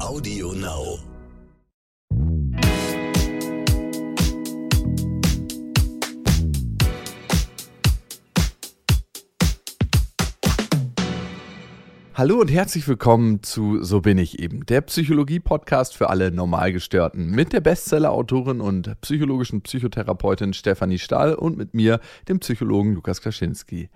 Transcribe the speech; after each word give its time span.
Audio 0.00 0.52
Now. 0.52 1.17
Hallo 12.18 12.40
und 12.40 12.50
herzlich 12.50 12.88
willkommen 12.88 13.44
zu 13.44 13.84
So 13.84 14.00
bin 14.00 14.18
ich 14.18 14.40
eben, 14.40 14.66
der 14.66 14.80
Psychologie-Podcast 14.80 15.96
für 15.96 16.10
alle 16.10 16.32
Normalgestörten 16.32 17.30
mit 17.30 17.52
der 17.52 17.60
Bestseller-Autorin 17.60 18.60
und 18.60 19.00
psychologischen 19.02 19.62
Psychotherapeutin 19.62 20.52
Stefanie 20.52 20.98
Stahl 20.98 21.34
und 21.34 21.56
mit 21.56 21.74
mir, 21.74 22.00
dem 22.28 22.40
Psychologen 22.40 22.94
Lukas 22.94 23.20
Klaschinski. 23.20 23.88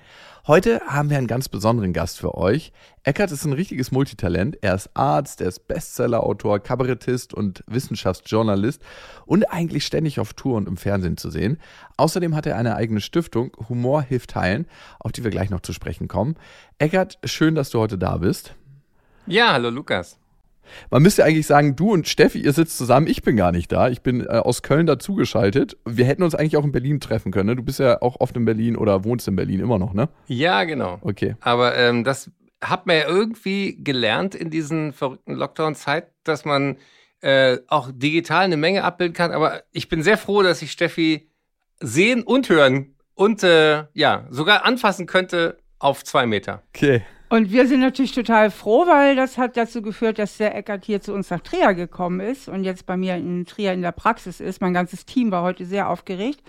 Heute 0.47 0.81
haben 0.87 1.11
wir 1.11 1.19
einen 1.19 1.27
ganz 1.27 1.49
besonderen 1.49 1.93
Gast 1.93 2.21
für 2.21 2.37
euch. 2.37 2.73
Eckert 3.05 3.33
ist 3.33 3.45
ein 3.45 3.53
richtiges 3.53 3.91
Multitalent. 3.91 4.57
Er 4.61 4.77
ist 4.77 4.91
Arzt, 4.95 5.41
er 5.41 5.49
ist 5.49 5.67
Bestseller-Autor, 5.67 6.61
Kabarettist 6.61 7.35
und 7.35 7.65
Wissenschaftsjournalist 7.67 8.83
und 9.27 9.45
eigentlich 9.45 9.85
ständig 9.85 10.21
auf 10.21 10.35
Tour 10.35 10.57
und 10.57 10.69
im 10.69 10.77
Fernsehen 10.77 11.17
zu 11.17 11.29
sehen. 11.31 11.59
Außerdem 11.97 12.37
hat 12.37 12.47
er 12.47 12.57
eine 12.57 12.77
eigene 12.77 13.01
Stiftung, 13.01 13.57
Humor 13.69 14.03
hilft 14.03 14.37
heilen, 14.37 14.67
auf 15.01 15.11
die 15.11 15.25
wir 15.25 15.31
gleich 15.33 15.51
noch 15.51 15.61
zu 15.61 15.73
sprechen 15.73 16.07
kommen. 16.07 16.37
Eckert, 16.83 17.21
schön, 17.23 17.55
dass 17.55 17.71
du 17.71 17.79
heute 17.79 17.97
da 17.97 18.17
bist. 18.17 18.57
Ja, 19.29 19.53
hallo 19.53 19.71
Lukas. 19.71 20.19
Man 20.91 21.01
müsste 21.01 21.23
eigentlich 21.25 21.47
sagen, 21.47 21.77
du 21.77 21.93
und 21.93 22.09
Steffi, 22.09 22.41
ihr 22.41 22.53
sitzt 22.53 22.77
zusammen, 22.77 23.07
ich 23.07 23.23
bin 23.23 23.37
gar 23.37 23.53
nicht 23.53 23.71
da. 23.71 23.89
Ich 23.89 24.01
bin 24.01 24.23
äh, 24.23 24.31
aus 24.31 24.63
Köln 24.63 24.87
dazugeschaltet. 24.87 25.77
Wir 25.85 26.07
hätten 26.07 26.25
uns 26.25 26.35
eigentlich 26.35 26.57
auch 26.57 26.65
in 26.65 26.73
Berlin 26.73 26.99
treffen 26.99 27.31
können. 27.31 27.51
Ne? 27.51 27.55
Du 27.55 27.63
bist 27.63 27.79
ja 27.79 28.03
auch 28.03 28.19
oft 28.19 28.37
in 28.37 28.45
Berlin 28.45 28.77
oder 28.77 29.05
wohnst 29.05 29.29
in 29.29 29.37
Berlin 29.37 29.61
immer 29.61 29.79
noch, 29.79 29.95
ne? 29.95 30.09
Ja, 30.27 30.65
genau. 30.65 30.99
Okay. 31.03 31.37
Aber 31.39 31.77
ähm, 31.77 32.03
das 32.03 32.33
hat 32.61 32.89
man 32.89 32.97
ja 32.97 33.07
irgendwie 33.07 33.77
gelernt 33.81 34.35
in 34.35 34.51
diesen 34.51 34.93
verrückten 34.93 35.35
Lockdown-Zeit, 35.35 36.09
dass 36.25 36.45
man 36.45 36.79
äh, 37.21 37.59
auch 37.69 37.93
digital 37.95 38.43
eine 38.43 38.57
Menge 38.57 38.83
abbilden 38.83 39.15
kann. 39.15 39.31
Aber 39.31 39.63
ich 39.71 39.89
bin 39.89 40.03
sehr 40.03 40.19
froh, 40.19 40.43
dass 40.43 40.61
ich 40.63 40.73
Steffi 40.73 41.31
sehen 41.79 42.25
und 42.25 42.49
hören 42.49 42.97
und 43.15 43.45
äh, 43.45 43.85
ja, 43.93 44.27
sogar 44.31 44.65
anfassen 44.65 45.07
könnte 45.07 45.62
auf 45.83 46.05
zwei 46.05 46.27
Meter. 46.27 46.63
Okay. 46.75 47.03
Und 47.33 47.51
wir 47.51 47.67
sind 47.67 47.81
natürlich 47.81 48.13
total 48.13 48.51
froh, 48.51 48.87
weil 48.87 49.17
das 49.17 49.39
hat 49.39 49.57
dazu 49.57 49.81
geführt, 49.81 50.19
dass 50.19 50.37
der 50.37 50.55
Eckert 50.55 50.85
hier 50.85 51.01
zu 51.01 51.15
uns 51.15 51.31
nach 51.31 51.41
Trier 51.41 51.73
gekommen 51.73 52.21
ist 52.21 52.47
und 52.47 52.63
jetzt 52.63 52.85
bei 52.85 52.99
mir 52.99 53.17
in 53.17 53.47
Trier 53.47 53.73
in 53.73 53.81
der 53.81 53.93
Praxis 53.93 54.39
ist. 54.39 54.61
Mein 54.61 54.75
ganzes 54.75 55.07
Team 55.07 55.31
war 55.31 55.43
heute 55.43 55.65
sehr 55.65 55.89
aufgeregt, 55.89 56.43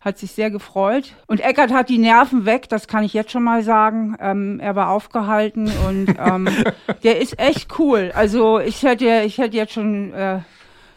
hat 0.00 0.16
sich 0.16 0.32
sehr 0.32 0.50
gefreut. 0.50 1.14
Und 1.26 1.40
Eckert 1.40 1.70
hat 1.70 1.90
die 1.90 1.98
Nerven 1.98 2.46
weg, 2.46 2.70
das 2.70 2.88
kann 2.88 3.04
ich 3.04 3.12
jetzt 3.12 3.30
schon 3.30 3.42
mal 3.42 3.62
sagen. 3.62 4.16
Ähm, 4.20 4.58
er 4.58 4.74
war 4.74 4.88
aufgehalten 4.88 5.70
und 5.86 6.16
ähm, 6.18 6.48
der 7.04 7.20
ist 7.20 7.38
echt 7.38 7.78
cool. 7.78 8.10
Also 8.14 8.58
ich 8.58 8.82
hätte, 8.82 9.24
ich 9.26 9.36
hätte 9.36 9.58
jetzt 9.58 9.74
schon 9.74 10.14
äh, 10.14 10.38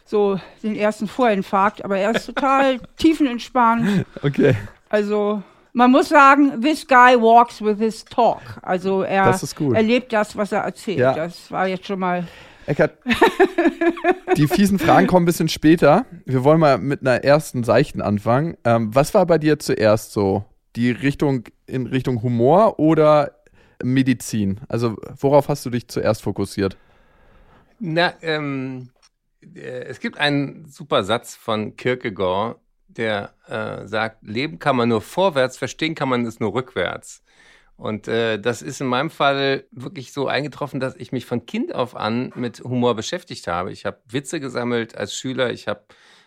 so 0.06 0.39
den 0.63 0.78
ersten 0.78 1.09
Vorinfarkt, 1.09 1.83
aber 1.83 1.97
er 1.97 2.16
ist 2.16 2.28
total 2.28 2.80
tiefenentspannt. 2.95 4.06
Okay. 4.23 4.56
Also 4.88 5.44
man 5.75 5.91
muss 5.91 6.07
sagen, 6.07 6.61
this 6.61 6.87
guy 6.87 7.19
walks 7.19 7.61
with 7.61 7.77
his 7.77 8.05
talk. 8.05 8.41
Also 8.61 9.01
er 9.01 9.25
Das 9.25 9.43
ist 9.43 9.57
gut. 9.57 9.75
erlebt 9.75 10.13
das, 10.13 10.35
was 10.37 10.53
er 10.53 10.61
erzählt. 10.61 10.99
Ja. 10.99 11.13
Das 11.13 11.51
war 11.51 11.67
jetzt 11.67 11.85
schon 11.85 11.99
mal. 11.99 12.25
Eckert, 12.65 12.97
die 14.37 14.47
fiesen 14.47 14.79
Fragen 14.79 15.05
kommen 15.05 15.23
ein 15.23 15.25
bisschen 15.27 15.49
später. 15.49 16.05
Wir 16.25 16.43
wollen 16.43 16.59
mal 16.59 16.77
mit 16.77 17.01
einer 17.01 17.23
ersten 17.23 17.63
seichten 17.63 18.01
anfangen. 18.01 18.57
Ähm, 18.63 18.95
was 18.95 19.13
war 19.13 19.25
bei 19.27 19.37
dir 19.37 19.59
zuerst 19.59 20.13
so? 20.13 20.45
Die 20.75 20.91
Richtung 20.91 21.43
in 21.67 21.85
Richtung 21.87 22.23
Humor 22.23 22.79
oder 22.79 23.35
Medizin? 23.83 24.61
Also 24.69 24.95
worauf 25.19 25.49
hast 25.49 25.65
du 25.65 25.69
dich 25.69 25.89
zuerst 25.89 26.23
fokussiert? 26.23 26.77
Na, 27.79 28.13
ähm, 28.21 28.89
äh, 29.53 29.59
es 29.83 29.99
gibt 29.99 30.17
einen 30.17 30.65
super 30.69 31.03
Satz 31.03 31.35
von 31.35 31.75
Kierkegaard, 31.75 32.57
der 32.97 33.33
äh, 33.47 33.88
sagt, 33.88 34.23
Leben 34.23 34.59
kann 34.59 34.75
man 34.75 34.89
nur 34.89 35.01
vorwärts, 35.01 35.57
verstehen 35.57 35.95
kann 35.95 36.09
man 36.09 36.25
es 36.25 36.39
nur 36.39 36.53
rückwärts. 36.53 37.23
Und 37.78 38.07
äh, 38.07 38.39
das 38.39 38.61
ist 38.61 38.79
in 38.79 38.88
meinem 38.88 39.09
Fall 39.09 39.66
wirklich 39.72 40.13
so 40.13 40.28
eingetroffen, 40.28 40.79
dass 40.79 40.95
ich 40.95 41.11
mich 41.11 41.25
von 41.25 41.45
Kind 41.45 41.75
auf 41.75 41.95
an 41.95 42.31
mit 42.35 42.61
Humor 42.61 42.95
beschäftigt 42.95 43.47
habe. 43.47 43.72
Ich 43.72 43.85
habe 43.85 44.00
Witze 44.07 44.39
gesammelt 44.39 44.97
als 44.97 45.13
Schüler, 45.13 45.51
ich 45.51 45.67
habe 45.67 45.83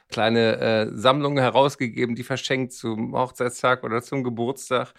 kleine 0.09 0.59
äh, 0.59 0.91
Sammlungen 0.93 1.39
herausgegeben, 1.39 2.15
die 2.17 2.23
verschenkt 2.23 2.73
zum 2.73 3.15
Hochzeitstag 3.17 3.83
oder 3.85 4.03
zum 4.03 4.25
Geburtstag. 4.25 4.93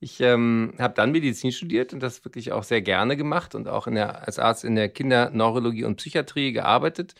Ich 0.00 0.20
ähm, 0.20 0.74
habe 0.78 0.94
dann 0.94 1.10
Medizin 1.10 1.50
studiert 1.50 1.92
und 1.92 2.00
das 2.00 2.24
wirklich 2.24 2.52
auch 2.52 2.62
sehr 2.62 2.82
gerne 2.82 3.16
gemacht 3.16 3.54
und 3.56 3.66
auch 3.68 3.88
der, 3.88 4.26
als 4.26 4.38
Arzt 4.38 4.64
in 4.64 4.76
der 4.76 4.88
Kinderneurologie 4.88 5.84
und 5.84 5.96
Psychiatrie 5.96 6.52
gearbeitet. 6.52 7.14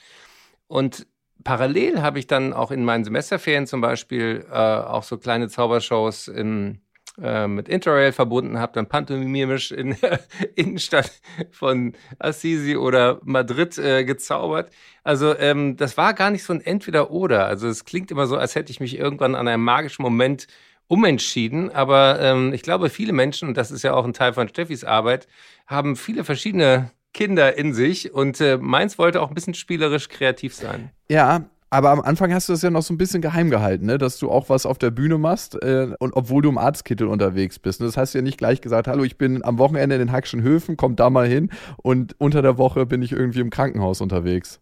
Und 0.69 1.07
parallel 1.45 2.03
habe 2.03 2.19
ich 2.19 2.27
dann 2.27 2.53
auch 2.53 2.71
in 2.71 2.85
meinen 2.85 3.05
Semesterferien 3.05 3.67
zum 3.67 3.81
Beispiel 3.81 4.47
äh, 4.51 4.55
auch 4.55 5.03
so 5.03 5.19
kleine 5.19 5.49
Zaubershows 5.49 6.29
im, 6.29 6.81
äh, 7.21 7.47
mit 7.47 7.69
Interrail 7.69 8.13
verbunden, 8.13 8.59
habe 8.59 8.73
dann 8.75 8.89
pantomimisch 8.89 9.73
in 9.73 9.97
der 10.01 10.21
Innenstadt 10.55 11.11
von 11.51 11.95
Assisi 12.19 12.77
oder 12.77 13.21
Madrid 13.25 13.77
äh, 13.79 14.05
gezaubert. 14.05 14.71
Also 15.05 15.37
ähm, 15.37 15.77
das 15.77 15.97
war 15.97 16.15
gar 16.15 16.31
nicht 16.31 16.45
so 16.45 16.53
ein 16.53 16.61
Entweder-Oder. 16.61 17.47
Also 17.47 17.69
es 17.69 17.85
klingt 17.85 18.11
immer 18.11 18.27
so, 18.27 18.37
als 18.37 18.55
hätte 18.55 18.71
ich 18.71 18.81
mich 18.81 18.99
irgendwann 18.99 19.35
an 19.35 19.49
einem 19.49 19.65
magischen 19.65 20.03
Moment 20.03 20.47
umentschieden. 20.89 21.71
Aber 21.71 22.19
ähm, 22.21 22.53
ich 22.53 22.63
glaube, 22.63 22.91
viele 22.91 23.13
Menschen, 23.13 23.49
und 23.49 23.57
das 23.57 23.71
ist 23.71 23.83
ja 23.83 23.95
auch 23.95 24.05
ein 24.05 24.13
Teil 24.13 24.33
von 24.33 24.49
Steffis 24.49 24.85
Arbeit, 24.85 25.29
haben 25.67 25.97
viele 25.97 26.25
verschiedene 26.25 26.91
Kinder 27.19 27.59
in 27.59 27.75
sich 27.75 28.15
und 28.15 28.41
äh, 28.41 28.59
meins 28.59 28.97
wollte 28.97 29.21
auch 29.21 29.31
ein 29.31 29.35
bisschen 29.35 29.55
spielerisch 29.55 30.09
kreativ 30.09 30.55
sein. 30.55 30.91
Ja, 31.11 31.47
aber 31.69 31.91
am 31.91 32.01
Anfang 32.01 32.33
hast 32.33 32.49
du 32.49 32.53
das 32.53 32.63
ja 32.63 32.71
noch 32.71 32.83
so 32.83 32.95
ein 32.95 32.97
bisschen 32.97 33.21
geheim 33.21 33.51
gehalten, 33.51 33.87
ne? 33.87 33.99
dass 33.99 34.21
du 34.21 34.31
auch 34.31 34.49
was 34.49 34.67
auf 34.67 34.79
der 34.79 34.93
Bühne 34.93 35.19
machst 35.19 35.61
äh, 35.61 35.89
und 35.99 36.15
obwohl 36.15 36.43
du 36.43 36.49
im 36.49 36.59
Arztkittel 36.59 37.09
unterwegs 37.09 37.59
bist. 37.59 37.81
Das 37.81 37.97
hast 37.97 38.15
du 38.15 38.19
ja 38.19 38.23
nicht 38.23 38.39
gleich 38.39 38.61
gesagt, 38.61 38.87
hallo, 38.87 39.03
ich 39.03 39.19
bin 39.19 39.45
am 39.45 39.59
Wochenende 39.59 39.97
in 39.97 39.99
den 39.99 40.13
Hackschen 40.13 40.43
Höfen, 40.43 40.77
komm 40.77 40.95
da 40.95 41.11
mal 41.11 41.27
hin 41.27 41.51
und 41.79 42.15
unter 42.19 42.41
der 42.41 42.57
Woche 42.57 42.87
bin 42.87 43.03
ich 43.03 43.11
irgendwie 43.11 43.41
im 43.41 43.51
Krankenhaus 43.51 44.01
unterwegs. 44.01 44.61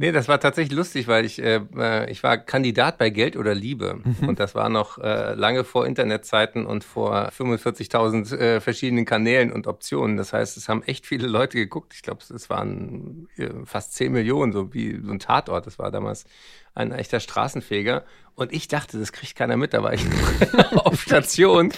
Nee, 0.00 0.12
das 0.12 0.28
war 0.28 0.38
tatsächlich 0.38 0.78
lustig, 0.78 1.08
weil 1.08 1.24
ich, 1.24 1.42
äh, 1.42 1.60
äh, 1.76 2.08
ich 2.08 2.22
war 2.22 2.38
Kandidat 2.38 2.98
bei 2.98 3.10
Geld 3.10 3.36
oder 3.36 3.52
Liebe. 3.52 3.98
Und 4.28 4.38
das 4.38 4.54
war 4.54 4.68
noch 4.68 4.98
äh, 4.98 5.34
lange 5.34 5.64
vor 5.64 5.88
Internetzeiten 5.88 6.66
und 6.66 6.84
vor 6.84 7.30
45.000 7.30 8.36
äh, 8.36 8.60
verschiedenen 8.60 9.04
Kanälen 9.04 9.50
und 9.50 9.66
Optionen. 9.66 10.16
Das 10.16 10.32
heißt, 10.32 10.56
es 10.56 10.68
haben 10.68 10.84
echt 10.84 11.04
viele 11.04 11.26
Leute 11.26 11.58
geguckt. 11.58 11.94
Ich 11.94 12.02
glaube, 12.02 12.20
es 12.32 12.48
waren 12.48 13.26
äh, 13.38 13.48
fast 13.64 13.94
10 13.94 14.12
Millionen, 14.12 14.52
so 14.52 14.72
wie 14.72 15.00
so 15.04 15.10
ein 15.10 15.18
Tatort. 15.18 15.66
Das 15.66 15.80
war 15.80 15.90
damals 15.90 16.26
ein 16.74 16.92
echter 16.92 17.20
Straßenfeger. 17.20 18.04
Und 18.38 18.52
ich 18.52 18.68
dachte, 18.68 19.00
das 19.00 19.10
kriegt 19.10 19.34
keiner 19.34 19.56
mit, 19.56 19.74
da 19.74 19.82
war 19.82 19.94
ich 19.94 20.02
auf 20.76 21.00
Station. 21.00 21.72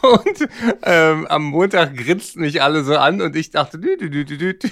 Und 0.00 0.48
ähm, 0.84 1.26
am 1.26 1.42
Montag 1.44 1.94
grinsten 1.94 2.40
mich 2.40 2.62
alle 2.62 2.82
so 2.82 2.96
an 2.96 3.20
und 3.20 3.36
ich 3.36 3.50
dachte, 3.50 3.78
dü, 3.78 3.98
dü, 3.98 4.08
dü, 4.08 4.24
dü, 4.24 4.54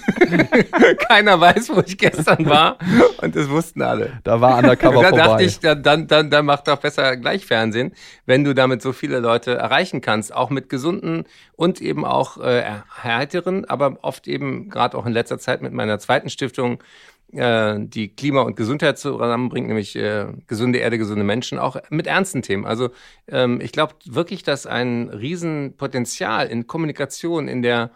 keiner 1.09 1.39
weiß, 1.39 1.77
wo 1.77 1.81
ich 1.81 1.99
gestern 1.99 2.47
war. 2.47 2.79
Und 3.21 3.37
das 3.37 3.51
wussten 3.51 3.83
alle. 3.83 4.21
Da 4.25 4.41
war 4.41 4.57
Undercover 4.57 4.97
Und 4.97 5.03
da 5.03 5.09
vorbei. 5.11 5.25
dachte 5.27 5.43
ich, 5.45 5.61
dann, 5.61 5.83
dann, 5.83 6.07
dann, 6.07 6.31
dann 6.31 6.47
macht 6.47 6.69
doch 6.69 6.79
besser 6.79 7.19
gleich 7.19 7.45
Fernsehen, 7.45 7.93
wenn 8.25 8.43
du 8.43 8.55
damit 8.55 8.81
so 8.81 8.95
viele 8.95 9.19
Leute 9.19 9.57
erreichen 9.57 10.01
kannst, 10.01 10.35
auch 10.35 10.49
mit 10.49 10.71
gesunden 10.71 11.25
und 11.55 11.83
eben 11.83 12.07
auch 12.07 12.39
äh, 12.39 12.65
heiteren, 13.03 13.67
aber 13.67 13.99
oft 14.01 14.27
eben 14.27 14.71
gerade 14.71 14.97
auch 14.97 15.05
in 15.05 15.13
letzter 15.13 15.39
Zeit 15.39 15.61
mit 15.61 15.75
meiner 15.75 15.99
zweiten 15.99 16.31
Stiftung 16.31 16.83
äh, 17.33 17.77
die 17.79 18.15
Klima 18.15 18.43
und 18.43 18.57
Gesundheit 18.57 18.99
zusammenbringt, 18.99 19.69
nämlich 19.69 19.97
äh, 19.97 20.27
gesunde 20.47 20.79
Erde, 20.79 20.99
gesunde 20.99 21.25
Menschen, 21.25 21.59
auch 21.59 21.77
mit 21.91 22.07
ernsten 22.07 22.43
Themen. 22.43 22.67
Also 22.67 22.91
ähm, 23.29 23.61
ich 23.61 23.73
glaube 23.73 23.95
wirklich, 24.05 24.43
dass 24.43 24.67
ein 24.67 25.09
Riesenpotenzial 25.09 26.49
in 26.49 26.67
Kommunikation, 26.67 27.49
in 27.49 27.63
der 27.63 27.91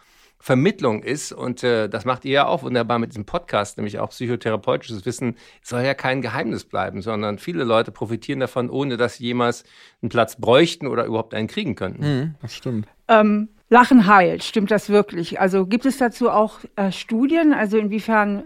Vermittlung 0.45 1.03
ist 1.03 1.33
und 1.33 1.65
äh, 1.65 1.89
das 1.89 2.05
macht 2.05 2.27
ihr 2.27 2.33
ja 2.33 2.47
auch 2.47 2.65
wunderbar 2.65 2.99
mit 2.99 3.13
diesem 3.13 3.25
Podcast, 3.25 3.79
nämlich 3.79 3.99
auch 3.99 4.11
psychotherapeutisches 4.11 5.07
Wissen 5.07 5.37
soll 5.63 5.81
ja 5.83 5.95
kein 5.95 6.21
Geheimnis 6.21 6.65
bleiben, 6.65 7.01
sondern 7.01 7.39
viele 7.39 7.65
Leute 7.65 7.91
profitieren 7.91 8.41
davon, 8.41 8.69
ohne 8.69 8.99
dass 8.99 9.15
sie 9.15 9.25
jemals 9.25 9.65
einen 10.03 10.11
Platz 10.11 10.37
bräuchten 10.37 10.87
oder 10.87 11.07
überhaupt 11.07 11.33
einen 11.33 11.49
kriegen 11.49 11.77
könnten. 11.77 12.05
Hm, 12.05 12.35
das 12.43 12.55
stimmt. 12.55 12.87
Ähm, 13.09 13.49
Lachen 13.71 14.07
heilt, 14.07 14.45
stimmt 14.45 14.71
das 14.71 14.91
wirklich? 14.91 15.41
Also 15.41 15.67
gibt 15.67 15.87
es 15.87 15.97
dazu 15.97 16.29
auch 16.29 16.59
äh, 16.77 16.93
Studien, 16.93 17.55
also 17.55 17.79
inwiefern 17.79 18.45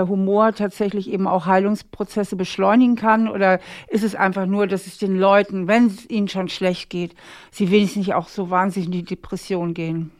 Humor 0.00 0.54
tatsächlich 0.54 1.10
eben 1.10 1.26
auch 1.26 1.46
Heilungsprozesse 1.46 2.36
beschleunigen 2.36 2.96
kann? 2.96 3.28
Oder 3.28 3.60
ist 3.88 4.02
es 4.02 4.14
einfach 4.14 4.46
nur, 4.46 4.66
dass 4.66 4.86
es 4.86 4.98
den 4.98 5.16
Leuten, 5.16 5.68
wenn 5.68 5.86
es 5.86 6.08
ihnen 6.08 6.28
schon 6.28 6.48
schlecht 6.48 6.90
geht, 6.90 7.14
sie 7.50 7.70
wenigstens 7.70 8.06
nicht 8.06 8.14
auch 8.14 8.28
so 8.28 8.50
wahnsinnig 8.50 8.86
in 8.86 8.92
die 8.92 9.04
Depression 9.04 9.74
gehen? 9.74 10.10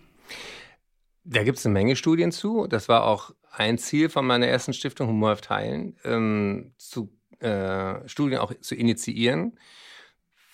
Da 1.25 1.45
gibt 1.45 1.59
es 1.59 1.67
eine 1.67 1.73
Menge 1.73 1.97
Studien 1.97 2.33
zu. 2.33 2.67
Das 2.67 2.89
war 2.89 3.05
auch 3.05 3.33
ein 3.51 3.79
Ziel 3.79 4.09
von 4.09 4.27
meiner 4.27 4.47
ersten 4.47 4.73
Stiftung 4.73 5.09
Humorhaft 5.09 5.51
Heilen, 5.51 5.97
ähm, 6.05 6.73
zu 6.79 7.11
äh, 7.41 8.09
Studien 8.09 8.39
auch 8.39 8.53
zu 8.61 8.75
initiieren. 8.75 9.59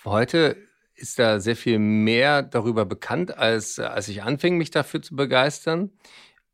Heute 0.05 0.57
ist 0.95 1.19
da 1.19 1.39
sehr 1.39 1.57
viel 1.57 1.79
mehr 1.79 2.43
darüber 2.43 2.85
bekannt, 2.85 3.37
als, 3.37 3.79
als 3.79 4.09
ich 4.09 4.23
anfing, 4.23 4.57
mich 4.57 4.71
dafür 4.71 5.01
zu 5.01 5.15
begeistern. 5.15 5.91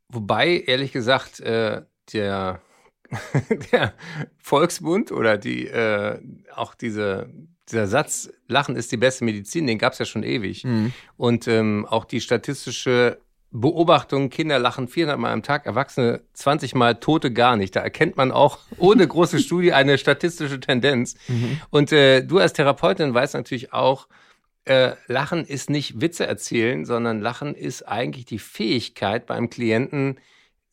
Wobei, 0.07 0.63
ehrlich 0.67 0.91
gesagt, 0.91 1.39
äh, 1.39 1.81
der, 2.13 2.61
der 3.71 3.93
Volksbund 4.37 5.11
oder 5.11 5.37
die, 5.37 5.67
äh, 5.67 6.19
auch 6.55 6.75
diese, 6.75 7.29
dieser 7.69 7.87
Satz, 7.87 8.29
Lachen 8.47 8.75
ist 8.75 8.91
die 8.91 8.97
beste 8.97 9.25
Medizin, 9.25 9.67
den 9.67 9.77
gab 9.77 9.93
es 9.93 9.99
ja 9.99 10.05
schon 10.05 10.23
ewig. 10.23 10.63
Mhm. 10.63 10.93
Und 11.17 11.47
ähm, 11.47 11.85
auch 11.89 12.05
die 12.05 12.21
statistische 12.21 13.19
Beobachtung, 13.51 14.29
Kinder 14.29 14.59
lachen 14.59 14.87
400 14.87 15.17
Mal 15.17 15.31
am 15.31 15.41
Tag, 15.41 15.65
Erwachsene 15.65 16.21
20 16.33 16.75
Mal, 16.75 16.95
Tote 16.95 17.31
gar 17.31 17.55
nicht. 17.55 17.75
Da 17.75 17.79
erkennt 17.79 18.17
man 18.17 18.31
auch 18.31 18.59
ohne 18.77 19.07
große 19.07 19.39
Studie 19.39 19.73
eine 19.73 19.97
statistische 19.97 20.59
Tendenz. 20.59 21.15
Mhm. 21.27 21.61
Und 21.69 21.91
äh, 21.91 22.21
du 22.21 22.39
als 22.39 22.53
Therapeutin 22.53 23.13
weißt 23.13 23.33
natürlich 23.33 23.73
auch, 23.73 24.07
äh, 24.65 24.93
Lachen 25.07 25.45
ist 25.45 25.69
nicht 25.69 26.01
Witze 26.01 26.25
erzählen, 26.27 26.85
sondern 26.85 27.21
Lachen 27.21 27.55
ist 27.55 27.83
eigentlich 27.83 28.25
die 28.25 28.39
Fähigkeit 28.39 29.25
beim 29.25 29.49
Klienten, 29.49 30.17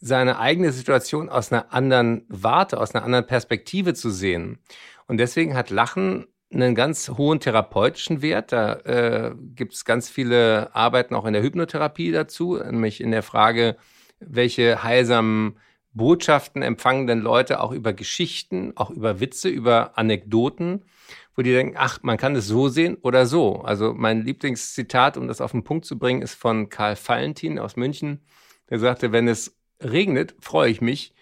seine 0.02 0.40
eigene 0.40 0.72
Situation 0.72 1.28
aus 1.28 1.52
einer 1.52 1.72
anderen 1.72 2.26
Warte, 2.28 2.80
aus 2.80 2.92
einer 2.92 3.04
anderen 3.04 3.26
Perspektive 3.26 3.94
zu 3.94 4.10
sehen. 4.10 4.58
Und 5.06 5.18
deswegen 5.18 5.54
hat 5.54 5.70
Lachen 5.70 6.26
einen 6.52 6.74
ganz 6.74 7.08
hohen 7.08 7.38
therapeutischen 7.38 8.20
Wert. 8.20 8.50
Da 8.50 8.72
äh, 8.80 9.34
gibt 9.54 9.74
es 9.74 9.84
ganz 9.84 10.10
viele 10.10 10.74
Arbeiten 10.74 11.14
auch 11.14 11.24
in 11.24 11.32
der 11.32 11.42
Hypnotherapie 11.42 12.10
dazu, 12.10 12.56
nämlich 12.56 13.00
in 13.00 13.12
der 13.12 13.22
Frage, 13.22 13.76
welche 14.18 14.82
heilsamen 14.82 15.56
Botschaften 15.94 16.62
empfangen 16.62 17.06
denn 17.06 17.20
Leute 17.20 17.60
auch 17.60 17.70
über 17.70 17.92
Geschichten, 17.92 18.72
auch 18.74 18.90
über 18.90 19.20
Witze, 19.20 19.48
über 19.48 19.96
Anekdoten, 19.96 20.84
wo 21.36 21.42
die 21.42 21.52
denken, 21.52 21.76
ach, 21.78 22.00
man 22.02 22.16
kann 22.16 22.34
es 22.34 22.48
so 22.48 22.68
sehen 22.68 22.96
oder 23.02 23.24
so. 23.24 23.60
Also 23.60 23.94
mein 23.94 24.22
Lieblingszitat, 24.22 25.16
um 25.16 25.28
das 25.28 25.40
auf 25.40 25.52
den 25.52 25.62
Punkt 25.62 25.84
zu 25.84 25.96
bringen, 25.96 26.22
ist 26.22 26.34
von 26.34 26.70
Karl 26.70 26.96
Valentin 26.96 27.60
aus 27.60 27.76
München. 27.76 28.20
Der 28.68 28.80
sagte, 28.80 29.12
wenn 29.12 29.28
es 29.28 29.61
regnet, 29.84 30.34
freue 30.40 30.70
ich 30.70 30.80
mich, 30.80 31.12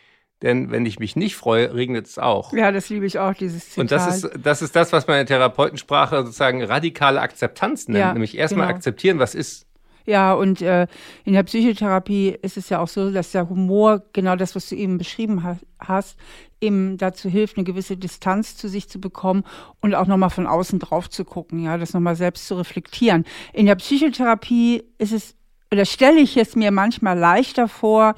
denn 0.43 0.71
wenn 0.71 0.87
ich 0.87 0.99
mich 0.99 1.17
nicht 1.17 1.37
freue, 1.37 1.75
regnet 1.75 2.07
es 2.07 2.19
auch. 2.19 2.53
Ja, 2.53 2.73
das 2.73 2.89
liebe 2.89 3.05
ich 3.05 3.19
auch, 3.19 3.35
dieses 3.35 3.71
Zitat. 3.71 3.79
Und 3.79 3.93
das 3.93 4.25
ist, 4.25 4.31
das 4.43 4.63
ist 4.63 4.75
das, 4.75 4.93
was 4.93 5.07
man 5.07 5.21
in 5.21 5.27
der 5.27 5.37
Therapeutensprache 5.37 6.25
sozusagen 6.25 6.63
radikale 6.65 7.21
Akzeptanz 7.21 7.89
nennt. 7.89 7.99
Ja, 7.99 8.13
nämlich 8.13 8.37
erstmal 8.37 8.67
genau. 8.67 8.77
akzeptieren, 8.77 9.19
was 9.19 9.35
ist. 9.35 9.67
Ja, 10.07 10.33
und 10.33 10.63
äh, 10.63 10.87
in 11.25 11.35
der 11.35 11.43
Psychotherapie 11.43 12.37
ist 12.43 12.57
es 12.57 12.71
ja 12.71 12.81
auch 12.81 12.89
so, 12.89 13.11
dass 13.11 13.33
der 13.33 13.49
Humor, 13.49 14.03
genau 14.13 14.35
das, 14.35 14.57
was 14.57 14.69
du 14.69 14.77
eben 14.77 14.99
beschrieben 14.99 15.45
ha 15.45 15.59
hast, 15.79 16.19
eben 16.61 16.99
dazu 16.99 17.29
hilft, 17.29 17.57
eine 17.57 17.65
gewisse 17.65 17.97
Distanz 17.97 18.57
zu 18.57 18.69
sich 18.69 18.89
zu 18.89 19.01
bekommen 19.01 19.45
und 19.81 19.95
auch 19.95 20.07
nochmal 20.07 20.31
von 20.31 20.47
außen 20.47 20.79
drauf 20.79 21.09
zu 21.09 21.25
gucken, 21.25 21.63
ja, 21.63 21.79
das 21.79 21.93
nochmal 21.93 22.17
selbst 22.17 22.47
zu 22.47 22.57
reflektieren. 22.57 23.25
In 23.53 23.67
der 23.67 23.77
Psychotherapie 23.77 24.85
ist 24.99 25.13
es, 25.13 25.37
oder 25.73 25.85
stelle 25.85 26.21
ich 26.21 26.37
es 26.37 26.57
mir 26.57 26.71
manchmal 26.71 27.19
leichter 27.19 27.69
vor, 27.69 28.15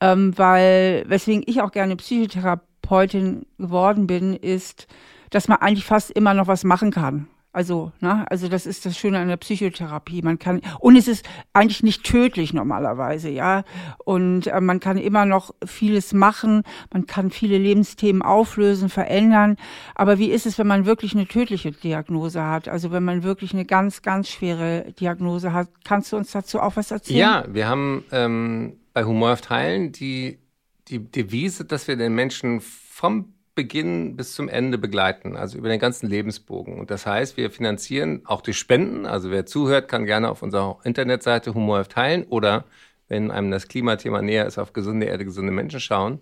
ähm, 0.00 0.36
weil, 0.36 1.04
weswegen 1.06 1.42
ich 1.46 1.60
auch 1.60 1.72
gerne 1.72 1.96
Psychotherapeutin 1.96 3.46
geworden 3.58 4.06
bin, 4.06 4.34
ist, 4.34 4.86
dass 5.30 5.48
man 5.48 5.58
eigentlich 5.58 5.84
fast 5.84 6.10
immer 6.10 6.34
noch 6.34 6.46
was 6.46 6.64
machen 6.64 6.90
kann. 6.90 7.28
Also, 7.52 7.90
ne, 8.00 8.30
also 8.30 8.46
das 8.46 8.64
ist 8.64 8.86
das 8.86 8.96
Schöne 8.96 9.18
an 9.18 9.26
der 9.26 9.36
Psychotherapie. 9.36 10.22
Man 10.22 10.38
kann, 10.38 10.60
und 10.78 10.94
es 10.94 11.08
ist 11.08 11.28
eigentlich 11.52 11.82
nicht 11.82 12.04
tödlich 12.04 12.52
normalerweise, 12.52 13.28
ja. 13.28 13.64
Und 14.04 14.46
äh, 14.46 14.60
man 14.60 14.78
kann 14.78 14.98
immer 14.98 15.26
noch 15.26 15.52
vieles 15.64 16.12
machen, 16.12 16.62
man 16.92 17.06
kann 17.06 17.30
viele 17.32 17.58
Lebensthemen 17.58 18.22
auflösen, 18.22 18.88
verändern. 18.88 19.56
Aber 19.96 20.18
wie 20.18 20.30
ist 20.30 20.46
es, 20.46 20.58
wenn 20.58 20.68
man 20.68 20.86
wirklich 20.86 21.14
eine 21.14 21.26
tödliche 21.26 21.72
Diagnose 21.72 22.44
hat? 22.44 22.68
Also 22.68 22.92
wenn 22.92 23.04
man 23.04 23.24
wirklich 23.24 23.52
eine 23.52 23.64
ganz, 23.64 24.02
ganz 24.02 24.28
schwere 24.28 24.92
Diagnose 25.00 25.52
hat. 25.52 25.68
Kannst 25.84 26.12
du 26.12 26.16
uns 26.18 26.30
dazu 26.30 26.60
auch 26.60 26.76
was 26.76 26.92
erzählen? 26.92 27.18
Ja, 27.18 27.44
wir 27.48 27.66
haben 27.66 28.04
ähm, 28.12 28.76
bei 28.92 29.04
Humorhaft 29.04 29.50
Heilen 29.50 29.90
die, 29.90 30.38
die 30.86 31.00
Devise, 31.10 31.64
dass 31.64 31.88
wir 31.88 31.96
den 31.96 32.14
Menschen 32.14 32.60
vom 32.60 33.34
Beginn 33.54 34.16
bis 34.16 34.34
zum 34.34 34.48
Ende 34.48 34.78
begleiten, 34.78 35.36
also 35.36 35.58
über 35.58 35.68
den 35.68 35.80
ganzen 35.80 36.08
Lebensbogen. 36.08 36.78
Und 36.78 36.90
das 36.90 37.04
heißt, 37.06 37.36
wir 37.36 37.50
finanzieren 37.50 38.22
auch 38.24 38.42
durch 38.42 38.58
Spenden. 38.58 39.06
Also 39.06 39.30
wer 39.30 39.44
zuhört, 39.46 39.88
kann 39.88 40.06
gerne 40.06 40.30
auf 40.30 40.42
unserer 40.42 40.78
Internetseite 40.84 41.54
Humorhaft 41.54 41.96
Heilen 41.96 42.24
oder 42.24 42.64
wenn 43.08 43.30
einem 43.30 43.50
das 43.50 43.68
Klimathema 43.68 44.22
näher 44.22 44.46
ist, 44.46 44.58
auf 44.58 44.72
gesunde 44.72 45.06
Erde, 45.06 45.24
gesunde 45.24 45.52
Menschen 45.52 45.80
schauen. 45.80 46.20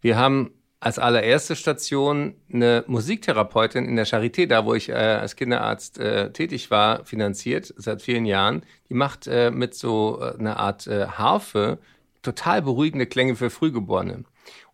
Wir 0.00 0.16
haben 0.16 0.50
als 0.80 0.98
allererste 0.98 1.56
Station 1.56 2.34
eine 2.52 2.84
Musiktherapeutin 2.86 3.86
in 3.86 3.96
der 3.96 4.06
Charité, 4.06 4.46
da 4.46 4.64
wo 4.64 4.74
ich 4.74 4.90
äh, 4.90 4.92
als 4.92 5.34
Kinderarzt 5.34 5.98
äh, 5.98 6.32
tätig 6.32 6.70
war, 6.70 7.04
finanziert 7.04 7.74
seit 7.76 8.02
vielen 8.02 8.26
Jahren. 8.26 8.62
Die 8.88 8.94
macht 8.94 9.26
äh, 9.26 9.50
mit 9.50 9.74
so 9.74 10.20
äh, 10.20 10.38
einer 10.38 10.58
Art 10.58 10.86
äh, 10.86 11.06
Harfe 11.06 11.78
total 12.22 12.62
beruhigende 12.62 13.06
Klänge 13.06 13.34
für 13.34 13.50
Frühgeborene 13.50 14.24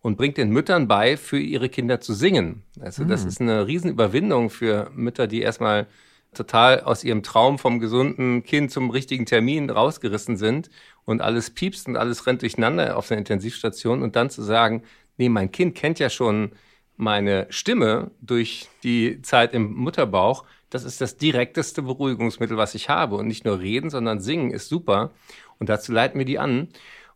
und 0.05 0.17
bringt 0.17 0.37
den 0.37 0.51
Müttern 0.51 0.87
bei, 0.87 1.17
für 1.17 1.39
ihre 1.39 1.67
Kinder 1.67 1.99
zu 1.99 2.13
singen. 2.13 2.61
Also 2.79 3.03
mhm. 3.03 3.07
das 3.07 3.23
hm. 3.23 3.27
ist 3.27 3.41
eine 3.41 3.65
Riesenüberwindung 3.65 4.51
für 4.51 4.91
Mütter, 4.93 5.25
die 5.25 5.41
erstmal 5.41 5.87
total 6.31 6.81
aus 6.81 7.03
ihrem 7.03 7.23
Traum 7.23 7.57
vom 7.57 7.79
gesunden 7.79 8.43
Kind 8.43 8.69
zum 8.69 8.91
richtigen 8.91 9.25
Termin 9.25 9.71
rausgerissen 9.71 10.37
sind 10.37 10.69
und 11.05 11.21
alles 11.21 11.49
piepst 11.49 11.87
und 11.87 11.97
alles 11.97 12.27
rennt 12.27 12.43
durcheinander 12.43 12.97
auf 12.97 13.07
der 13.07 13.17
Intensivstation 13.17 14.03
und 14.03 14.15
dann 14.15 14.29
zu 14.29 14.43
sagen, 14.43 14.83
nee, 15.17 15.27
mein 15.27 15.51
Kind 15.51 15.73
kennt 15.73 15.97
ja 15.97 16.11
schon 16.11 16.51
meine 16.97 17.47
Stimme 17.49 18.11
durch 18.21 18.67
die 18.83 19.23
Zeit 19.23 19.55
im 19.55 19.73
Mutterbauch, 19.73 20.45
das 20.69 20.83
ist 20.83 21.01
das 21.01 21.17
direkteste 21.17 21.81
Beruhigungsmittel, 21.81 22.57
was 22.57 22.75
ich 22.75 22.89
habe. 22.89 23.15
Und 23.15 23.27
nicht 23.27 23.45
nur 23.45 23.59
reden, 23.59 23.89
sondern 23.89 24.19
singen 24.19 24.51
ist 24.51 24.67
super. 24.67 25.11
Und 25.57 25.69
dazu 25.69 25.91
leiten 25.91 26.19
wir 26.19 26.25
die 26.25 26.37
an. 26.37 26.67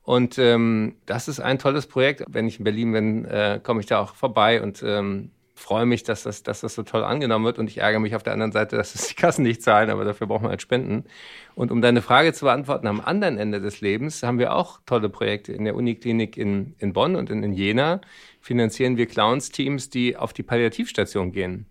Und 0.03 0.37
ähm, 0.39 0.95
das 1.05 1.27
ist 1.27 1.39
ein 1.39 1.59
tolles 1.59 1.87
Projekt. 1.87 2.23
Wenn 2.27 2.47
ich 2.47 2.57
in 2.57 2.63
Berlin 2.63 2.91
bin, 2.91 3.25
äh, 3.25 3.59
komme 3.61 3.79
ich 3.79 3.85
da 3.85 3.99
auch 3.99 4.15
vorbei 4.15 4.61
und 4.61 4.81
ähm, 4.83 5.31
freue 5.59 5.85
mich, 5.85 6.03
dass 6.03 6.23
das, 6.23 6.41
dass 6.41 6.61
das 6.61 6.73
so 6.73 6.83
toll 6.83 7.03
angenommen 7.03 7.45
wird. 7.45 7.59
Und 7.59 7.69
ich 7.69 7.79
ärgere 7.79 7.99
mich 7.99 8.15
auf 8.15 8.23
der 8.23 8.33
anderen 8.33 8.51
Seite, 8.51 8.77
dass 8.77 8.95
es 8.95 9.09
die 9.09 9.15
Kassen 9.15 9.43
nicht 9.43 9.61
zahlen, 9.61 9.89
aber 9.89 10.05
dafür 10.05 10.25
braucht 10.25 10.41
man 10.41 10.51
halt 10.51 10.61
Spenden. 10.61 11.03
Und 11.53 11.71
um 11.71 11.81
deine 11.81 12.01
Frage 12.01 12.33
zu 12.33 12.45
beantworten, 12.45 12.87
am 12.87 13.01
anderen 13.01 13.37
Ende 13.37 13.61
des 13.61 13.81
Lebens 13.81 14.23
haben 14.23 14.39
wir 14.39 14.55
auch 14.55 14.79
tolle 14.85 15.09
Projekte. 15.09 15.51
In 15.51 15.65
der 15.65 15.75
Uniklinik 15.75 16.37
in, 16.37 16.75
in 16.79 16.93
Bonn 16.93 17.15
und 17.15 17.29
in, 17.29 17.43
in 17.43 17.53
Jena 17.53 18.01
finanzieren 18.39 18.97
wir 18.97 19.05
Clowns-Teams, 19.05 19.89
die 19.89 20.15
auf 20.15 20.33
die 20.33 20.43
Palliativstation 20.43 21.31
gehen. 21.33 21.65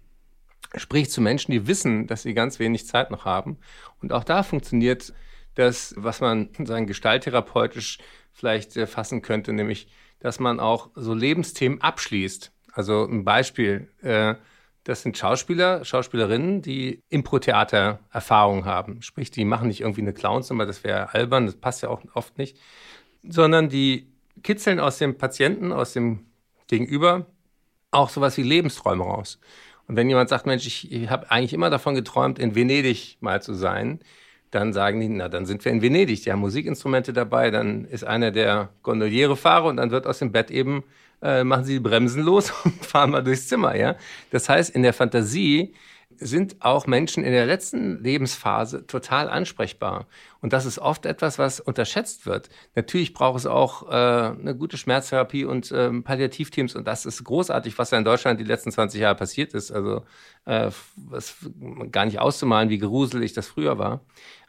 Sprich 0.76 1.10
zu 1.10 1.22
Menschen, 1.22 1.52
die 1.52 1.66
wissen, 1.66 2.06
dass 2.06 2.22
sie 2.22 2.34
ganz 2.34 2.58
wenig 2.58 2.86
Zeit 2.86 3.10
noch 3.10 3.24
haben. 3.24 3.56
Und 4.02 4.12
auch 4.12 4.24
da 4.24 4.42
funktioniert 4.42 5.14
das, 5.58 5.94
was 5.96 6.20
man 6.20 6.48
sagen, 6.64 6.86
gestalttherapeutisch 6.86 7.98
vielleicht 8.32 8.76
äh, 8.76 8.86
fassen 8.86 9.22
könnte, 9.22 9.52
nämlich, 9.52 9.88
dass 10.20 10.38
man 10.40 10.60
auch 10.60 10.90
so 10.94 11.14
Lebensthemen 11.14 11.80
abschließt. 11.80 12.52
Also 12.72 13.04
ein 13.04 13.24
Beispiel, 13.24 13.88
äh, 14.02 14.34
das 14.84 15.02
sind 15.02 15.18
Schauspieler, 15.18 15.84
Schauspielerinnen, 15.84 16.62
die 16.62 17.02
Impro-Theater 17.08 18.00
Erfahrung 18.10 18.64
haben. 18.64 19.02
Sprich, 19.02 19.30
die 19.30 19.44
machen 19.44 19.68
nicht 19.68 19.80
irgendwie 19.80 20.00
eine 20.00 20.14
Clownsnummer, 20.14 20.64
das 20.64 20.84
wäre 20.84 21.12
albern, 21.12 21.46
das 21.46 21.56
passt 21.56 21.82
ja 21.82 21.90
auch 21.90 22.02
oft 22.14 22.38
nicht, 22.38 22.56
sondern 23.22 23.68
die 23.68 24.10
kitzeln 24.42 24.80
aus 24.80 24.98
dem 24.98 25.18
Patienten, 25.18 25.72
aus 25.72 25.92
dem 25.92 26.26
Gegenüber 26.68 27.26
auch 27.90 28.08
sowas 28.08 28.36
wie 28.36 28.42
Lebensträume 28.42 29.04
raus. 29.04 29.38
Und 29.88 29.96
wenn 29.96 30.08
jemand 30.08 30.28
sagt, 30.28 30.46
Mensch, 30.46 30.66
ich, 30.66 30.92
ich 30.92 31.10
habe 31.10 31.30
eigentlich 31.30 31.54
immer 31.54 31.70
davon 31.70 31.94
geträumt, 31.94 32.38
in 32.38 32.54
Venedig 32.54 33.16
mal 33.20 33.42
zu 33.42 33.54
sein, 33.54 34.00
dann 34.50 34.72
sagen 34.72 35.00
die, 35.00 35.08
na, 35.08 35.28
dann 35.28 35.46
sind 35.46 35.64
wir 35.64 35.72
in 35.72 35.82
Venedig, 35.82 36.22
die 36.22 36.32
haben 36.32 36.40
Musikinstrumente 36.40 37.12
dabei, 37.12 37.50
dann 37.50 37.84
ist 37.84 38.04
einer 38.04 38.30
der 38.30 38.70
Gondolierefahrer 38.82 39.66
und 39.66 39.76
dann 39.76 39.90
wird 39.90 40.06
aus 40.06 40.18
dem 40.18 40.32
Bett 40.32 40.50
eben, 40.50 40.84
äh, 41.22 41.44
machen 41.44 41.64
sie 41.64 41.74
die 41.74 41.80
Bremsen 41.80 42.22
los 42.22 42.52
und 42.64 42.84
fahren 42.84 43.10
mal 43.10 43.22
durchs 43.22 43.48
Zimmer, 43.48 43.76
ja. 43.76 43.96
Das 44.30 44.48
heißt, 44.48 44.74
in 44.74 44.82
der 44.82 44.92
Fantasie 44.92 45.74
sind 46.20 46.56
auch 46.60 46.86
Menschen 46.86 47.24
in 47.24 47.32
der 47.32 47.46
letzten 47.46 48.02
Lebensphase 48.02 48.86
total 48.86 49.28
ansprechbar. 49.28 50.06
Und 50.40 50.52
das 50.52 50.66
ist 50.66 50.78
oft 50.78 51.06
etwas, 51.06 51.38
was 51.38 51.60
unterschätzt 51.60 52.26
wird. 52.26 52.48
Natürlich 52.74 53.12
braucht 53.12 53.38
es 53.38 53.46
auch 53.46 53.88
äh, 53.88 53.94
eine 53.94 54.54
gute 54.56 54.76
Schmerztherapie 54.76 55.44
und 55.44 55.72
ähm, 55.72 56.04
Palliativteams. 56.04 56.74
Und 56.74 56.86
das 56.86 57.06
ist 57.06 57.24
großartig, 57.24 57.78
was 57.78 57.90
da 57.90 57.98
in 57.98 58.04
Deutschland 58.04 58.38
die 58.40 58.44
letzten 58.44 58.70
20 58.70 59.00
Jahre 59.00 59.16
passiert 59.16 59.54
ist. 59.54 59.70
Also 59.70 60.02
äh, 60.44 60.70
was 60.96 61.36
gar 61.90 62.04
nicht 62.04 62.20
auszumalen, 62.20 62.70
wie 62.70 62.78
gruselig 62.78 63.32
das 63.32 63.48
früher 63.48 63.78
war. 63.78 64.00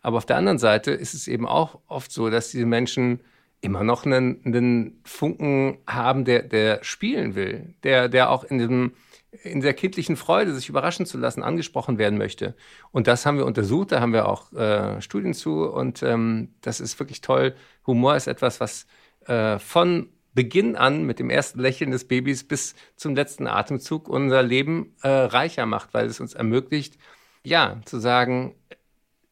Aber 0.01 0.17
auf 0.17 0.25
der 0.25 0.38
anderen 0.38 0.59
Seite 0.59 0.91
ist 0.91 1.13
es 1.13 1.27
eben 1.27 1.47
auch 1.47 1.79
oft 1.88 2.11
so, 2.11 2.29
dass 2.29 2.51
diese 2.51 2.65
Menschen 2.65 3.19
immer 3.61 3.83
noch 3.83 4.05
einen, 4.05 4.41
einen 4.45 5.01
Funken 5.03 5.79
haben, 5.85 6.25
der, 6.25 6.43
der 6.43 6.83
spielen 6.83 7.35
will, 7.35 7.73
der, 7.83 8.07
der 8.07 8.29
auch 8.29 8.43
in 8.43 8.57
diesem 8.57 8.93
in 9.43 9.62
der 9.62 9.74
kindlichen 9.74 10.15
Freude, 10.15 10.53
sich 10.53 10.69
überraschen 10.69 11.05
zu 11.05 11.17
lassen, 11.17 11.43
angesprochen 11.43 11.98
werden 11.98 12.17
möchte. 12.17 12.55
Und 12.91 13.07
das 13.07 13.25
haben 13.25 13.38
wir 13.38 13.45
untersucht, 13.45 13.91
da 13.91 14.00
haben 14.01 14.13
wir 14.13 14.27
auch 14.27 14.51
äh, 14.53 15.01
Studien 15.01 15.33
zu 15.33 15.65
und 15.65 16.01
ähm, 16.03 16.55
das 16.62 16.79
ist 16.79 17.00
wirklich 17.00 17.21
toll. 17.21 17.53
Humor 17.86 18.15
ist 18.15 18.27
etwas, 18.27 18.59
was 18.59 18.88
äh, 19.27 19.59
von 19.59 20.09
Beginn 20.33 20.75
an 20.75 21.03
mit 21.03 21.19
dem 21.19 21.29
ersten 21.29 21.59
Lächeln 21.59 21.91
des 21.91 22.07
Babys 22.07 22.48
bis 22.48 22.75
zum 22.95 23.15
letzten 23.15 23.48
Atemzug 23.48 24.07
unser 24.07 24.43
Leben 24.43 24.95
äh, 25.01 25.09
reicher 25.09 25.65
macht, 25.65 25.93
weil 25.93 26.07
es 26.07 26.19
uns 26.19 26.33
ermöglicht, 26.33 26.98
ja, 27.43 27.81
zu 27.86 28.00
sagen, 28.00 28.55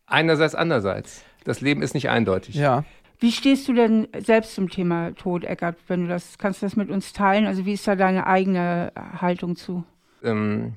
einerseits, 0.05 0.55
andererseits. 0.55 1.23
Das 1.43 1.61
Leben 1.61 1.81
ist 1.81 1.93
nicht 1.93 2.09
eindeutig. 2.09 2.55
Ja. 2.55 2.83
Wie 3.19 3.31
stehst 3.31 3.67
du 3.67 3.73
denn 3.73 4.07
selbst 4.19 4.53
zum 4.53 4.69
Thema 4.69 5.13
Tod, 5.15 5.43
Eckart, 5.43 5.77
wenn 5.87 6.03
du 6.03 6.07
das, 6.07 6.37
kannst 6.37 6.61
du 6.61 6.65
das 6.65 6.75
mit 6.75 6.89
uns 6.89 7.13
teilen? 7.13 7.47
Also 7.47 7.65
wie 7.65 7.73
ist 7.73 7.87
da 7.87 7.95
deine 7.95 8.27
eigene 8.27 8.91
Haltung 8.95 9.55
zu? 9.55 9.83
Ähm, 10.23 10.75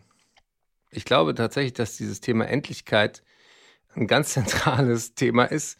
ich 0.90 1.04
glaube 1.04 1.34
tatsächlich, 1.34 1.74
dass 1.74 1.96
dieses 1.96 2.20
Thema 2.20 2.46
Endlichkeit 2.48 3.22
ein 3.94 4.06
ganz 4.06 4.30
zentrales 4.32 5.14
Thema 5.14 5.44
ist. 5.44 5.78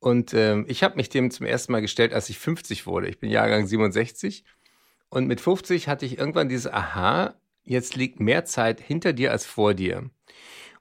Und 0.00 0.34
ähm, 0.34 0.66
ich 0.68 0.82
habe 0.82 0.96
mich 0.96 1.08
dem 1.08 1.30
zum 1.30 1.46
ersten 1.46 1.72
Mal 1.72 1.80
gestellt, 1.80 2.12
als 2.12 2.28
ich 2.28 2.38
50 2.38 2.86
wurde. 2.86 3.08
Ich 3.08 3.18
bin 3.18 3.30
Jahrgang 3.30 3.66
67. 3.66 4.44
Und 5.08 5.26
mit 5.26 5.40
50 5.40 5.88
hatte 5.88 6.04
ich 6.04 6.18
irgendwann 6.18 6.50
dieses 6.50 6.70
Aha, 6.70 7.34
jetzt 7.62 7.96
liegt 7.96 8.20
mehr 8.20 8.44
Zeit 8.44 8.80
hinter 8.80 9.14
dir 9.14 9.32
als 9.32 9.46
vor 9.46 9.72
dir. 9.72 10.10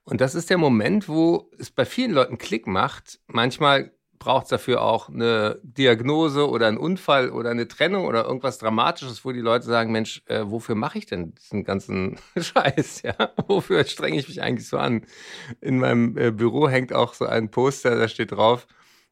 Und 0.03 0.19
das 0.19 0.35
ist 0.35 0.49
der 0.49 0.57
Moment, 0.57 1.07
wo 1.07 1.49
es 1.57 1.71
bei 1.71 1.85
vielen 1.85 2.11
Leuten 2.11 2.37
Klick 2.37 2.67
macht. 2.67 3.21
Manchmal 3.27 3.93
braucht 4.23 4.43
es 4.43 4.49
dafür 4.49 4.81
auch 4.81 5.09
eine 5.09 5.59
Diagnose 5.63 6.49
oder 6.49 6.67
einen 6.67 6.77
Unfall 6.77 7.29
oder 7.29 7.49
eine 7.49 7.67
Trennung 7.67 8.05
oder 8.05 8.23
irgendwas 8.23 8.57
Dramatisches, 8.57 9.25
wo 9.25 9.33
die 9.33 9.41
Leute 9.41 9.65
sagen, 9.65 9.91
Mensch, 9.91 10.21
äh, 10.27 10.43
wofür 10.45 10.75
mache 10.75 10.97
ich 10.97 11.05
denn 11.05 11.33
diesen 11.35 11.65
ganzen 11.65 12.17
Scheiß? 12.37 13.01
Ja, 13.01 13.15
wofür 13.47 13.83
strenge 13.83 14.17
ich 14.17 14.29
mich 14.29 14.41
eigentlich 14.41 14.69
so 14.69 14.77
an? 14.77 15.05
In 15.59 15.79
meinem 15.79 16.17
äh, 16.17 16.31
Büro 16.31 16.69
hängt 16.69 16.93
auch 16.93 17.13
so 17.13 17.25
ein 17.25 17.51
Poster, 17.51 17.97
da 17.97 18.07
steht 18.07 18.31
drauf, 18.31 18.65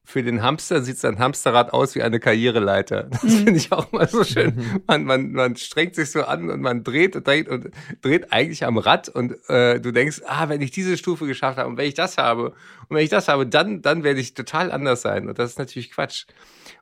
für 0.04 0.22
den 0.22 0.42
Hamster 0.42 0.82
sieht 0.82 0.98
sein 0.98 1.18
Hamsterrad 1.18 1.72
aus 1.72 1.94
wie 1.94 2.02
eine 2.02 2.18
Karriereleiter. 2.18 3.04
Das 3.04 3.20
finde 3.34 3.52
ich 3.52 3.70
auch 3.70 3.92
mal 3.92 4.08
so 4.08 4.24
schön. 4.24 4.56
Mhm. 4.56 4.82
Man, 4.86 5.04
man, 5.04 5.32
man 5.32 5.56
strengt 5.56 5.94
sich 5.94 6.10
so 6.10 6.24
an 6.24 6.50
und 6.50 6.60
man 6.60 6.82
dreht 6.82 7.14
und 7.14 7.26
dreht 7.26 7.48
und 7.48 7.70
dreht 8.02 8.32
eigentlich 8.32 8.64
am 8.64 8.78
Rad 8.78 9.08
und 9.08 9.36
äh, 9.48 9.80
du 9.80 9.92
denkst, 9.92 10.22
ah, 10.26 10.48
wenn 10.48 10.60
ich 10.60 10.72
diese 10.72 10.96
Stufe 10.96 11.26
geschafft 11.26 11.58
habe 11.58 11.68
und 11.68 11.76
wenn 11.76 11.86
ich 11.86 11.94
das 11.94 12.18
habe 12.18 12.50
und 12.88 12.96
wenn 12.96 13.04
ich 13.04 13.10
das 13.10 13.28
habe, 13.28 13.46
dann, 13.46 13.80
dann 13.80 14.02
werde 14.02 14.20
ich 14.20 14.34
total 14.34 14.72
anders 14.72 15.02
sein. 15.02 15.28
Und 15.28 15.38
das 15.38 15.50
ist 15.50 15.58
natürlich 15.58 15.92
Quatsch. 15.92 16.26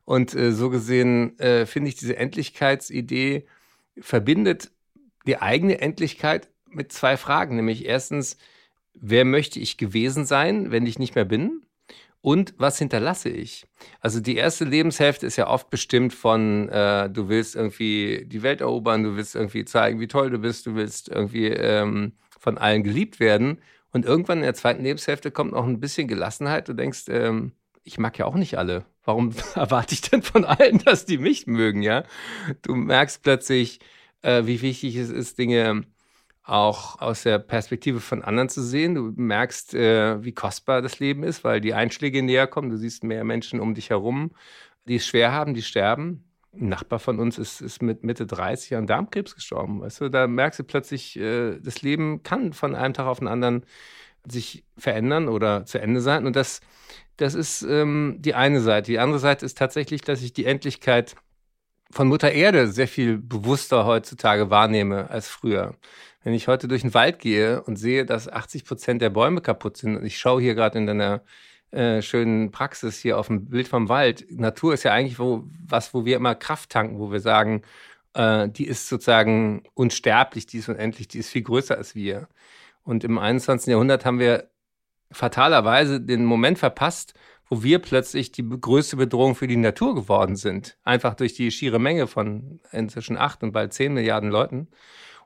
Und 0.05 0.35
äh, 0.35 0.53
so 0.53 0.71
gesehen 0.71 1.39
äh, 1.39 1.67
finde 1.67 1.91
ich 1.91 1.97
diese 1.97 2.17
Endlichkeitsidee 2.17 3.47
verbindet 4.00 4.71
die 5.27 5.41
eigene 5.41 5.81
Endlichkeit 5.81 6.49
mit 6.67 6.93
zwei 6.93 7.17
Fragen, 7.17 7.57
nämlich 7.57 7.85
erstens, 7.85 8.39
wer 8.95 9.25
möchte 9.25 9.61
ich 9.61 9.77
gewesen 9.77 10.25
sein, 10.25 10.71
wenn 10.71 10.87
ich 10.87 10.99
nicht 10.99 11.15
mehr 11.15 11.25
bin? 11.25 11.62
Und 12.23 12.55
was 12.59 12.79
hinterlasse 12.79 13.31
ich? 13.31 13.67
Also 14.00 14.21
die 14.21 14.37
erste 14.37 14.65
Lebenshälfte 14.65 15.27
ist 15.27 15.37
ja 15.37 15.49
oft 15.49 15.71
bestimmt 15.71 16.12
von, 16.12 16.69
äh, 16.69 17.09
du 17.09 17.29
willst 17.29 17.57
irgendwie 17.57 18.25
die 18.27 18.43
Welt 18.43 18.61
erobern, 18.61 19.03
du 19.03 19.17
willst 19.17 19.35
irgendwie 19.35 19.65
zeigen, 19.65 20.00
wie 20.00 20.09
toll 20.09 20.31
du 20.31 20.39
bist, 20.39 20.67
du 20.67 20.75
willst 20.75 21.09
irgendwie 21.09 21.47
ähm, 21.49 22.12
von 22.39 22.59
allen 22.59 22.83
geliebt 22.83 23.21
werden. 23.21 23.61
Und 23.93 24.05
irgendwann 24.05 24.39
in 24.39 24.45
der 24.45 24.55
zweiten 24.55 24.83
Lebenshälfte 24.83 25.31
kommt 25.31 25.53
noch 25.53 25.67
ein 25.67 25.81
bisschen 25.81 26.09
Gelassenheit. 26.09 26.69
Du 26.69 26.75
denkst, 26.75 27.05
ähm, 27.09 27.53
ich 27.85 27.99
mag 27.99 28.19
ja 28.19 28.27
auch 28.27 28.37
nicht 28.37 28.59
alle. 28.59 28.85
Warum 29.05 29.33
erwarte 29.55 29.95
ich 29.95 30.03
denn 30.03 30.23
von 30.23 30.45
allen, 30.45 30.79
dass 30.79 31.07
die 31.07 31.19
mich 31.19 31.47
mögen, 31.47 31.83
ja? 31.83 32.05
Du 32.62 32.75
merkst 32.75 33.23
plötzlich, 33.23 33.81
äh, 34.21 34.45
wie 34.45 34.61
wichtig 34.61 34.97
es 34.97 35.09
ist, 35.09 35.39
Dinge 35.39 35.85
auch 36.43 37.01
aus 37.01 37.23
der 37.23 37.39
Perspektive 37.39 38.01
von 38.01 38.23
anderen 38.23 38.49
zu 38.49 38.63
sehen. 38.63 38.95
Du 38.95 39.13
merkst, 39.15 39.75
äh, 39.75 40.23
wie 40.25 40.33
kostbar 40.33 40.83
das 40.83 40.99
Leben 40.99 41.23
ist, 41.23 41.45
weil 41.45 41.61
die 41.61 41.75
Einschläge 41.75 42.23
näher 42.23 42.47
kommen. 42.47 42.71
Du 42.71 42.77
siehst 42.77 43.05
mehr 43.05 43.25
Menschen 43.25 43.61
um 43.61 43.75
dich 43.75 43.91
herum, 43.91 44.33
die 44.87 44.97
es 44.97 45.07
schwer 45.07 45.33
haben, 45.33 45.55
die 45.55 45.63
sterben. 45.63 46.25
Ein 46.53 46.69
Nachbar 46.69 46.99
von 46.99 47.21
uns 47.21 47.39
ist, 47.39 47.61
ist 47.61 47.83
mit 47.83 48.03
Mitte 48.03 48.27
30 48.27 48.77
an 48.77 48.87
Darmkrebs 48.87 49.35
gestorben. 49.35 49.81
Weißt 49.83 50.01
du, 50.01 50.09
da 50.09 50.27
merkst 50.27 50.59
du 50.59 50.65
plötzlich, 50.65 51.19
äh, 51.19 51.59
das 51.61 51.83
Leben 51.83 52.23
kann 52.23 52.53
von 52.53 52.75
einem 52.75 52.95
Tag 52.95 53.07
auf 53.07 53.21
den 53.21 53.29
anderen 53.29 53.65
sich 54.29 54.65
verändern 54.77 55.29
oder 55.29 55.65
zu 55.65 55.81
Ende 55.81 56.01
sein. 56.01 56.27
Und 56.27 56.37
das, 56.37 56.61
das 57.17 57.35
ist 57.35 57.63
ähm, 57.63 58.17
die 58.19 58.35
eine 58.35 58.61
Seite. 58.61 58.91
Die 58.91 58.99
andere 58.99 59.21
Seite 59.21 59.47
ist 59.47 59.59
tatsächlich, 59.59 60.03
dass 60.03 60.23
ich 60.23 60.33
die 60.33 60.47
Endlichkeit 60.47 61.15
von 61.91 62.09
Mutter 62.09 62.33
Erde 62.33 62.69
sehr 62.69 62.89
viel 62.89 63.19
bewusster 63.19 63.85
heutzutage 63.85 64.51
wahrnehme 64.51 65.11
als 65.11 65.29
früher. 65.29 65.75
Wenn 66.23 66.35
ich 66.35 66.49
heute 66.49 66.69
durch 66.69 66.83
den 66.83 66.95
Wald 66.95 67.19
gehe 67.19 67.63
und 67.63 67.77
sehe, 67.77 68.05
dass 68.05 68.29
80 68.29 68.65
Prozent 68.65 69.03
der 69.03 69.11
Bäume 69.11 69.41
kaputt 69.41 69.77
sind, 69.77 69.97
und 69.97 70.05
ich 70.05 70.19
schaue 70.19 70.43
hier 70.43 70.55
gerade 70.55 70.79
in 70.79 70.87
deiner 70.87 71.23
äh, 71.71 72.03
schönen 72.03 72.51
Praxis 72.51 72.99
hier 72.99 73.19
auf 73.19 73.29
dem 73.29 73.47
Bild 73.47 73.69
vom 73.69 73.89
Wald. 73.89 74.27
Natur 74.31 74.75
ist 74.75 74.83
ja 74.83 74.93
eigentlich 74.93 75.19
wo, 75.19 75.45
was, 75.67 75.95
wo 75.95 76.05
wir 76.05 76.17
immer 76.17 76.35
Kraft 76.35 76.71
tanken, 76.71 76.99
wo 76.99 77.11
wir 77.13 77.21
sagen, 77.21 77.63
äh, 78.15 78.49
die 78.49 78.67
ist 78.67 78.89
sozusagen 78.89 79.63
unsterblich, 79.75 80.47
die 80.47 80.59
ist 80.59 80.69
unendlich, 80.69 81.09
die 81.09 81.19
ist 81.19 81.31
viel 81.31 81.43
größer 81.43 81.77
als 81.77 81.95
wir. 81.95 82.29
Und 82.83 83.05
im 83.05 83.19
21. 83.19 83.69
Jahrhundert 83.69 84.05
haben 84.05 84.19
wir 84.19 84.51
fatalerweise 85.13 86.01
den 86.01 86.25
Moment 86.25 86.59
verpasst, 86.59 87.15
wo 87.50 87.64
wir 87.64 87.80
plötzlich 87.80 88.30
die 88.30 88.49
größte 88.49 88.97
Bedrohung 88.97 89.35
für 89.35 89.49
die 89.49 89.57
Natur 89.57 89.95
geworden 89.97 90.37
sind. 90.37 90.78
Einfach 90.85 91.14
durch 91.14 91.35
die 91.35 91.50
schiere 91.50 91.80
Menge 91.80 92.07
von 92.07 92.61
inzwischen 92.71 93.19
acht 93.19 93.42
und 93.42 93.50
bald 93.52 93.73
zehn 93.73 93.92
Milliarden 93.92 94.30
Leuten 94.30 94.69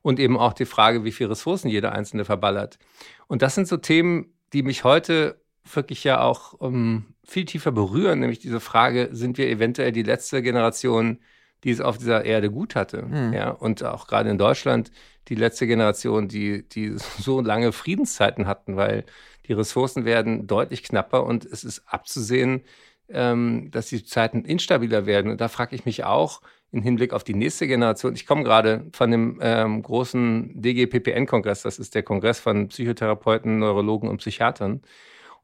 und 0.00 0.18
eben 0.18 0.38
auch 0.38 0.54
die 0.54 0.64
Frage, 0.64 1.04
wie 1.04 1.12
viel 1.12 1.26
Ressourcen 1.26 1.68
jeder 1.68 1.92
Einzelne 1.92 2.24
verballert. 2.24 2.78
Und 3.26 3.42
das 3.42 3.54
sind 3.54 3.68
so 3.68 3.76
Themen, 3.76 4.32
die 4.54 4.62
mich 4.62 4.84
heute 4.84 5.38
wirklich 5.70 6.02
ja 6.02 6.22
auch 6.22 6.54
um, 6.54 6.74
ähm, 6.74 7.04
viel 7.24 7.44
tiefer 7.44 7.72
berühren, 7.72 8.20
nämlich 8.20 8.38
diese 8.38 8.60
Frage, 8.60 9.10
sind 9.12 9.38
wir 9.38 9.48
eventuell 9.48 9.92
die 9.92 10.02
letzte 10.02 10.42
Generation, 10.42 11.20
die 11.62 11.70
es 11.70 11.80
auf 11.80 11.98
dieser 11.98 12.24
Erde 12.24 12.50
gut 12.50 12.74
hatte? 12.74 13.02
Mhm. 13.02 13.32
Ja, 13.32 13.50
und 13.50 13.82
auch 13.82 14.06
gerade 14.06 14.30
in 14.30 14.38
Deutschland 14.38 14.90
die 15.28 15.34
letzte 15.34 15.66
Generation, 15.66 16.28
die, 16.28 16.68
die 16.68 16.94
so 17.18 17.40
lange 17.40 17.72
Friedenszeiten 17.72 18.46
hatten, 18.46 18.76
weil 18.76 19.04
die 19.46 19.52
Ressourcen 19.52 20.04
werden 20.04 20.46
deutlich 20.46 20.82
knapper 20.82 21.24
und 21.24 21.44
es 21.44 21.64
ist 21.64 21.82
abzusehen, 21.86 22.62
ähm, 23.08 23.70
dass 23.70 23.88
die 23.88 24.04
Zeiten 24.04 24.44
instabiler 24.44 25.06
werden. 25.06 25.30
Und 25.30 25.40
da 25.40 25.48
frage 25.48 25.76
ich 25.76 25.84
mich 25.84 26.04
auch, 26.04 26.40
im 26.74 26.82
Hinblick 26.82 27.12
auf 27.12 27.22
die 27.22 27.34
nächste 27.34 27.68
Generation. 27.68 28.14
Ich 28.14 28.26
komme 28.26 28.42
gerade 28.42 28.90
von 28.92 29.10
dem 29.10 29.38
ähm, 29.40 29.80
großen 29.82 30.60
DGPPN-Kongress, 30.60 31.62
das 31.62 31.78
ist 31.78 31.94
der 31.94 32.02
Kongress 32.02 32.40
von 32.40 32.68
Psychotherapeuten, 32.68 33.60
Neurologen 33.60 34.08
und 34.08 34.16
Psychiatern. 34.16 34.82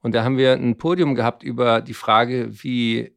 Und 0.02 0.14
da 0.14 0.24
haben 0.24 0.38
wir 0.38 0.54
ein 0.54 0.76
Podium 0.76 1.14
gehabt 1.14 1.44
über 1.44 1.82
die 1.82 1.94
Frage, 1.94 2.48
wie 2.50 3.14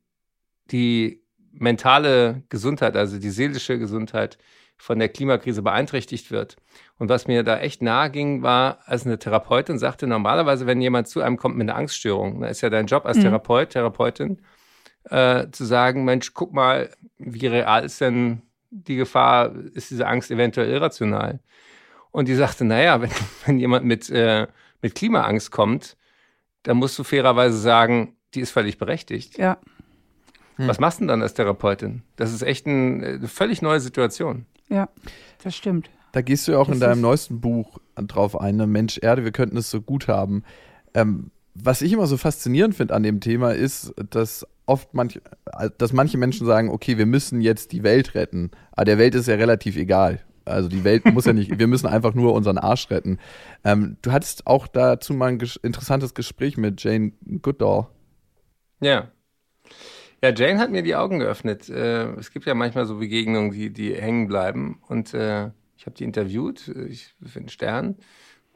die 0.69 1.23
mentale 1.51 2.43
Gesundheit, 2.49 2.95
also 2.95 3.17
die 3.17 3.31
seelische 3.31 3.79
Gesundheit 3.79 4.37
von 4.77 4.99
der 4.99 5.09
Klimakrise 5.09 5.61
beeinträchtigt 5.61 6.31
wird. 6.31 6.57
Und 6.97 7.09
was 7.09 7.27
mir 7.27 7.43
da 7.43 7.59
echt 7.59 7.81
nahe 7.81 8.09
ging, 8.09 8.43
war, 8.43 8.79
als 8.85 9.05
eine 9.05 9.17
Therapeutin 9.17 9.79
sagte, 9.79 10.07
normalerweise, 10.07 10.65
wenn 10.65 10.81
jemand 10.81 11.07
zu 11.07 11.21
einem 11.21 11.37
kommt 11.37 11.57
mit 11.57 11.69
einer 11.69 11.77
Angststörung, 11.77 12.41
da 12.41 12.47
ist 12.47 12.61
ja 12.61 12.69
dein 12.69 12.87
Job 12.87 13.05
als 13.05 13.17
mhm. 13.17 13.23
Therapeut, 13.23 13.69
Therapeutin, 13.69 14.41
äh, 15.05 15.47
zu 15.51 15.65
sagen, 15.65 16.03
Mensch, 16.05 16.33
guck 16.33 16.53
mal, 16.53 16.89
wie 17.17 17.47
real 17.47 17.85
ist 17.85 18.01
denn 18.01 18.41
die 18.69 18.95
Gefahr, 18.95 19.53
ist 19.73 19.91
diese 19.91 20.07
Angst 20.07 20.31
eventuell 20.31 20.69
irrational? 20.69 21.39
Und 22.11 22.27
die 22.27 22.35
sagte, 22.35 22.65
naja, 22.65 23.01
wenn, 23.01 23.11
wenn 23.45 23.59
jemand 23.59 23.85
mit, 23.85 24.09
äh, 24.09 24.47
mit 24.81 24.95
Klimaangst 24.95 25.51
kommt, 25.51 25.97
dann 26.63 26.77
musst 26.77 26.97
du 26.97 27.03
fairerweise 27.03 27.57
sagen, 27.57 28.15
die 28.33 28.41
ist 28.41 28.51
völlig 28.51 28.77
berechtigt. 28.77 29.37
Ja. 29.37 29.57
Hm. 30.57 30.67
Was 30.67 30.79
machst 30.79 30.99
du 30.99 31.01
denn 31.01 31.07
dann 31.09 31.21
als 31.21 31.33
Therapeutin? 31.33 32.03
Das 32.15 32.33
ist 32.33 32.41
echt 32.41 32.65
ein, 32.65 33.03
eine 33.03 33.27
völlig 33.27 33.61
neue 33.61 33.79
Situation. 33.79 34.45
Ja, 34.69 34.89
das 35.43 35.55
stimmt. 35.55 35.89
Da 36.11 36.21
gehst 36.21 36.47
du 36.47 36.53
ja 36.53 36.59
auch 36.59 36.67
das 36.67 36.75
in 36.75 36.81
deinem 36.81 37.01
neuesten 37.01 37.41
Buch 37.41 37.79
drauf 37.95 38.39
ein, 38.39 38.55
ne? 38.55 38.67
Mensch, 38.67 38.99
Erde, 39.01 39.23
wir 39.23 39.31
könnten 39.31 39.57
es 39.57 39.71
so 39.71 39.81
gut 39.81 40.07
haben. 40.07 40.43
Ähm, 40.93 41.31
was 41.55 41.81
ich 41.81 41.91
immer 41.91 42.07
so 42.07 42.17
faszinierend 42.17 42.75
finde 42.75 42.93
an 42.93 43.03
dem 43.03 43.19
Thema 43.19 43.53
ist, 43.53 43.93
dass 44.09 44.45
oft 44.65 44.93
manch, 44.93 45.21
dass 45.77 45.93
manche 45.93 46.17
Menschen 46.17 46.45
sagen, 46.45 46.69
okay, 46.69 46.97
wir 46.97 47.05
müssen 47.05 47.41
jetzt 47.41 47.71
die 47.71 47.83
Welt 47.83 48.15
retten. 48.15 48.51
Aber 48.71 48.85
der 48.85 48.97
Welt 48.97 49.15
ist 49.15 49.27
ja 49.27 49.35
relativ 49.35 49.75
egal. 49.75 50.21
Also 50.45 50.67
die 50.67 50.83
Welt 50.83 51.05
muss 51.05 51.25
ja 51.25 51.33
nicht, 51.33 51.57
wir 51.59 51.67
müssen 51.67 51.87
einfach 51.87 52.13
nur 52.13 52.33
unseren 52.33 52.57
Arsch 52.57 52.89
retten. 52.89 53.19
Ähm, 53.63 53.97
du 54.01 54.11
hattest 54.11 54.47
auch 54.47 54.67
dazu 54.67 55.13
mal 55.13 55.27
ein 55.27 55.39
ges 55.39 55.55
interessantes 55.57 56.13
Gespräch 56.13 56.57
mit 56.57 56.83
Jane 56.83 57.13
Goodall. 57.41 57.87
Ja. 58.81 59.09
Ja, 60.23 60.33
Jane 60.33 60.57
hat 60.57 60.71
mir 60.71 60.83
die 60.83 60.95
Augen 60.95 61.19
geöffnet. 61.19 61.67
Äh, 61.67 62.13
es 62.13 62.31
gibt 62.31 62.45
ja 62.45 62.53
manchmal 62.53 62.85
so 62.85 62.97
Begegnungen, 62.97 63.51
die, 63.51 63.71
die 63.71 63.93
hängen 63.93 64.29
bleiben. 64.29 64.79
Und 64.87 65.13
äh, 65.13 65.51
ich 65.75 65.85
habe 65.85 65.97
die 65.97 66.05
interviewt, 66.05 66.69
ich 66.69 67.13
den 67.19 67.49
Stern 67.49 67.97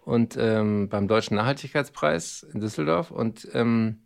und 0.05 0.37
ähm, 0.39 0.87
beim 0.87 1.09
Deutschen 1.09 1.35
Nachhaltigkeitspreis 1.35 2.43
in 2.53 2.61
Düsseldorf. 2.61 3.11
Und 3.11 3.49
ähm, 3.51 4.03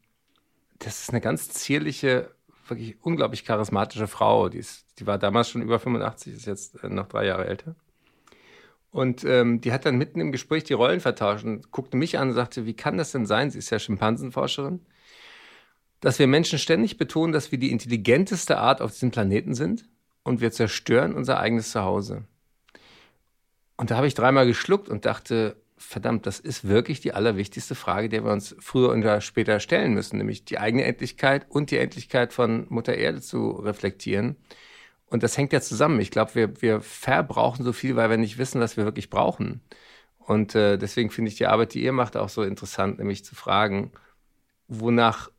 das 0.79 1.03
ist 1.03 1.11
eine 1.11 1.21
ganz 1.21 1.49
zierliche, 1.49 2.31
wirklich 2.67 2.97
unglaublich 3.03 3.45
charismatische 3.45 4.07
Frau. 4.07 4.49
Die, 4.49 4.57
ist, 4.57 4.87
die 4.97 5.05
war 5.05 5.19
damals 5.19 5.51
schon 5.51 5.61
über 5.61 5.77
85, 5.77 6.33
ist 6.33 6.47
jetzt 6.47 6.83
äh, 6.83 6.89
noch 6.89 7.09
drei 7.09 7.27
Jahre 7.27 7.45
älter. 7.45 7.75
Und 8.89 9.23
ähm, 9.23 9.61
die 9.61 9.71
hat 9.71 9.85
dann 9.85 9.99
mitten 9.99 10.19
im 10.19 10.31
Gespräch 10.31 10.63
die 10.63 10.73
Rollen 10.73 10.99
vertauscht 10.99 11.45
und 11.45 11.69
guckte 11.69 11.95
mich 11.95 12.17
an 12.17 12.29
und 12.29 12.33
sagte, 12.33 12.65
wie 12.65 12.73
kann 12.73 12.97
das 12.97 13.11
denn 13.11 13.27
sein? 13.27 13.51
Sie 13.51 13.59
ist 13.59 13.69
ja 13.69 13.77
Schimpansenforscherin. 13.77 14.79
Dass 16.01 16.19
wir 16.19 16.27
Menschen 16.27 16.59
ständig 16.59 16.97
betonen, 16.97 17.31
dass 17.31 17.51
wir 17.51 17.59
die 17.59 17.71
intelligenteste 17.71 18.57
Art 18.57 18.81
auf 18.81 18.91
diesem 18.91 19.11
Planeten 19.11 19.53
sind 19.53 19.85
und 20.23 20.41
wir 20.41 20.51
zerstören 20.51 21.13
unser 21.13 21.39
eigenes 21.39 21.71
Zuhause. 21.71 22.23
Und 23.77 23.91
da 23.91 23.97
habe 23.97 24.07
ich 24.07 24.13
dreimal 24.13 24.45
geschluckt 24.45 24.89
und 24.89 25.05
dachte, 25.05 25.55
verdammt, 25.77 26.25
das 26.25 26.39
ist 26.39 26.67
wirklich 26.67 27.01
die 27.01 27.13
allerwichtigste 27.13 27.75
Frage, 27.75 28.09
die 28.09 28.23
wir 28.23 28.31
uns 28.31 28.55
früher 28.59 28.91
oder 28.91 29.21
später 29.21 29.59
stellen 29.59 29.93
müssen, 29.93 30.17
nämlich 30.17 30.45
die 30.45 30.59
eigene 30.59 30.83
Endlichkeit 30.83 31.45
und 31.49 31.71
die 31.71 31.77
Endlichkeit 31.77 32.33
von 32.33 32.65
Mutter 32.69 32.93
Erde 32.95 33.21
zu 33.21 33.51
reflektieren. 33.51 34.35
Und 35.07 35.23
das 35.23 35.37
hängt 35.37 35.51
ja 35.51 35.61
zusammen. 35.61 35.99
Ich 35.99 36.11
glaube, 36.11 36.35
wir, 36.35 36.61
wir 36.61 36.81
verbrauchen 36.81 37.63
so 37.63 37.73
viel, 37.73 37.95
weil 37.95 38.09
wir 38.09 38.17
nicht 38.17 38.37
wissen, 38.37 38.61
was 38.61 38.77
wir 38.77 38.85
wirklich 38.85 39.09
brauchen. 39.09 39.61
Und 40.19 40.55
äh, 40.55 40.77
deswegen 40.77 41.09
finde 41.09 41.29
ich 41.29 41.35
die 41.35 41.47
Arbeit, 41.47 41.73
die 41.73 41.83
ihr 41.83 41.91
macht, 41.91 42.15
auch 42.15 42.29
so 42.29 42.43
interessant, 42.43 42.99
nämlich 42.99 43.25
zu 43.25 43.35
fragen, 43.35 43.91
wonach 44.67 45.29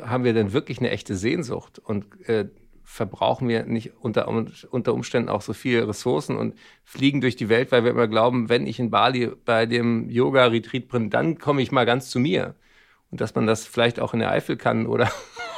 haben 0.00 0.24
wir 0.24 0.32
denn 0.32 0.52
wirklich 0.52 0.78
eine 0.78 0.90
echte 0.90 1.16
Sehnsucht? 1.16 1.78
Und 1.78 2.28
äh, 2.28 2.48
verbrauchen 2.84 3.48
wir 3.48 3.64
nicht 3.64 3.92
unter, 4.00 4.28
unter 4.28 4.94
Umständen 4.94 5.28
auch 5.28 5.42
so 5.42 5.52
viele 5.52 5.88
Ressourcen 5.88 6.36
und 6.36 6.54
fliegen 6.84 7.20
durch 7.20 7.36
die 7.36 7.48
Welt, 7.48 7.72
weil 7.72 7.84
wir 7.84 7.90
immer 7.90 8.08
glauben, 8.08 8.48
wenn 8.48 8.66
ich 8.66 8.78
in 8.78 8.90
Bali 8.90 9.30
bei 9.44 9.66
dem 9.66 10.10
Yoga-Retreat 10.10 10.88
bin, 10.88 11.10
dann 11.10 11.38
komme 11.38 11.62
ich 11.62 11.72
mal 11.72 11.86
ganz 11.86 12.10
zu 12.10 12.18
mir. 12.18 12.54
Und 13.10 13.20
dass 13.20 13.34
man 13.34 13.46
das 13.46 13.66
vielleicht 13.66 14.00
auch 14.00 14.14
in 14.14 14.20
der 14.20 14.30
Eifel 14.30 14.56
kann 14.56 14.86
oder 14.86 15.10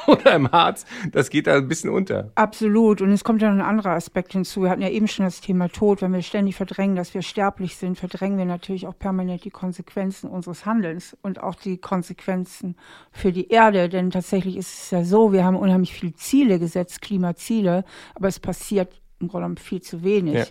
oder 0.07 0.35
im 0.35 0.51
Harz, 0.51 0.85
das 1.13 1.31
geht 1.31 1.47
da 1.47 1.57
ein 1.57 1.69
bisschen 1.69 1.91
unter. 1.91 2.31
Absolut. 2.35 3.01
Und 3.01 3.13
es 3.13 3.25
kommt 3.25 3.43
ja 3.43 3.51
noch 3.51 3.63
ein 3.63 3.69
anderer 3.69 3.93
Aspekt 3.93 4.33
hinzu. 4.33 4.63
Wir 4.63 4.71
hatten 4.71 4.83
ja 4.83 4.89
eben 4.89 5.09
schon 5.09 5.25
das 5.25 5.41
Thema 5.41 5.69
Tod. 5.69 6.03
Wenn 6.03 6.13
wir 6.13 6.23
ständig 6.23 6.57
verdrängen, 6.57 6.97
dass 6.97 7.15
wir 7.15 7.23
sterblich 7.23 7.77
sind, 7.77 7.99
verdrängen 7.99 8.39
wir 8.39 8.45
natürlich 8.45 8.87
auch 8.87 8.99
permanent 8.99 9.45
die 9.45 9.51
Konsequenzen 9.51 10.29
unseres 10.29 10.67
Handelns 10.67 11.17
und 11.23 11.43
auch 11.43 11.55
die 11.55 11.79
Konsequenzen 11.79 12.77
für 13.13 13.33
die 13.33 13.49
Erde. 13.49 13.89
Denn 13.89 14.11
tatsächlich 14.11 14.57
ist 14.57 14.73
es 14.75 14.91
ja 14.91 15.05
so, 15.05 15.33
wir 15.33 15.45
haben 15.45 15.57
unheimlich 15.57 15.95
viele 15.95 16.15
Ziele 16.15 16.59
gesetzt, 16.59 17.03
Klimaziele, 17.03 17.85
aber 18.15 18.29
es 18.29 18.41
passiert 18.41 19.01
im 19.21 19.29
Grunde 19.29 19.45
genommen 19.45 19.57
viel 19.57 19.81
zu 19.81 20.03
wenig. 20.03 20.35
Ja. 20.35 20.47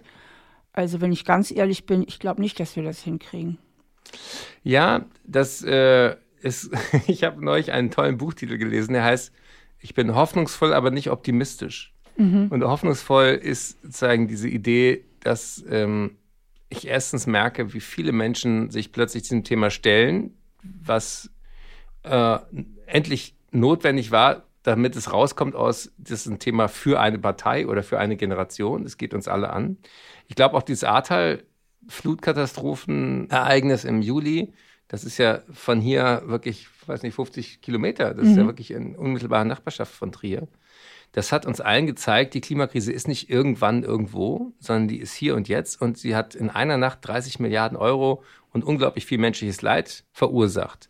Also 0.74 1.01
wenn 1.01 1.12
ich 1.12 1.24
ganz 1.24 1.51
ehrlich 1.51 1.86
bin, 1.86 2.03
ich 2.07 2.19
glaube 2.19 2.41
nicht, 2.41 2.60
dass 2.60 2.75
wir 2.75 2.83
das 2.83 3.01
hinkriegen. 3.01 3.60
Ja, 4.63 5.05
das 5.24 5.63
äh, 5.63 6.15
ist, 6.41 6.72
ich 7.07 7.24
habe 7.24 7.43
neulich 7.43 7.72
einen 7.72 7.91
tollen 7.91 8.17
Buchtitel 8.17 8.57
gelesen, 8.57 8.93
der 8.93 9.03
heißt 9.03 9.31
ich 9.83 9.93
bin 9.93 10.15
hoffnungsvoll, 10.15 10.73
aber 10.73 10.89
nicht 10.89 11.11
optimistisch. 11.11 11.93
Mhm. 12.15 12.47
Und 12.49 12.63
hoffnungsvoll 12.63 13.37
ist 13.41 13.81
sozusagen 13.83 14.29
diese 14.29 14.47
Idee, 14.47 15.03
dass 15.19 15.61
ähm, 15.69 16.15
ich 16.69 16.87
erstens 16.87 17.27
merke, 17.27 17.73
wie 17.73 17.81
viele 17.81 18.13
Menschen 18.13 18.71
sich 18.71 18.93
plötzlich 18.93 19.23
diesem 19.23 19.43
Thema 19.43 19.69
stellen, 19.69 20.37
was 20.63 21.29
äh, 22.03 22.37
endlich 22.85 23.35
notwendig 23.51 24.11
war, 24.11 24.45
damit 24.63 24.95
es 24.95 25.11
rauskommt 25.11 25.55
aus, 25.55 25.91
das 25.97 26.21
ist 26.21 26.27
ein 26.27 26.39
Thema 26.39 26.69
für 26.69 27.01
eine 27.01 27.19
Partei 27.19 27.67
oder 27.67 27.83
für 27.83 27.99
eine 27.99 28.15
Generation. 28.15 28.85
Es 28.85 28.97
geht 28.97 29.13
uns 29.13 29.27
alle 29.27 29.49
an. 29.49 29.75
Ich 30.29 30.35
glaube 30.35 30.55
auch 30.55 30.63
dieses 30.63 30.85
Ahrtal-Flutkatastrophenereignis 30.85 33.83
im 33.83 34.01
Juli, 34.01 34.53
das 34.93 35.03
ist 35.03 35.17
ja 35.17 35.41
von 35.51 35.81
hier 35.81 36.21
wirklich, 36.27 36.67
weiß 36.85 37.01
nicht, 37.01 37.15
50 37.15 37.62
Kilometer. 37.62 38.13
Das 38.13 38.25
mhm. 38.25 38.29
ist 38.29 38.38
ja 38.38 38.43
mhm. 38.43 38.47
wirklich 38.47 38.69
in 38.69 38.95
unmittelbarer 38.95 39.43
Nachbarschaft 39.43 39.91
von 39.91 40.12
Trier. 40.12 40.47
Das 41.13 41.31
hat 41.31 41.47
uns 41.47 41.59
allen 41.59 41.88
gezeigt, 41.88 42.35
die 42.35 42.41
Klimakrise 42.41 42.91
ist 42.91 43.07
nicht 43.07 43.27
irgendwann 43.27 43.81
irgendwo, 43.81 44.53
sondern 44.59 44.88
die 44.88 45.00
ist 45.00 45.15
hier 45.15 45.35
und 45.35 45.47
jetzt. 45.47 45.81
Und 45.81 45.97
sie 45.97 46.15
hat 46.15 46.35
in 46.35 46.51
einer 46.51 46.77
Nacht 46.77 47.00
30 47.01 47.39
Milliarden 47.39 47.75
Euro 47.75 48.21
und 48.51 48.63
unglaublich 48.63 49.07
viel 49.07 49.17
menschliches 49.17 49.63
Leid 49.63 50.03
verursacht. 50.12 50.89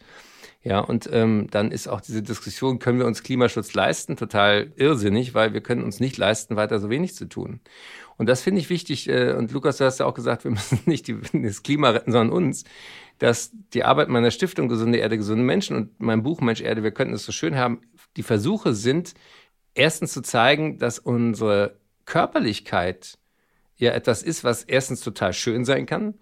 Ja, 0.64 0.80
und 0.80 1.10
ähm, 1.12 1.48
dann 1.50 1.72
ist 1.72 1.88
auch 1.88 2.02
diese 2.02 2.22
Diskussion, 2.22 2.80
können 2.80 3.00
wir 3.00 3.06
uns 3.06 3.24
Klimaschutz 3.24 3.74
leisten, 3.74 4.18
total 4.18 4.74
irrsinnig, 4.76 5.34
weil 5.34 5.54
wir 5.54 5.62
können 5.62 5.84
uns 5.84 6.02
nicht 6.02 6.18
leisten, 6.18 6.58
weiter 6.58 6.80
so 6.80 6.90
wenig 6.90 7.16
zu 7.16 7.28
tun. 7.28 7.62
Und 8.18 8.28
das 8.28 8.42
finde 8.42 8.60
ich 8.60 8.70
wichtig. 8.70 9.10
Äh, 9.10 9.34
und 9.34 9.52
Lukas, 9.52 9.78
du 9.78 9.86
hast 9.86 10.00
ja 10.00 10.06
auch 10.06 10.14
gesagt, 10.14 10.44
wir 10.44 10.52
müssen 10.52 10.80
nicht 10.86 11.08
die, 11.08 11.18
das 11.34 11.64
Klima 11.64 11.90
retten, 11.92 12.12
sondern 12.12 12.36
uns 12.36 12.66
dass 13.24 13.52
die 13.74 13.86
Arbeit 13.86 14.10
meiner 14.10 14.32
Stiftung 14.32 14.68
Gesunde 14.68 14.98
Erde, 14.98 15.18
gesunde 15.18 15.46
Menschen 15.46 15.78
und 15.78 15.98
mein 15.98 16.24
Buch 16.24 16.42
Mensch 16.42 16.60
Erde, 16.60 16.84
wir 16.84 16.92
könnten 16.92 17.14
es 17.14 17.24
so 17.24 17.32
schön 17.32 17.56
haben, 17.56 17.80
die 18.18 18.22
Versuche 18.22 18.74
sind, 18.74 19.14
erstens 19.76 20.12
zu 20.12 20.22
zeigen, 20.22 20.78
dass 20.78 21.00
unsere 21.00 21.78
Körperlichkeit 22.04 23.18
ja 23.78 23.92
etwas 23.94 24.24
ist, 24.24 24.44
was 24.44 24.66
erstens 24.66 25.00
total 25.00 25.32
schön 25.32 25.64
sein 25.64 25.86
kann, 25.86 26.16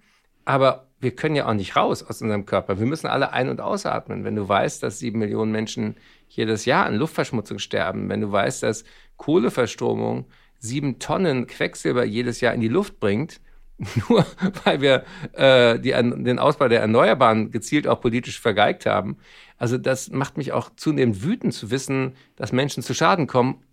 aber 0.46 0.92
wir 1.00 1.16
können 1.16 1.34
ja 1.34 1.48
auch 1.48 1.56
nicht 1.56 1.76
raus 1.76 2.04
aus 2.04 2.22
unserem 2.22 2.46
Körper. 2.46 2.78
Wir 2.78 2.86
müssen 2.86 3.08
alle 3.08 3.34
ein- 3.34 3.50
und 3.50 3.62
ausatmen. 3.62 4.24
Wenn 4.24 4.36
du 4.36 4.48
weißt, 4.48 4.84
dass 4.84 5.00
sieben 5.00 5.18
Millionen 5.18 5.52
Menschen 5.52 5.96
jedes 6.28 6.66
Jahr 6.66 6.86
an 6.86 6.94
Luftverschmutzung 6.94 7.58
sterben, 7.58 8.10
wenn 8.10 8.22
du 8.22 8.32
weißt, 8.32 8.62
dass 8.62 8.84
Kohleverstromung 9.18 10.28
sieben 10.60 11.00
Tonnen 11.00 11.48
Quecksilber 11.48 12.06
jedes 12.06 12.42
Jahr 12.42 12.54
in 12.54 12.62
die 12.62 12.68
Luft 12.68 13.00
bringt, 13.00 13.42
nur 14.10 14.26
weil 14.64 14.82
wir 14.82 15.04
äh, 15.34 15.80
die, 15.80 15.92
den 15.92 16.40
Ausbau 16.40 16.68
der 16.68 16.82
Erneuerbaren 16.82 17.52
gezielt 17.52 17.88
auch 17.88 18.02
politisch 18.02 18.40
vergeigt 18.40 18.86
haben. 18.86 19.18
Also 19.58 19.78
das 19.78 20.10
macht 20.12 20.38
mich 20.38 20.52
auch 20.54 20.70
zunehmend 20.76 21.24
wütend 21.24 21.54
zu 21.54 21.72
wissen, 21.72 22.16
dass 22.36 22.52
Menschen 22.52 22.84
zu 22.84 22.94
Schaden 22.94 23.28
kommen, 23.28 23.64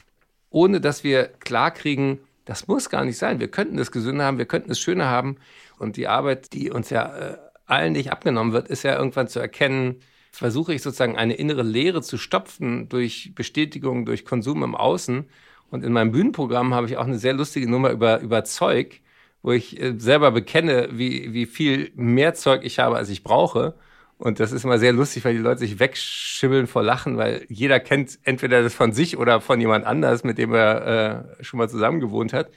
ohne 0.51 0.81
dass 0.81 1.05
wir 1.05 1.27
klarkriegen, 1.27 2.21
das 2.45 2.67
muss 2.67 2.89
gar 2.89 3.05
nicht 3.05 3.19
sein. 3.19 3.41
Wir 3.41 3.49
könnten 3.49 3.79
es 3.79 3.93
gesünder 3.93 4.25
haben, 4.25 4.39
wir 4.39 4.47
könnten 4.47 4.71
es 4.71 4.81
schöner 4.81 5.07
haben. 5.07 5.37
Und 5.79 5.97
die 5.97 6.09
Arbeit, 6.09 6.55
die 6.55 6.71
uns 6.71 6.89
ja 6.89 7.15
äh, 7.17 7.37
allen 7.67 7.93
nicht 7.93 8.11
abgenommen 8.11 8.55
wird, 8.55 8.69
ist 8.69 8.85
ja 8.85 8.97
irgendwann 8.97 9.29
zu 9.29 9.39
erkennen, 9.39 9.97
versuche 10.33 10.73
ich 10.73 10.83
sozusagen 10.83 11.17
eine 11.17 11.35
innere 11.35 11.63
Leere 11.63 12.01
zu 12.01 12.17
stopfen 12.17 12.89
durch 12.89 13.33
Bestätigung, 13.35 14.07
durch 14.07 14.25
Konsum 14.25 14.63
im 14.63 14.75
Außen. 14.75 15.29
Und 15.71 15.85
in 15.85 15.93
meinem 15.93 16.13
Bühnenprogramm 16.13 16.73
habe 16.73 16.87
ich 16.87 16.97
auch 16.97 17.05
eine 17.05 17.19
sehr 17.19 17.35
lustige 17.35 17.71
Nummer 17.71 17.91
über, 17.91 18.21
über 18.21 18.45
Zeug, 18.45 19.03
wo 19.43 19.53
ich 19.53 19.81
äh, 19.81 19.95
selber 19.99 20.31
bekenne, 20.31 20.89
wie, 20.93 21.33
wie 21.33 21.47
viel 21.47 21.91
mehr 21.95 22.35
Zeug 22.35 22.63
ich 22.65 22.79
habe, 22.79 22.97
als 22.97 23.09
ich 23.09 23.23
brauche. 23.23 23.75
Und 24.19 24.41
das 24.41 24.51
ist 24.51 24.65
immer 24.65 24.79
sehr 24.79 24.93
lustig, 24.93 25.25
weil 25.25 25.35
die 25.35 25.41
Leute 25.41 25.61
sich 25.61 25.79
wegschibbeln 25.79 26.67
vor 26.67 26.83
Lachen, 26.83 27.17
weil 27.17 27.47
jeder 27.49 27.79
kennt 27.79 28.19
entweder 28.25 28.63
das 28.63 28.75
von 28.75 28.93
sich 28.93 29.17
oder 29.17 29.41
von 29.41 29.61
jemand 29.61 29.87
anders, 29.87 30.25
mit 30.25 30.39
dem 30.39 30.53
er 30.53 31.37
äh, 31.39 31.45
schon 31.45 31.59
mal 31.59 31.69
zusammen 31.69 32.01
gewohnt 32.01 32.33
hat. 32.33 32.51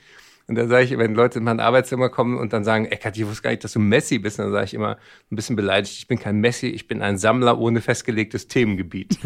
Und 0.48 0.56
dann 0.56 0.68
sage 0.68 0.84
ich, 0.84 0.98
wenn 0.98 1.14
Leute 1.14 1.38
in 1.38 1.44
mein 1.44 1.60
Arbeitszimmer 1.60 2.08
kommen 2.08 2.36
und 2.36 2.52
dann 2.52 2.64
sagen, 2.64 2.86
Eckart, 2.86 3.16
ich 3.16 3.26
wusste 3.26 3.42
gar 3.42 3.50
nicht, 3.50 3.62
dass 3.62 3.74
du 3.74 3.78
Messi 3.78 4.18
bist, 4.18 4.40
dann 4.40 4.50
sage 4.50 4.64
ich 4.64 4.74
immer 4.74 4.96
ein 5.30 5.36
bisschen 5.36 5.54
beleidigt, 5.54 5.96
ich 5.96 6.08
bin 6.08 6.18
kein 6.18 6.40
Messi, 6.40 6.66
ich 6.66 6.88
bin 6.88 7.00
ein 7.00 7.16
Sammler 7.16 7.58
ohne 7.58 7.80
festgelegtes 7.80 8.48
Themengebiet. 8.48 9.18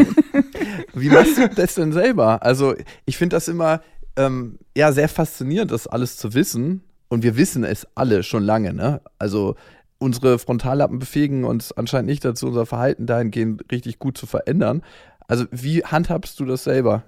Wie 0.95 1.09
machst 1.09 1.39
du 1.39 1.49
das 1.49 1.77
denn 1.77 1.93
selber? 1.93 2.43
Also 2.43 2.75
ich 3.07 3.17
finde 3.17 3.37
das 3.37 3.49
immer 3.49 3.81
ähm, 4.17 4.59
ja 4.77 4.93
sehr 4.93 5.09
faszinierend, 5.09 5.71
das 5.71 5.87
alles 5.87 6.19
zu 6.19 6.35
wissen 6.35 6.83
und 7.09 7.23
wir 7.23 7.37
wissen 7.37 7.65
es 7.65 7.87
alle 7.95 8.23
schon 8.23 8.43
lange, 8.43 8.73
ne? 8.73 9.01
Also 9.19 9.57
unsere 9.99 10.39
Frontallappen 10.39 10.99
befähigen 10.99 11.45
uns 11.45 11.73
anscheinend 11.73 12.09
nicht 12.09 12.25
dazu, 12.25 12.49
unser 12.49 12.67
Verhalten 12.67 13.07
dahingehend 13.07 13.71
richtig 13.71 13.99
gut 13.99 14.19
zu 14.19 14.27
verändern. 14.27 14.83
Also 15.29 15.47
wie 15.51 15.85
handhabst 15.85 16.39
du 16.39 16.45
das 16.45 16.65
selber 16.65 17.05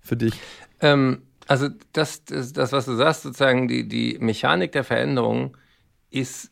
für 0.00 0.16
dich? 0.16 0.34
Ähm, 0.80 1.22
also 1.46 1.68
das, 1.92 2.24
das, 2.24 2.52
das, 2.52 2.72
was 2.72 2.86
du 2.86 2.94
sagst, 2.94 3.22
sozusagen 3.22 3.68
die, 3.68 3.88
die 3.88 4.18
Mechanik 4.20 4.72
der 4.72 4.84
Veränderung 4.84 5.56
ist 6.10 6.50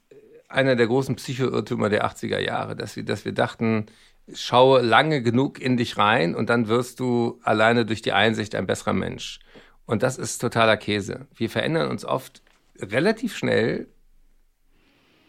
einer 0.49 0.77
der 0.77 0.87
großen 0.87 1.16
Psychoirrtümer 1.16 1.88
der 1.88 2.07
80er 2.07 2.38
Jahre, 2.38 2.77
dass 2.77 2.96
wir, 2.96 3.05
dass 3.05 3.25
wir 3.25 3.33
dachten, 3.33 3.87
schaue 4.33 4.81
lange 4.83 5.22
genug 5.22 5.61
in 5.61 5.77
dich 5.77 5.99
rein 5.99 6.35
und 6.35 6.51
dann 6.51 6.68
wirst 6.68 7.01
du 7.01 7.40
alleine 7.42 7.85
durch 7.85 8.03
die 8.03 8.12
Einsicht 8.12 8.55
ein 8.55 8.66
besserer 8.66 8.92
Mensch. 8.92 9.40
Und 9.87 10.03
das 10.03 10.18
ist 10.18 10.38
totaler 10.38 10.77
Käse. 10.77 11.27
Wir 11.35 11.49
verändern 11.49 11.88
uns 11.88 12.05
oft 12.05 12.42
relativ 12.79 13.37
schnell, 13.37 13.87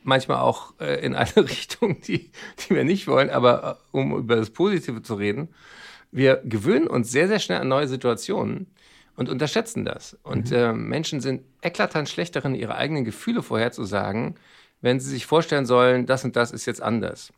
manchmal 0.04 0.40
auch 0.40 0.74
äh, 0.80 1.04
in 1.06 1.16
eine 1.16 1.36
Richtung, 1.38 2.02
die, 2.02 2.32
die 2.60 2.76
wir 2.76 2.84
nicht 2.84 3.08
wollen, 3.08 3.30
aber 3.30 3.80
äh, 3.94 3.98
um 3.98 4.18
über 4.18 4.36
das 4.36 4.50
Positive 4.50 5.02
zu 5.02 5.16
reden, 5.16 5.50
wir 6.12 6.42
gewöhnen 6.44 6.88
uns 6.88 7.12
sehr, 7.12 7.28
sehr 7.28 7.40
schnell 7.40 7.60
an 7.60 7.68
neue 7.68 7.88
Situationen 7.88 8.68
und 9.16 9.30
unterschätzen 9.30 9.86
das. 9.86 10.18
Und 10.24 10.52
mhm. 10.52 10.58
äh, 10.58 10.74
Menschen 10.74 11.22
sind 11.22 11.44
eklatant 11.62 12.10
schlecht 12.10 12.36
darin, 12.36 12.56
ihre 12.56 12.76
eigenen 12.76 13.04
Gefühle 13.04 13.44
vorherzusagen, 13.44 14.36
wenn 14.82 15.00
sie 15.00 15.10
sich 15.10 15.26
vorstellen 15.26 15.66
sollen, 15.66 16.06
das 16.06 16.24
und 16.24 16.36
das 16.36 16.52
ist 16.52 16.66
jetzt 16.66 16.82
anders. 16.82 17.34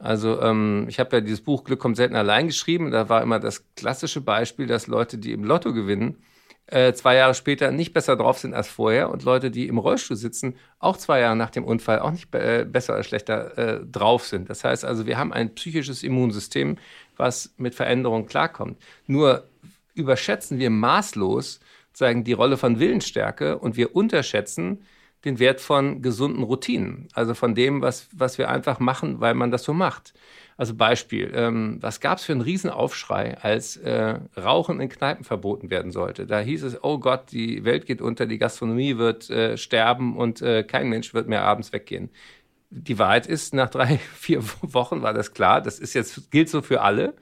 Also 0.00 0.40
ähm, 0.40 0.86
ich 0.88 0.98
habe 0.98 1.16
ja 1.16 1.20
dieses 1.20 1.40
Buch 1.40 1.64
Glück 1.64 1.80
kommt 1.80 1.96
selten 1.96 2.16
allein 2.16 2.46
geschrieben. 2.46 2.90
Da 2.90 3.08
war 3.08 3.22
immer 3.22 3.40
das 3.40 3.64
klassische 3.74 4.20
Beispiel, 4.20 4.66
dass 4.66 4.86
Leute, 4.86 5.18
die 5.18 5.32
im 5.32 5.44
Lotto 5.44 5.72
gewinnen, 5.72 6.22
äh, 6.66 6.92
zwei 6.94 7.16
Jahre 7.16 7.34
später 7.34 7.70
nicht 7.70 7.92
besser 7.92 8.16
drauf 8.16 8.38
sind 8.38 8.54
als 8.54 8.68
vorher 8.68 9.10
und 9.10 9.22
Leute, 9.22 9.50
die 9.50 9.68
im 9.68 9.78
Rollstuhl 9.78 10.16
sitzen, 10.16 10.56
auch 10.78 10.96
zwei 10.96 11.20
Jahre 11.20 11.36
nach 11.36 11.50
dem 11.50 11.64
Unfall 11.64 11.98
auch 12.00 12.10
nicht 12.10 12.34
äh, 12.34 12.66
besser 12.68 12.94
oder 12.94 13.04
schlechter 13.04 13.58
äh, 13.58 13.86
drauf 13.86 14.26
sind. 14.26 14.48
Das 14.48 14.64
heißt 14.64 14.84
also, 14.84 15.06
wir 15.06 15.18
haben 15.18 15.32
ein 15.32 15.54
psychisches 15.54 16.02
Immunsystem, 16.02 16.78
was 17.16 17.52
mit 17.56 17.74
Veränderungen 17.74 18.26
klarkommt. 18.26 18.78
Nur 19.06 19.44
überschätzen 19.94 20.58
wir 20.58 20.70
maßlos 20.70 21.60
sagen 21.96 22.24
die 22.24 22.32
Rolle 22.32 22.56
von 22.56 22.80
Willensstärke 22.80 23.58
und 23.58 23.76
wir 23.76 23.94
unterschätzen 23.94 24.84
den 25.24 25.38
Wert 25.38 25.60
von 25.60 26.02
gesunden 26.02 26.42
Routinen, 26.42 27.08
also 27.14 27.34
von 27.34 27.54
dem, 27.54 27.80
was, 27.80 28.08
was 28.12 28.36
wir 28.36 28.50
einfach 28.50 28.78
machen, 28.78 29.20
weil 29.20 29.34
man 29.34 29.50
das 29.50 29.62
so 29.62 29.72
macht. 29.72 30.12
Also 30.56 30.74
Beispiel, 30.74 31.32
ähm, 31.34 31.78
was 31.80 32.00
gab 32.00 32.18
es 32.18 32.24
für 32.24 32.32
einen 32.32 32.40
Riesenaufschrei, 32.40 33.38
als 33.38 33.76
äh, 33.76 34.20
Rauchen 34.36 34.80
in 34.80 34.88
Kneipen 34.88 35.24
verboten 35.24 35.70
werden 35.70 35.90
sollte? 35.90 36.26
Da 36.26 36.40
hieß 36.40 36.62
es, 36.62 36.82
oh 36.82 36.98
Gott, 36.98 37.32
die 37.32 37.64
Welt 37.64 37.86
geht 37.86 38.00
unter, 38.00 38.26
die 38.26 38.38
Gastronomie 38.38 38.96
wird 38.96 39.28
äh, 39.30 39.56
sterben 39.56 40.16
und 40.16 40.42
äh, 40.42 40.62
kein 40.62 40.88
Mensch 40.88 41.12
wird 41.12 41.28
mehr 41.28 41.42
abends 41.42 41.72
weggehen. 41.72 42.10
die 42.70 42.98
Wahrheit 42.98 43.26
ist, 43.26 43.54
nach 43.54 43.70
drei, 43.70 43.98
vier 44.14 44.42
Wochen 44.62 45.02
war 45.02 45.14
das 45.14 45.32
klar. 45.34 45.60
Das 45.62 45.78
ist 45.78 45.94
jetzt, 45.94 46.30
gilt 46.30 46.48
so 46.48 46.62
für 46.62 46.82
alle. 46.82 47.14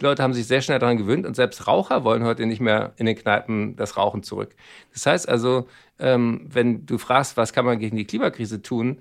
Die 0.00 0.04
Leute 0.04 0.22
haben 0.22 0.32
sich 0.34 0.46
sehr 0.46 0.62
schnell 0.62 0.78
daran 0.78 0.96
gewöhnt 0.96 1.26
und 1.26 1.34
selbst 1.34 1.66
Raucher 1.66 2.04
wollen 2.04 2.24
heute 2.24 2.46
nicht 2.46 2.60
mehr 2.60 2.92
in 2.96 3.06
den 3.06 3.16
Kneipen 3.16 3.74
das 3.76 3.96
Rauchen 3.96 4.22
zurück. 4.22 4.54
Das 4.92 5.06
heißt 5.06 5.28
also, 5.28 5.66
ähm, 5.98 6.46
wenn 6.48 6.86
du 6.86 6.98
fragst, 6.98 7.36
was 7.36 7.52
kann 7.52 7.64
man 7.64 7.80
gegen 7.80 7.96
die 7.96 8.04
Klimakrise 8.04 8.62
tun, 8.62 9.00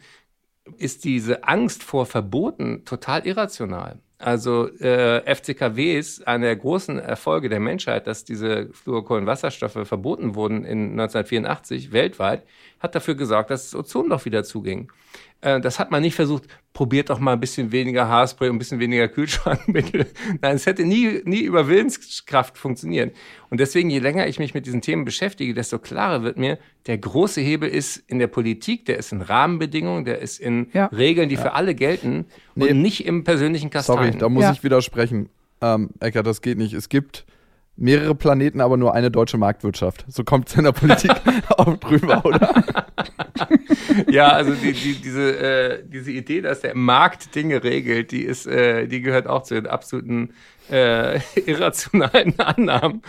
ist 0.78 1.06
diese 1.06 1.44
Angst 1.44 1.84
vor 1.84 2.06
Verboten 2.06 2.86
total 2.86 3.26
irrational. 3.26 4.00
Also 4.20 4.68
äh, 4.80 5.22
FCKW 5.36 5.96
ist 5.96 6.28
einer 6.28 6.48
der 6.48 6.56
großen 6.56 6.98
Erfolge 6.98 7.50
der 7.50 7.60
Menschheit, 7.60 8.08
dass 8.08 8.26
diese 8.26 8.70
Fluorkohlenwasserstoffe 8.74 9.88
verboten 9.88 10.34
wurden 10.34 10.66
in 10.66 11.00
1984 11.00 11.92
weltweit, 11.92 12.44
hat 12.80 12.96
dafür 12.96 13.14
gesorgt, 13.14 13.52
dass 13.52 13.70
das 13.70 13.80
Ozonloch 13.80 14.26
wieder 14.26 14.44
zuging. 14.44 14.92
Äh, 15.42 15.62
das 15.62 15.80
hat 15.80 15.92
man 15.92 16.02
nicht 16.02 16.16
versucht, 16.16 16.44
probiert 16.74 17.10
doch 17.10 17.20
mal 17.20 17.34
ein 17.34 17.40
bisschen 17.40 17.72
weniger 17.72 18.08
Haarspray 18.08 18.50
und 18.50 18.56
ein 18.56 18.60
bisschen 18.60 18.80
weniger 18.80 19.08
Kühlschrankmittel. 19.08 20.08
Nein, 20.42 20.56
es 20.56 20.66
hätte 20.66 20.84
nie, 20.84 21.22
nie 21.26 21.42
über 21.42 21.68
Willenskraft 21.68 22.58
funktioniert. 22.58 23.16
Und 23.50 23.60
deswegen, 23.60 23.90
je 23.90 24.00
länger 24.00 24.28
ich 24.28 24.40
mich 24.40 24.54
mit 24.54 24.66
diesen 24.66 24.82
Themen 24.82 25.06
beschäftige, 25.06 25.54
desto 25.54 25.80
klarer 25.80 26.24
wird 26.24 26.38
mir, 26.38 26.58
der 26.88 26.98
große 26.98 27.42
Hebel 27.42 27.70
ist 27.70 27.98
in 28.08 28.20
der 28.20 28.28
Politik, 28.28 28.86
der 28.86 28.98
ist 28.98 29.12
in 29.12 29.22
Rahmenbedingungen, 29.22 30.06
der 30.06 30.20
ist 30.20 30.40
in 30.40 30.68
ja. 30.74 30.86
Regeln, 30.88 31.30
die 31.30 31.36
ja. 31.36 31.42
für 31.42 31.54
alle 31.54 31.76
gelten 31.76 32.26
nee. 32.56 32.70
und 32.70 32.82
nicht 32.82 33.06
im 33.06 33.24
persönlichen 33.24 33.70
Kasteien. 33.70 33.98
Sorry, 33.98 34.18
da 34.18 34.30
muss 34.30 34.44
ja. 34.44 34.52
ich 34.52 34.64
widersprechen. 34.64 35.30
Ähm, 35.62 35.90
Ecker, 36.00 36.24
das 36.24 36.42
geht 36.42 36.58
nicht. 36.58 36.74
Es 36.74 36.90
gibt 36.90 37.26
mehrere 37.78 38.16
Planeten, 38.16 38.60
aber 38.60 38.76
nur 38.76 38.94
eine 38.94 39.12
deutsche 39.12 39.38
Marktwirtschaft. 39.38 40.06
So 40.08 40.24
kommt 40.24 40.50
es 40.50 40.56
in 40.56 40.64
der 40.64 40.72
Politik 40.72 41.12
auch 41.50 41.78
drüber, 41.78 42.26
oder? 42.26 42.64
ja, 44.10 44.30
also 44.30 44.54
die, 44.54 44.74
die, 44.74 44.96
diese, 44.96 45.38
äh, 45.38 45.84
diese 45.86 46.12
Idee, 46.12 46.42
dass 46.42 46.62
der 46.62 46.76
Markt 46.76 47.36
Dinge 47.36 47.64
regelt, 47.64 48.12
die 48.12 48.24
ist, 48.24 48.48
äh, 48.48 48.88
die 48.88 49.02
gehört 49.02 49.28
auch 49.28 49.44
zu 49.44 49.54
den 49.54 49.68
absoluten 49.68 50.34
äh, 50.72 51.20
irrationalen 51.46 52.40
Annahmen 52.40 53.02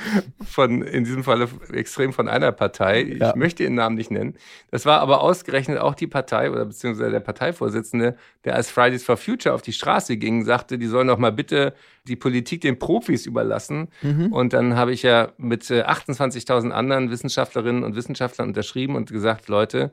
von, 0.44 0.82
in 0.82 1.04
diesem 1.04 1.24
Falle 1.24 1.48
extrem 1.72 2.12
von 2.12 2.28
einer 2.28 2.52
Partei. 2.52 3.02
Ich 3.02 3.20
ja. 3.20 3.34
möchte 3.36 3.62
ihren 3.62 3.74
Namen 3.74 3.96
nicht 3.96 4.10
nennen. 4.10 4.34
Das 4.70 4.86
war 4.86 5.00
aber 5.00 5.20
ausgerechnet 5.20 5.78
auch 5.78 5.94
die 5.94 6.06
Partei 6.06 6.50
oder 6.50 6.64
beziehungsweise 6.64 7.10
der 7.10 7.20
Parteivorsitzende, 7.20 8.16
der 8.44 8.54
als 8.54 8.70
Fridays 8.70 9.04
for 9.04 9.16
Future 9.16 9.54
auf 9.54 9.62
die 9.62 9.72
Straße 9.72 10.16
ging, 10.16 10.44
sagte, 10.44 10.78
die 10.78 10.86
sollen 10.86 11.08
doch 11.08 11.18
mal 11.18 11.32
bitte 11.32 11.74
die 12.04 12.16
Politik 12.16 12.62
den 12.62 12.78
Profis 12.78 13.26
überlassen. 13.26 13.88
Mhm. 14.02 14.32
Und 14.32 14.52
dann 14.52 14.76
habe 14.76 14.92
ich 14.92 15.02
ja 15.02 15.32
mit 15.36 15.64
28.000 15.64 16.70
äh, 16.70 16.72
anderen 16.72 17.10
Wissenschaftlerinnen 17.10 17.84
und 17.84 17.96
Wissenschaftlern 17.96 18.48
unterschrieben 18.48 18.96
und 18.96 19.10
gesagt, 19.12 19.48
Leute, 19.48 19.92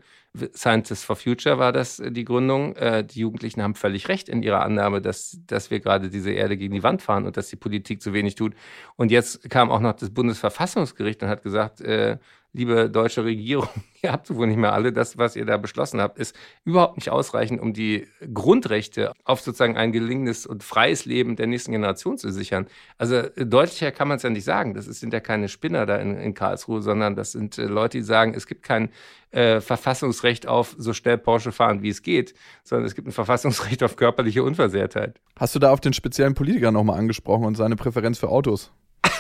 Scientists 0.53 1.03
for 1.03 1.15
Future 1.15 1.57
war 1.59 1.71
das 1.71 1.99
äh, 1.99 2.11
die 2.11 2.25
Gründung. 2.25 2.75
Äh, 2.75 3.03
die 3.03 3.19
Jugendlichen 3.19 3.61
haben 3.61 3.75
völlig 3.75 4.07
recht 4.07 4.29
in 4.29 4.43
ihrer 4.43 4.61
Annahme, 4.61 5.01
dass, 5.01 5.39
dass 5.47 5.71
wir 5.71 5.79
gerade 5.79 6.09
diese 6.09 6.31
Erde 6.31 6.57
gegen 6.57 6.73
die 6.73 6.83
Wand 6.83 7.01
fahren 7.01 7.25
und 7.25 7.37
dass 7.37 7.49
die 7.49 7.55
Politik 7.55 8.01
zu 8.01 8.13
wenig 8.13 8.35
tut. 8.35 8.53
Und 8.95 9.11
jetzt 9.11 9.49
kam 9.49 9.71
auch 9.71 9.79
noch 9.79 9.93
das 9.93 10.11
Bundesverfassungsgericht 10.11 11.23
und 11.23 11.29
hat 11.29 11.43
gesagt, 11.43 11.81
äh, 11.81 12.17
liebe 12.55 12.89
deutsche 12.89 13.23
Regierung, 13.23 13.67
ihr 14.01 14.11
habt 14.11 14.33
wohl 14.33 14.47
nicht 14.47 14.57
mehr 14.57 14.73
alle, 14.73 14.93
das, 14.93 15.17
was 15.17 15.35
ihr 15.35 15.45
da 15.45 15.57
beschlossen 15.57 15.99
habt, 15.99 16.17
ist 16.17 16.35
überhaupt 16.63 16.95
nicht 16.95 17.09
ausreichend, 17.09 17.61
um 17.61 17.73
die 17.73 18.07
Grundrechte 18.33 19.11
auf 19.25 19.41
sozusagen 19.41 19.77
ein 19.77 19.91
gelingendes 19.91 20.45
und 20.45 20.63
freies 20.63 21.05
Leben 21.05 21.35
der 21.35 21.47
nächsten 21.47 21.73
Generation 21.73 22.17
zu 22.17 22.31
sichern. 22.31 22.67
Also 22.97 23.15
äh, 23.15 23.45
deutlicher 23.45 23.91
kann 23.91 24.07
man 24.07 24.17
es 24.17 24.23
ja 24.23 24.29
nicht 24.29 24.45
sagen. 24.45 24.73
Das 24.73 24.85
sind 24.85 25.13
ja 25.13 25.19
keine 25.19 25.49
Spinner 25.49 25.85
da 25.85 25.97
in, 25.97 26.17
in 26.17 26.33
Karlsruhe, 26.33 26.81
sondern 26.81 27.15
das 27.15 27.33
sind 27.33 27.57
äh, 27.57 27.65
Leute, 27.65 27.97
die 27.97 28.03
sagen, 28.03 28.33
es 28.33 28.47
gibt 28.47 28.63
kein 28.63 28.89
äh, 29.31 29.59
Verfassungsrecht 29.59 30.47
auf 30.47 30.75
so 30.77 30.93
schnell 30.93 31.17
Porsche 31.17 31.51
fahren, 31.51 31.81
wie 31.81 31.89
es 31.89 32.01
geht, 32.01 32.33
sondern 32.63 32.85
es 32.85 32.95
gibt 32.95 33.07
ein 33.07 33.11
Verfassungsrecht 33.11 33.83
auf 33.83 33.97
körperliche 33.97 34.43
Unversehrtheit. 34.43 35.19
Hast 35.37 35.55
du 35.55 35.59
da 35.59 35.71
auf 35.71 35.81
den 35.81 35.93
speziellen 35.93 36.35
Politiker 36.35 36.71
nochmal 36.71 36.97
angesprochen 36.97 37.45
und 37.45 37.55
seine 37.55 37.75
Präferenz 37.75 38.17
für 38.17 38.29
Autos? 38.29 38.71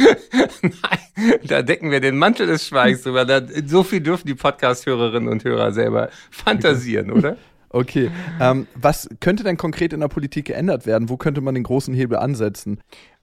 Nein, 0.62 1.09
da 1.46 1.62
decken 1.62 1.90
wir 1.90 2.00
den 2.00 2.16
Mantel 2.16 2.46
des 2.46 2.66
Schweigens 2.66 3.02
drüber. 3.02 3.24
Da, 3.24 3.40
so 3.66 3.82
viel 3.82 4.00
dürfen 4.00 4.26
die 4.26 4.34
Podcast-Hörerinnen 4.34 5.28
und 5.28 5.44
Hörer 5.44 5.72
selber 5.72 6.10
fantasieren, 6.30 7.10
oder? 7.10 7.36
Okay. 7.72 8.10
Ähm, 8.40 8.66
was 8.74 9.08
könnte 9.20 9.44
denn 9.44 9.56
konkret 9.56 9.92
in 9.92 10.00
der 10.00 10.08
Politik 10.08 10.46
geändert 10.46 10.86
werden? 10.86 11.08
Wo 11.08 11.16
könnte 11.16 11.40
man 11.40 11.54
den 11.54 11.62
großen 11.62 11.94
Hebel 11.94 12.18
ansetzen? 12.18 12.80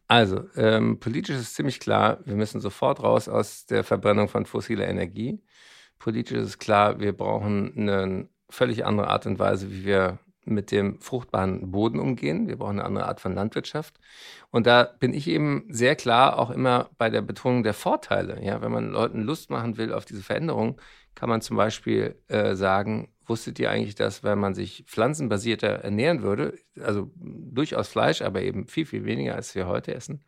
Also, 0.08 0.46
ähm, 0.56 1.00
politisch 1.02 1.36
ist 1.36 1.56
ziemlich 1.56 1.82
klar, 1.82 2.20
wir 2.24 2.36
müssen 2.36 2.62
sofort 2.62 3.04
raus 3.04 3.28
aus 3.28 3.66
der 3.66 3.84
Verbrennung 3.84 4.30
von 4.30 4.46
fossiler 4.46 4.88
Energie. 4.88 5.42
Politisch 6.00 6.38
ist 6.38 6.60
klar, 6.60 7.02
wir 7.02 7.12
brauchen 7.12 7.74
eine 7.76 8.30
völlig 8.50 8.86
andere 8.86 9.10
Art 9.10 9.26
und 9.26 9.38
Weise, 9.38 9.70
wie 9.70 9.84
wir 9.84 10.20
mit 10.48 10.72
dem 10.72 11.00
fruchtbaren 11.02 11.72
Boden 11.72 12.00
umgehen. 12.00 12.48
Wir 12.48 12.58
brauchen 12.58 12.80
eine 12.80 12.86
andere 12.86 13.08
Art 13.08 13.22
von 13.22 13.34
Landwirtschaft. 13.34 14.00
Und 14.50 14.68
da 14.68 14.84
bin 14.84 15.14
ich 15.14 15.28
eben 15.28 15.66
sehr 15.70 15.96
klar 15.96 16.40
auch 16.40 16.50
immer 16.50 16.90
bei 16.98 17.10
der 17.10 17.22
Betonung 17.22 17.64
der 17.64 17.74
Vorteile. 17.74 18.44
Ja, 18.44 18.62
wenn 18.62 18.72
man 18.72 18.90
Leuten 18.90 19.22
Lust 19.22 19.50
machen 19.50 19.78
will 19.78 19.94
auf 19.94 20.06
diese 20.06 20.24
Veränderung, 20.24 20.80
kann 21.16 21.30
man 21.30 21.42
zum 21.42 21.58
Beispiel 21.58 22.16
äh, 22.28 22.56
sagen, 22.56 23.10
wusstet 23.26 23.60
ihr 23.60 23.72
eigentlich, 23.72 23.96
dass 23.96 24.24
wenn 24.24 24.40
man 24.40 24.54
sich 24.54 24.86
pflanzenbasierter 24.88 25.68
ernähren 25.68 26.22
würde, 26.22 26.54
also 26.80 27.12
durchaus 27.16 27.88
Fleisch, 27.88 28.22
aber 28.22 28.42
eben 28.42 28.68
viel, 28.68 28.86
viel 28.86 29.06
weniger, 29.06 29.36
als 29.36 29.56
wir 29.56 29.68
heute 29.68 29.94
essen, 29.94 30.24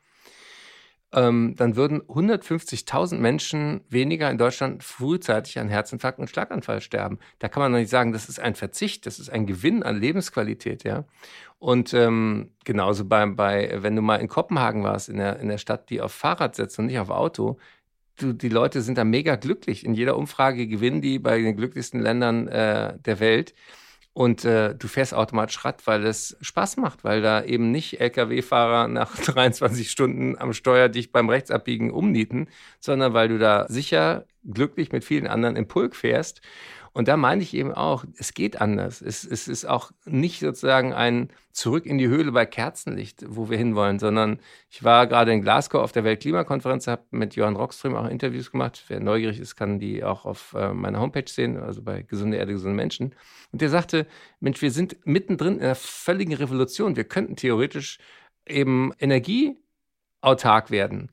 ähm, 1.12 1.56
dann 1.56 1.76
würden 1.76 2.02
150.000 2.02 3.18
Menschen 3.18 3.82
weniger 3.90 4.30
in 4.30 4.38
Deutschland 4.38 4.84
frühzeitig 4.84 5.58
an 5.58 5.68
Herzinfarkt 5.68 6.20
und 6.20 6.30
Schlaganfall 6.30 6.82
sterben. 6.82 7.18
Da 7.40 7.48
kann 7.48 7.62
man 7.62 7.72
doch 7.72 7.80
nicht 7.80 7.90
sagen, 7.90 8.12
das 8.14 8.30
ist 8.30 8.40
ein 8.40 8.56
Verzicht, 8.56 9.06
das 9.06 9.18
ist 9.20 9.30
ein 9.30 9.48
Gewinn 9.48 9.82
an 9.82 10.00
Lebensqualität, 10.00 10.84
ja. 10.84 11.06
Und 11.58 11.94
ähm, 11.94 12.52
genauso 12.64 13.06
bei, 13.06 13.26
bei, 13.26 13.78
wenn 13.82 13.96
du 13.96 14.02
mal 14.02 14.18
in 14.18 14.28
Kopenhagen 14.28 14.84
warst, 14.84 15.10
in 15.10 15.18
der, 15.18 15.40
in 15.40 15.50
der 15.50 15.58
Stadt, 15.58 15.90
die 15.90 16.00
auf 16.00 16.14
Fahrrad 16.14 16.56
setzt 16.56 16.78
und 16.80 16.86
nicht 16.86 17.00
auf 17.00 17.10
Auto, 17.10 17.58
du, 18.18 18.34
die 18.34 18.50
Leute 18.50 18.82
sind 18.82 18.98
da 18.98 19.04
mega 19.04 19.36
glücklich. 19.36 19.86
In 19.86 19.94
jeder 19.94 20.16
Umfrage 20.16 20.68
gewinnen 20.68 21.02
die 21.02 21.20
bei 21.20 21.42
den 21.42 21.58
glücklichsten 21.58 22.00
Ländern 22.00 22.48
äh, 22.48 22.98
der 23.00 23.20
Welt. 23.20 23.54
Und 24.14 24.44
äh, 24.44 24.76
du 24.76 24.88
fährst 24.88 25.14
automatisch 25.14 25.64
Rad, 25.64 25.86
weil 25.88 26.06
es 26.06 26.36
Spaß 26.42 26.78
macht, 26.78 27.04
weil 27.04 27.22
da 27.22 27.44
eben 27.44 27.72
nicht 27.72 28.02
Lkw-Fahrer 28.02 28.88
nach 28.88 29.16
23 29.26 29.90
Stunden 29.90 30.38
am 30.38 30.54
Steuer 30.54 30.90
dich 30.90 31.12
beim 31.12 31.30
Rechtsabbiegen 31.30 31.92
umnieten, 31.92 32.48
sondern 32.80 33.14
weil 33.14 33.30
du 33.30 33.38
da 33.38 33.66
sicher, 33.70 34.26
glücklich 34.44 34.92
mit 34.92 35.04
vielen 35.04 35.28
anderen 35.28 35.56
im 35.56 35.68
Pulk 35.68 35.96
fährst. 35.96 36.42
Und 36.94 37.08
da 37.08 37.18
meine 37.18 37.42
ich 37.42 37.54
eben 37.54 37.74
auch, 37.74 38.06
es 38.18 38.34
geht 38.34 38.60
anders. 38.60 39.02
Es, 39.02 39.24
es 39.24 39.48
ist 39.48 39.66
auch 39.66 39.92
nicht 40.06 40.40
sozusagen 40.40 40.94
ein 40.94 41.30
Zurück 41.52 41.86
in 41.86 41.98
die 41.98 42.08
Höhle 42.08 42.32
bei 42.32 42.46
Kerzenlicht, 42.46 43.26
wo 43.28 43.50
wir 43.50 43.58
hinwollen, 43.58 44.00
sondern 44.00 44.40
ich 44.70 44.84
war 44.84 45.08
gerade 45.08 45.34
in 45.34 45.42
Glasgow 45.42 45.82
auf 45.82 45.92
der 45.92 46.04
Weltklimakonferenz, 46.04 46.88
habe 46.88 47.04
mit 47.12 47.36
Johann 47.36 47.56
Rockström 47.56 47.96
auch 47.96 48.08
Interviews 48.08 48.52
gemacht. 48.52 48.86
Wer 48.88 49.00
neugierig 49.00 49.40
ist, 49.40 49.56
kann 49.56 49.80
die 49.80 50.04
auch 50.04 50.26
auf 50.26 50.56
äh, 50.58 50.74
meiner 50.74 51.00
Homepage 51.00 51.28
sehen, 51.28 51.58
also 51.58 51.82
bei 51.82 52.04
Gesunde 52.04 52.38
Erde, 52.38 52.54
gesunde 52.54 52.76
Menschen. 52.76 53.16
Und 53.52 53.62
der 53.62 53.70
sagte, 53.70 54.08
Mensch, 54.40 54.62
wir 54.62 54.72
sind 54.72 54.98
mittendrin 55.06 55.58
in 55.58 55.64
einer 55.64 55.76
völligen 55.76 56.34
Revolution. 56.34 56.96
Wir 56.96 57.04
könnten 57.04 57.36
theoretisch 57.36 58.00
eben 58.46 58.94
energieautark 59.00 60.72
werden. 60.72 61.10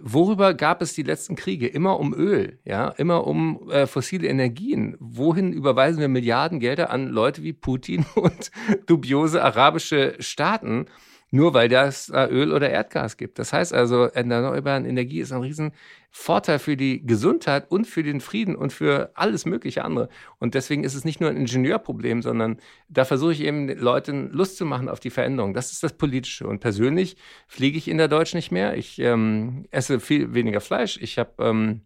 Worüber 0.00 0.54
gab 0.54 0.82
es 0.82 0.94
die 0.94 1.02
letzten 1.02 1.36
Kriege? 1.36 1.66
Immer 1.66 1.98
um 1.98 2.14
Öl, 2.14 2.58
ja, 2.64 2.88
immer 2.88 3.26
um 3.26 3.70
äh, 3.70 3.86
fossile 3.86 4.28
Energien. 4.28 4.96
Wohin 5.00 5.52
überweisen 5.52 6.00
wir 6.00 6.08
Milliardengelder 6.08 6.90
an 6.90 7.08
Leute 7.08 7.42
wie 7.42 7.52
Putin 7.52 8.04
und 8.14 8.50
dubiose 8.86 9.42
arabische 9.42 10.16
Staaten? 10.18 10.86
Nur 11.30 11.54
weil 11.54 11.68
das 11.68 12.10
Öl 12.10 12.52
oder 12.52 12.70
Erdgas 12.70 13.16
gibt. 13.16 13.38
Das 13.38 13.52
heißt 13.52 13.74
also, 13.74 14.04
erneuerbare 14.04 14.86
Energie 14.86 15.20
ist 15.20 15.32
ein 15.32 15.40
Riesenvorteil 15.40 16.58
für 16.58 16.76
die 16.76 17.04
Gesundheit 17.04 17.70
und 17.70 17.86
für 17.86 18.02
den 18.02 18.20
Frieden 18.20 18.56
und 18.56 18.72
für 18.72 19.10
alles 19.14 19.44
mögliche 19.44 19.84
andere. 19.84 20.08
Und 20.38 20.54
deswegen 20.54 20.84
ist 20.84 20.94
es 20.94 21.04
nicht 21.04 21.20
nur 21.20 21.30
ein 21.30 21.36
Ingenieurproblem, 21.36 22.22
sondern 22.22 22.58
da 22.88 23.04
versuche 23.04 23.32
ich 23.32 23.40
eben 23.42 23.68
Leuten 23.68 24.30
Lust 24.30 24.56
zu 24.56 24.64
machen 24.64 24.88
auf 24.88 25.00
die 25.00 25.10
Veränderung. 25.10 25.54
Das 25.54 25.72
ist 25.72 25.82
das 25.82 25.94
Politische. 25.94 26.46
Und 26.46 26.60
persönlich 26.60 27.16
fliege 27.48 27.78
ich 27.78 27.88
in 27.88 27.98
der 27.98 28.08
Deutsch 28.08 28.34
nicht 28.34 28.52
mehr. 28.52 28.76
Ich 28.76 28.98
ähm, 28.98 29.66
esse 29.70 30.00
viel 30.00 30.34
weniger 30.34 30.60
Fleisch. 30.60 30.98
Ich 31.00 31.18
habe 31.18 31.32
ähm, 31.38 31.80
äh, 31.80 31.85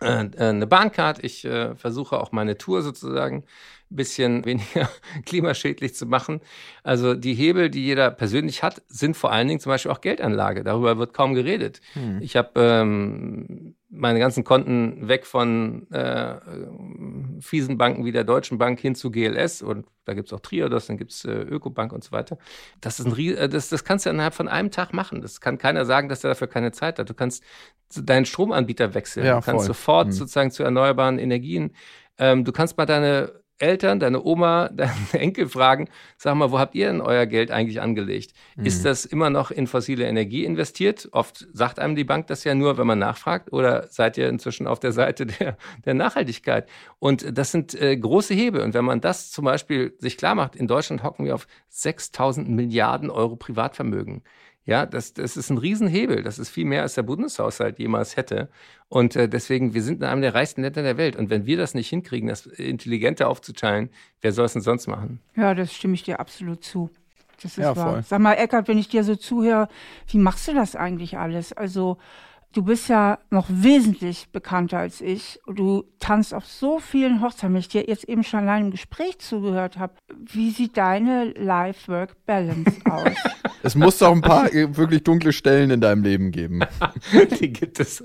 eine 0.00 0.66
Bahncard. 0.66 1.22
Ich 1.24 1.44
äh, 1.44 1.74
versuche 1.74 2.20
auch 2.20 2.32
meine 2.32 2.58
Tour 2.58 2.82
sozusagen 2.82 3.44
ein 3.90 3.96
bisschen 3.96 4.44
weniger 4.44 4.88
klimaschädlich 5.26 5.94
zu 5.94 6.06
machen. 6.06 6.40
Also 6.82 7.14
die 7.14 7.34
Hebel, 7.34 7.70
die 7.70 7.84
jeder 7.84 8.10
persönlich 8.10 8.62
hat, 8.62 8.82
sind 8.88 9.16
vor 9.16 9.32
allen 9.32 9.48
Dingen 9.48 9.60
zum 9.60 9.70
Beispiel 9.70 9.90
auch 9.90 10.00
Geldanlage. 10.00 10.64
Darüber 10.64 10.98
wird 10.98 11.14
kaum 11.14 11.34
geredet. 11.34 11.80
Hm. 11.94 12.20
Ich 12.20 12.36
habe 12.36 12.50
ähm, 12.56 13.74
meine 13.90 14.18
ganzen 14.18 14.44
Konten 14.44 15.08
weg 15.08 15.24
von 15.24 15.90
äh, 15.90 16.36
fiesen 17.40 17.78
Banken 17.78 18.04
wie 18.04 18.12
der 18.12 18.24
Deutschen 18.24 18.58
Bank 18.58 18.78
hin 18.80 18.94
zu 18.94 19.10
GLS 19.10 19.62
und 19.62 19.86
da 20.04 20.14
gibt 20.14 20.28
es 20.28 20.32
auch 20.32 20.40
Triodos, 20.40 20.86
dann 20.86 20.98
gibt 20.98 21.12
es 21.12 21.24
äh, 21.24 21.30
Ökobank 21.30 21.92
und 21.92 22.04
so 22.04 22.12
weiter. 22.12 22.38
Das, 22.80 23.00
ist 23.00 23.06
ein, 23.06 23.18
äh, 23.18 23.48
das, 23.48 23.70
das 23.70 23.84
kannst 23.84 24.04
du 24.04 24.10
innerhalb 24.10 24.34
von 24.34 24.48
einem 24.48 24.70
Tag 24.70 24.92
machen. 24.92 25.22
Das 25.22 25.40
kann 25.40 25.58
keiner 25.58 25.86
sagen, 25.86 26.08
dass 26.08 26.22
er 26.22 26.30
dafür 26.30 26.48
keine 26.48 26.72
Zeit 26.72 26.98
hat. 26.98 27.08
Du 27.08 27.14
kannst 27.14 27.42
deinen 27.94 28.26
Stromanbieter 28.26 28.94
wechseln. 28.94 29.24
Ja, 29.24 29.36
du 29.36 29.44
kannst 29.44 29.64
voll. 29.64 29.74
sofort 29.74 30.06
hm. 30.08 30.12
sozusagen 30.12 30.50
zu 30.50 30.62
erneuerbaren 30.62 31.18
Energien. 31.18 31.74
Ähm, 32.18 32.44
du 32.44 32.52
kannst 32.52 32.76
mal 32.76 32.86
deine 32.86 33.32
Eltern, 33.58 34.00
deine 34.00 34.22
Oma, 34.22 34.68
deine 34.72 34.92
Enkel 35.12 35.48
fragen, 35.48 35.88
sag 36.16 36.34
mal, 36.36 36.50
wo 36.50 36.58
habt 36.58 36.74
ihr 36.74 36.88
denn 36.88 37.00
euer 37.00 37.26
Geld 37.26 37.50
eigentlich 37.50 37.80
angelegt? 37.80 38.32
Mhm. 38.56 38.66
Ist 38.66 38.84
das 38.84 39.04
immer 39.04 39.30
noch 39.30 39.50
in 39.50 39.66
fossile 39.66 40.06
Energie 40.06 40.44
investiert? 40.44 41.08
Oft 41.12 41.46
sagt 41.52 41.78
einem 41.78 41.96
die 41.96 42.04
Bank 42.04 42.26
das 42.28 42.44
ja 42.44 42.54
nur, 42.54 42.78
wenn 42.78 42.86
man 42.86 42.98
nachfragt. 42.98 43.52
Oder 43.52 43.86
seid 43.88 44.16
ihr 44.18 44.28
inzwischen 44.28 44.66
auf 44.66 44.80
der 44.80 44.92
Seite 44.92 45.26
der, 45.26 45.56
der 45.84 45.94
Nachhaltigkeit? 45.94 46.68
Und 46.98 47.36
das 47.36 47.52
sind 47.52 47.74
äh, 47.80 47.96
große 47.96 48.34
Hebel. 48.34 48.62
Und 48.62 48.74
wenn 48.74 48.84
man 48.84 49.00
das 49.00 49.30
zum 49.30 49.44
Beispiel 49.44 49.94
sich 49.98 50.16
klar 50.16 50.34
macht, 50.34 50.56
in 50.56 50.66
Deutschland 50.66 51.02
hocken 51.02 51.24
wir 51.24 51.34
auf 51.34 51.46
6000 51.68 52.48
Milliarden 52.48 53.10
Euro 53.10 53.36
Privatvermögen. 53.36 54.22
Ja, 54.68 54.84
das, 54.84 55.14
das 55.14 55.38
ist 55.38 55.48
ein 55.48 55.56
Riesenhebel. 55.56 56.22
Das 56.22 56.38
ist 56.38 56.50
viel 56.50 56.66
mehr, 56.66 56.82
als 56.82 56.92
der 56.92 57.02
Bundeshaushalt 57.02 57.78
jemals 57.78 58.18
hätte. 58.18 58.50
Und 58.90 59.16
äh, 59.16 59.26
deswegen, 59.26 59.72
wir 59.72 59.82
sind 59.82 60.02
in 60.02 60.04
einem 60.04 60.20
der 60.20 60.34
reichsten 60.34 60.60
Länder 60.60 60.82
der 60.82 60.98
Welt. 60.98 61.16
Und 61.16 61.30
wenn 61.30 61.46
wir 61.46 61.56
das 61.56 61.72
nicht 61.72 61.88
hinkriegen, 61.88 62.28
das 62.28 62.44
intelligenter 62.44 63.28
aufzuteilen, 63.28 63.88
wer 64.20 64.32
soll 64.32 64.44
es 64.44 64.52
denn 64.52 64.60
sonst 64.60 64.86
machen? 64.86 65.20
Ja, 65.36 65.54
das 65.54 65.72
stimme 65.72 65.94
ich 65.94 66.02
dir 66.02 66.20
absolut 66.20 66.62
zu. 66.62 66.90
Das 67.42 67.52
ist 67.52 67.64
ja, 67.64 67.74
wahr. 67.74 67.92
Voll. 67.92 68.02
Sag 68.02 68.20
mal, 68.20 68.34
Eckart, 68.34 68.68
wenn 68.68 68.76
ich 68.76 68.90
dir 68.90 69.04
so 69.04 69.16
zuhöre, 69.16 69.70
wie 70.08 70.18
machst 70.18 70.46
du 70.48 70.52
das 70.52 70.76
eigentlich 70.76 71.16
alles? 71.16 71.54
Also, 71.54 71.96
Du 72.54 72.62
bist 72.62 72.88
ja 72.88 73.18
noch 73.28 73.46
wesentlich 73.50 74.28
bekannter 74.32 74.78
als 74.78 75.02
ich. 75.02 75.38
Du 75.46 75.84
tanzt 76.00 76.32
auf 76.32 76.46
so 76.46 76.78
vielen 76.78 77.20
Hochzeiten, 77.20 77.52
wenn 77.52 77.60
ich 77.60 77.68
dir 77.68 77.86
jetzt 77.86 78.04
eben 78.08 78.24
schon 78.24 78.40
allein 78.40 78.64
im 78.64 78.70
Gespräch 78.70 79.18
zugehört 79.18 79.78
habe. 79.78 79.92
Wie 80.16 80.50
sieht 80.50 80.78
deine 80.78 81.26
Life-Work-Balance 81.36 82.72
aus? 82.90 83.12
es 83.62 83.74
muss 83.74 83.98
doch 83.98 84.12
ein 84.12 84.22
paar 84.22 84.50
wirklich 84.52 85.04
dunkle 85.04 85.34
Stellen 85.34 85.70
in 85.70 85.82
deinem 85.82 86.02
Leben 86.02 86.30
geben. 86.30 86.60
die 87.40 87.52
gibt 87.52 87.80
es. 87.80 88.02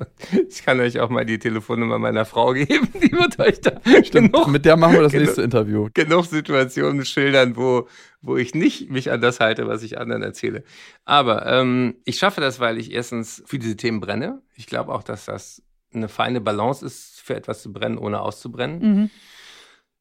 Ich 0.49 0.63
kann 0.65 0.79
euch 0.81 0.99
auch 0.99 1.09
mal 1.09 1.25
die 1.25 1.39
Telefonnummer 1.39 1.97
meiner 1.97 2.25
Frau 2.25 2.51
geben. 2.51 2.89
Die 3.01 3.13
wird 3.13 3.39
euch 3.39 3.61
da. 3.61 3.79
Stimmt, 4.03 4.33
genug, 4.33 4.47
mit 4.47 4.65
der 4.65 4.75
machen 4.75 4.95
wir 4.95 5.03
das 5.03 5.13
nächste 5.13 5.41
Interview. 5.41 5.87
Genug 5.93 6.25
Situationen 6.25 7.05
schildern, 7.05 7.55
wo 7.55 7.87
wo 8.23 8.37
ich 8.37 8.55
nicht 8.55 8.89
mich 8.89 9.11
an 9.11 9.21
das 9.21 9.39
halte, 9.39 9.67
was 9.67 9.83
ich 9.83 9.99
anderen 9.99 10.23
erzähle. 10.23 10.63
Aber 11.03 11.45
ähm, 11.45 11.95
ich 12.05 12.17
schaffe 12.17 12.41
das, 12.41 12.59
weil 12.59 12.79
ich 12.79 12.91
erstens 12.91 13.43
für 13.45 13.59
diese 13.59 13.75
Themen 13.75 13.99
brenne. 13.99 14.41
Ich 14.55 14.65
glaube 14.65 14.93
auch, 14.93 15.03
dass 15.03 15.25
das 15.25 15.61
eine 15.93 16.07
feine 16.07 16.41
Balance 16.41 16.85
ist, 16.85 17.19
für 17.21 17.35
etwas 17.35 17.61
zu 17.61 17.71
brennen, 17.71 17.97
ohne 17.97 18.21
auszubrennen. 18.21 18.79
Mhm. 18.79 19.09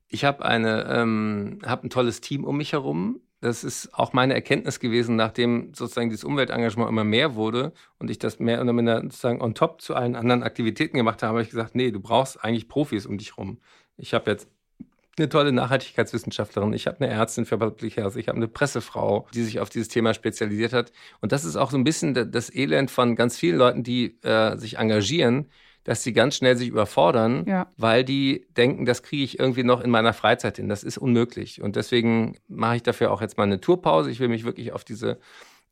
Ich 0.08 0.24
habe 0.24 0.44
eine, 0.44 0.86
ähm, 0.88 1.58
habe 1.66 1.86
ein 1.86 1.90
tolles 1.90 2.20
Team 2.20 2.44
um 2.44 2.56
mich 2.56 2.72
herum. 2.72 3.20
Das 3.40 3.64
ist 3.64 3.92
auch 3.92 4.12
meine 4.12 4.34
Erkenntnis 4.34 4.78
gewesen, 4.78 5.16
nachdem 5.16 5.74
sozusagen 5.74 6.08
dieses 6.08 6.22
Umweltengagement 6.22 6.88
immer 6.88 7.02
mehr 7.02 7.34
wurde 7.34 7.72
und 7.98 8.08
ich 8.08 8.20
das 8.20 8.38
mehr 8.38 8.62
oder 8.62 8.72
minder 8.72 9.02
sozusagen 9.02 9.42
on 9.42 9.56
top 9.56 9.80
zu 9.80 9.96
allen 9.96 10.14
anderen 10.14 10.44
Aktivitäten 10.44 10.96
gemacht 10.96 11.24
habe, 11.24 11.30
habe 11.30 11.42
ich 11.42 11.50
gesagt, 11.50 11.74
nee, 11.74 11.90
du 11.90 11.98
brauchst 11.98 12.42
eigentlich 12.44 12.68
Profis 12.68 13.04
um 13.04 13.18
dich 13.18 13.36
rum. 13.36 13.58
Ich 13.96 14.14
habe 14.14 14.30
jetzt 14.30 14.48
eine 15.22 15.28
tolle 15.28 15.52
Nachhaltigkeitswissenschaftlerin, 15.52 16.72
ich 16.72 16.86
habe 16.86 17.00
eine 17.00 17.12
Ärztin 17.12 17.46
für 17.46 17.58
Public 17.58 17.96
Health, 17.96 18.16
ich 18.16 18.28
habe 18.28 18.36
eine 18.36 18.48
Pressefrau, 18.48 19.26
die 19.34 19.42
sich 19.42 19.60
auf 19.60 19.70
dieses 19.70 19.88
Thema 19.88 20.14
spezialisiert 20.14 20.72
hat. 20.72 20.92
Und 21.20 21.32
das 21.32 21.44
ist 21.44 21.56
auch 21.56 21.70
so 21.70 21.76
ein 21.76 21.84
bisschen 21.84 22.30
das 22.30 22.54
Elend 22.54 22.90
von 22.90 23.16
ganz 23.16 23.38
vielen 23.38 23.56
Leuten, 23.56 23.82
die 23.82 24.18
äh, 24.22 24.56
sich 24.56 24.78
engagieren, 24.78 25.48
dass 25.84 26.02
sie 26.02 26.12
ganz 26.12 26.36
schnell 26.36 26.56
sich 26.56 26.68
überfordern, 26.68 27.44
ja. 27.46 27.72
weil 27.76 28.04
die 28.04 28.46
denken, 28.56 28.84
das 28.84 29.02
kriege 29.02 29.24
ich 29.24 29.38
irgendwie 29.38 29.64
noch 29.64 29.80
in 29.80 29.90
meiner 29.90 30.12
Freizeit 30.12 30.56
hin. 30.56 30.68
Das 30.68 30.84
ist 30.84 30.98
unmöglich. 30.98 31.60
Und 31.60 31.76
deswegen 31.76 32.36
mache 32.48 32.76
ich 32.76 32.82
dafür 32.82 33.10
auch 33.10 33.20
jetzt 33.20 33.36
mal 33.36 33.44
eine 33.44 33.60
Tourpause. 33.60 34.10
Ich 34.10 34.20
will 34.20 34.28
mich 34.28 34.44
wirklich 34.44 34.72
auf 34.72 34.84
diese 34.84 35.18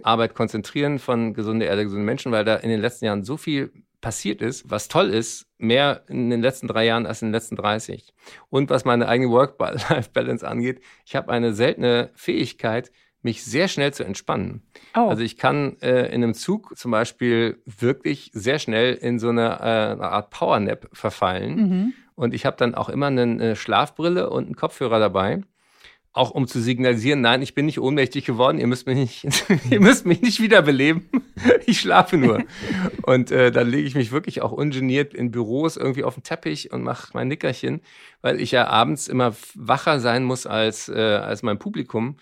Arbeit 0.04 0.34
konzentrieren 0.34 0.98
von 0.98 1.34
gesunde 1.34 1.66
Erde, 1.66 1.84
gesunde 1.84 2.04
Menschen, 2.04 2.32
weil 2.32 2.44
da 2.44 2.56
in 2.56 2.68
den 2.68 2.80
letzten 2.80 3.04
Jahren 3.04 3.24
so 3.24 3.36
viel 3.36 3.72
passiert 4.00 4.40
ist, 4.40 4.70
was 4.70 4.88
toll 4.88 5.10
ist, 5.10 5.46
mehr 5.58 6.04
in 6.08 6.30
den 6.30 6.40
letzten 6.40 6.68
drei 6.68 6.86
Jahren 6.86 7.06
als 7.06 7.22
in 7.22 7.28
den 7.28 7.32
letzten 7.32 7.56
30. 7.56 8.14
Und 8.48 8.70
was 8.70 8.84
meine 8.84 9.08
eigene 9.08 9.30
Work-Life-Balance 9.30 10.46
angeht, 10.46 10.80
ich 11.04 11.16
habe 11.16 11.30
eine 11.30 11.52
seltene 11.52 12.10
Fähigkeit, 12.14 12.90
mich 13.22 13.44
sehr 13.44 13.68
schnell 13.68 13.92
zu 13.92 14.02
entspannen. 14.02 14.62
Oh. 14.96 15.08
Also 15.08 15.22
ich 15.22 15.36
kann 15.36 15.76
äh, 15.82 16.06
in 16.06 16.24
einem 16.24 16.32
Zug 16.32 16.76
zum 16.78 16.90
Beispiel 16.90 17.60
wirklich 17.66 18.30
sehr 18.32 18.58
schnell 18.58 18.94
in 18.94 19.18
so 19.18 19.28
eine, 19.28 19.60
äh, 19.60 19.92
eine 19.92 20.08
Art 20.08 20.30
Powernap 20.30 20.88
verfallen. 20.94 21.54
Mhm. 21.56 21.92
Und 22.14 22.32
ich 22.32 22.46
habe 22.46 22.56
dann 22.56 22.74
auch 22.74 22.88
immer 22.88 23.08
eine, 23.08 23.22
eine 23.22 23.56
Schlafbrille 23.56 24.30
und 24.30 24.46
einen 24.46 24.56
Kopfhörer 24.56 24.98
dabei 24.98 25.42
auch 26.12 26.32
um 26.32 26.48
zu 26.48 26.60
signalisieren, 26.60 27.20
nein, 27.20 27.40
ich 27.40 27.54
bin 27.54 27.66
nicht 27.66 27.78
ohnmächtig 27.78 28.24
geworden, 28.24 28.58
ihr 28.58 28.66
müsst 28.66 28.86
mich 28.86 28.96
nicht, 28.96 29.44
ihr 29.70 29.80
müsst 29.80 30.06
mich 30.06 30.22
nicht 30.22 30.40
wiederbeleben, 30.40 31.08
ich 31.66 31.80
schlafe 31.80 32.16
nur. 32.16 32.42
Und 33.02 33.30
äh, 33.30 33.52
dann 33.52 33.68
lege 33.68 33.86
ich 33.86 33.94
mich 33.94 34.10
wirklich 34.10 34.42
auch 34.42 34.52
ungeniert 34.52 35.14
in 35.14 35.30
Büros 35.30 35.76
irgendwie 35.76 36.02
auf 36.02 36.14
den 36.14 36.24
Teppich 36.24 36.72
und 36.72 36.82
mache 36.82 37.10
mein 37.14 37.28
Nickerchen, 37.28 37.80
weil 38.22 38.40
ich 38.40 38.50
ja 38.50 38.66
abends 38.66 39.06
immer 39.06 39.34
wacher 39.54 40.00
sein 40.00 40.24
muss 40.24 40.46
als, 40.46 40.88
äh, 40.88 40.94
als 40.94 41.42
mein 41.42 41.58
Publikum. 41.58 42.16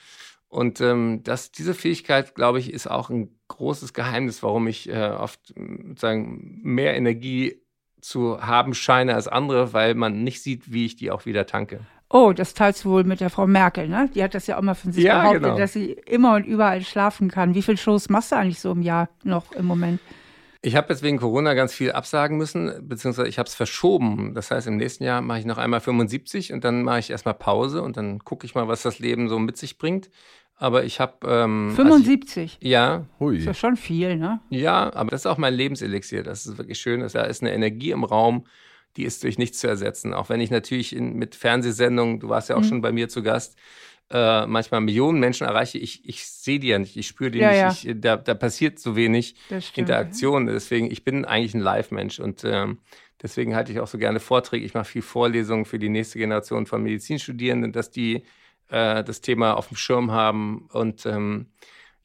Und 0.49 0.81
ähm, 0.81 1.23
das, 1.25 1.51
diese 1.53 1.75
Fähigkeit, 1.75 2.35
glaube 2.35 2.59
ich, 2.59 2.73
ist 2.73 2.91
auch 2.91 3.11
ein 3.11 3.39
großes 3.49 3.93
Geheimnis, 3.93 4.43
warum 4.43 4.67
ich 4.67 4.89
äh, 4.89 5.11
oft 5.11 5.55
sagen, 5.97 6.61
mehr 6.63 6.97
Energie 6.97 7.63
zu 8.01 8.41
haben 8.41 8.75
scheine 8.75 9.15
als 9.15 9.29
andere, 9.29 9.73
weil 9.73 9.95
man 9.95 10.23
nicht 10.23 10.43
sieht, 10.43 10.73
wie 10.73 10.87
ich 10.87 10.97
die 10.97 11.11
auch 11.11 11.27
wieder 11.27 11.47
tanke. 11.47 11.81
Oh, 12.11 12.33
das 12.33 12.55
teilst 12.55 12.85
du 12.85 12.91
wohl 12.91 13.05
mit 13.05 13.21
der 13.21 13.29
Frau 13.29 13.47
Merkel, 13.47 13.87
ne? 13.87 14.09
Die 14.15 14.23
hat 14.23 14.35
das 14.35 14.47
ja 14.47 14.57
auch 14.57 14.63
mal 14.63 14.75
von 14.75 14.93
sich 14.93 15.05
ja, 15.05 15.21
behauptet, 15.21 15.43
genau. 15.43 15.59
dass 15.59 15.75
sie 15.75 15.93
immer 16.07 16.37
und 16.37 16.47
überall 16.47 16.81
schlafen 16.83 17.31
kann. 17.31 17.55
Wie 17.55 17.63
viele 17.63 17.77
Shows 17.77 18.09
machst 18.09 18.33
du 18.33 18.37
eigentlich 18.37 18.61
so 18.61 18.73
im 18.73 18.81
Jahr 18.81 19.11
noch 19.25 19.53
im 19.53 19.67
Moment? 19.67 20.01
Ich 20.63 20.75
habe 20.75 20.89
jetzt 20.89 21.03
wegen 21.03 21.19
Corona 21.19 21.55
ganz 21.55 21.73
viel 21.73 21.93
absagen 21.93 22.37
müssen, 22.37 22.73
beziehungsweise 22.89 23.29
ich 23.29 23.39
habe 23.39 23.47
es 23.47 23.55
verschoben. 23.55 24.35
Das 24.35 24.51
heißt, 24.51 24.67
im 24.67 24.77
nächsten 24.77 25.05
Jahr 25.05 25.21
mache 25.21 25.39
ich 25.39 25.45
noch 25.45 25.59
einmal 25.59 25.81
75 25.81 26.53
und 26.53 26.65
dann 26.65 26.83
mache 26.83 26.99
ich 26.99 27.11
erstmal 27.11 27.35
Pause 27.35 27.83
und 27.83 27.97
dann 27.97 28.21
gucke 28.21 28.45
ich 28.45 28.55
mal, 28.55 28.67
was 28.67 28.83
das 28.83 28.99
Leben 28.99 29.29
so 29.29 29.39
mit 29.39 29.57
sich 29.57 29.79
bringt. 29.79 30.11
Aber 30.57 30.83
ich 30.85 30.99
habe. 30.99 31.15
Ähm, 31.29 31.73
75? 31.77 32.43
Also 32.43 32.57
ich, 32.61 32.69
ja. 32.69 33.05
Hui. 33.21 33.39
Ist 33.39 33.45
ja 33.45 33.55
schon 33.55 33.77
viel, 33.77 34.17
ne? 34.17 34.41
Ja, 34.51 34.93
aber 34.95 35.11
das 35.11 35.21
ist 35.21 35.27
auch 35.27 35.39
mein 35.39 35.55
Lebenselixier. 35.55 36.25
Das 36.25 36.47
ist 36.47 36.59
wirklich 36.59 36.81
schön. 36.81 37.01
Da 37.01 37.23
ist 37.23 37.43
eine 37.43 37.53
Energie 37.53 37.93
im 37.93 38.03
Raum 38.03 38.45
die 38.97 39.05
ist 39.05 39.23
durch 39.23 39.39
nichts 39.39 39.59
zu 39.59 39.69
ersetzen. 39.69 40.15
Auch 40.15 40.29
wenn 40.29 40.41
ich 40.41 40.51
natürlich 40.51 40.95
in, 40.95 41.15
mit 41.15 41.35
Fernsehsendungen, 41.35 42.21
du 42.21 42.29
warst 42.29 42.49
ja 42.49 42.57
auch 42.57 42.61
mhm. 42.61 42.69
schon 42.69 42.81
bei 42.81 42.93
mir 42.93 43.09
zu 43.09 43.23
Gast, 43.23 43.57
äh, 44.11 44.47
manchmal 44.47 44.81
Millionen 44.81 45.21
Menschen 45.21 45.47
erreiche, 45.47 45.79
ich, 45.79 46.09
ich 46.09 46.27
sehe 46.27 46.59
die 46.59 46.69
ja 46.69 46.79
nicht, 46.79 46.97
ich 46.97 47.07
spüre 47.07 47.31
die 47.31 47.41
ja, 47.41 47.69
nicht, 47.69 47.85
ja. 47.85 47.91
Ich, 47.93 48.01
da, 48.01 48.17
da 48.17 48.35
passiert 48.35 48.79
so 48.79 48.97
wenig 48.97 49.35
Interaktion. 49.75 50.47
Deswegen, 50.47 50.91
ich 50.91 51.05
bin 51.05 51.25
eigentlich 51.25 51.55
ein 51.55 51.61
Live-Mensch 51.61 52.19
und 52.19 52.43
ähm, 52.45 52.79
deswegen 53.23 53.55
halte 53.55 53.71
ich 53.71 53.81
auch 53.81 53.87
so 53.87 53.99
gerne 53.99 54.19
Vorträge. 54.19 54.65
Ich 54.65 54.75
mache 54.75 54.87
viel 54.87 55.03
Vorlesungen 55.03 55.67
für 55.67 55.79
die 55.79 55.91
nächste 55.91 56.19
Generation 56.19 56.65
von 56.65 56.83
Medizinstudierenden, 56.83 57.73
dass 57.73 57.91
die 57.91 58.23
äh, 58.71 59.05
das 59.05 59.21
Thema 59.21 59.55
auf 59.55 59.69
dem 59.69 59.77
Schirm 59.77 60.11
haben 60.11 60.69
und 60.73 61.05
ähm, 61.05 61.47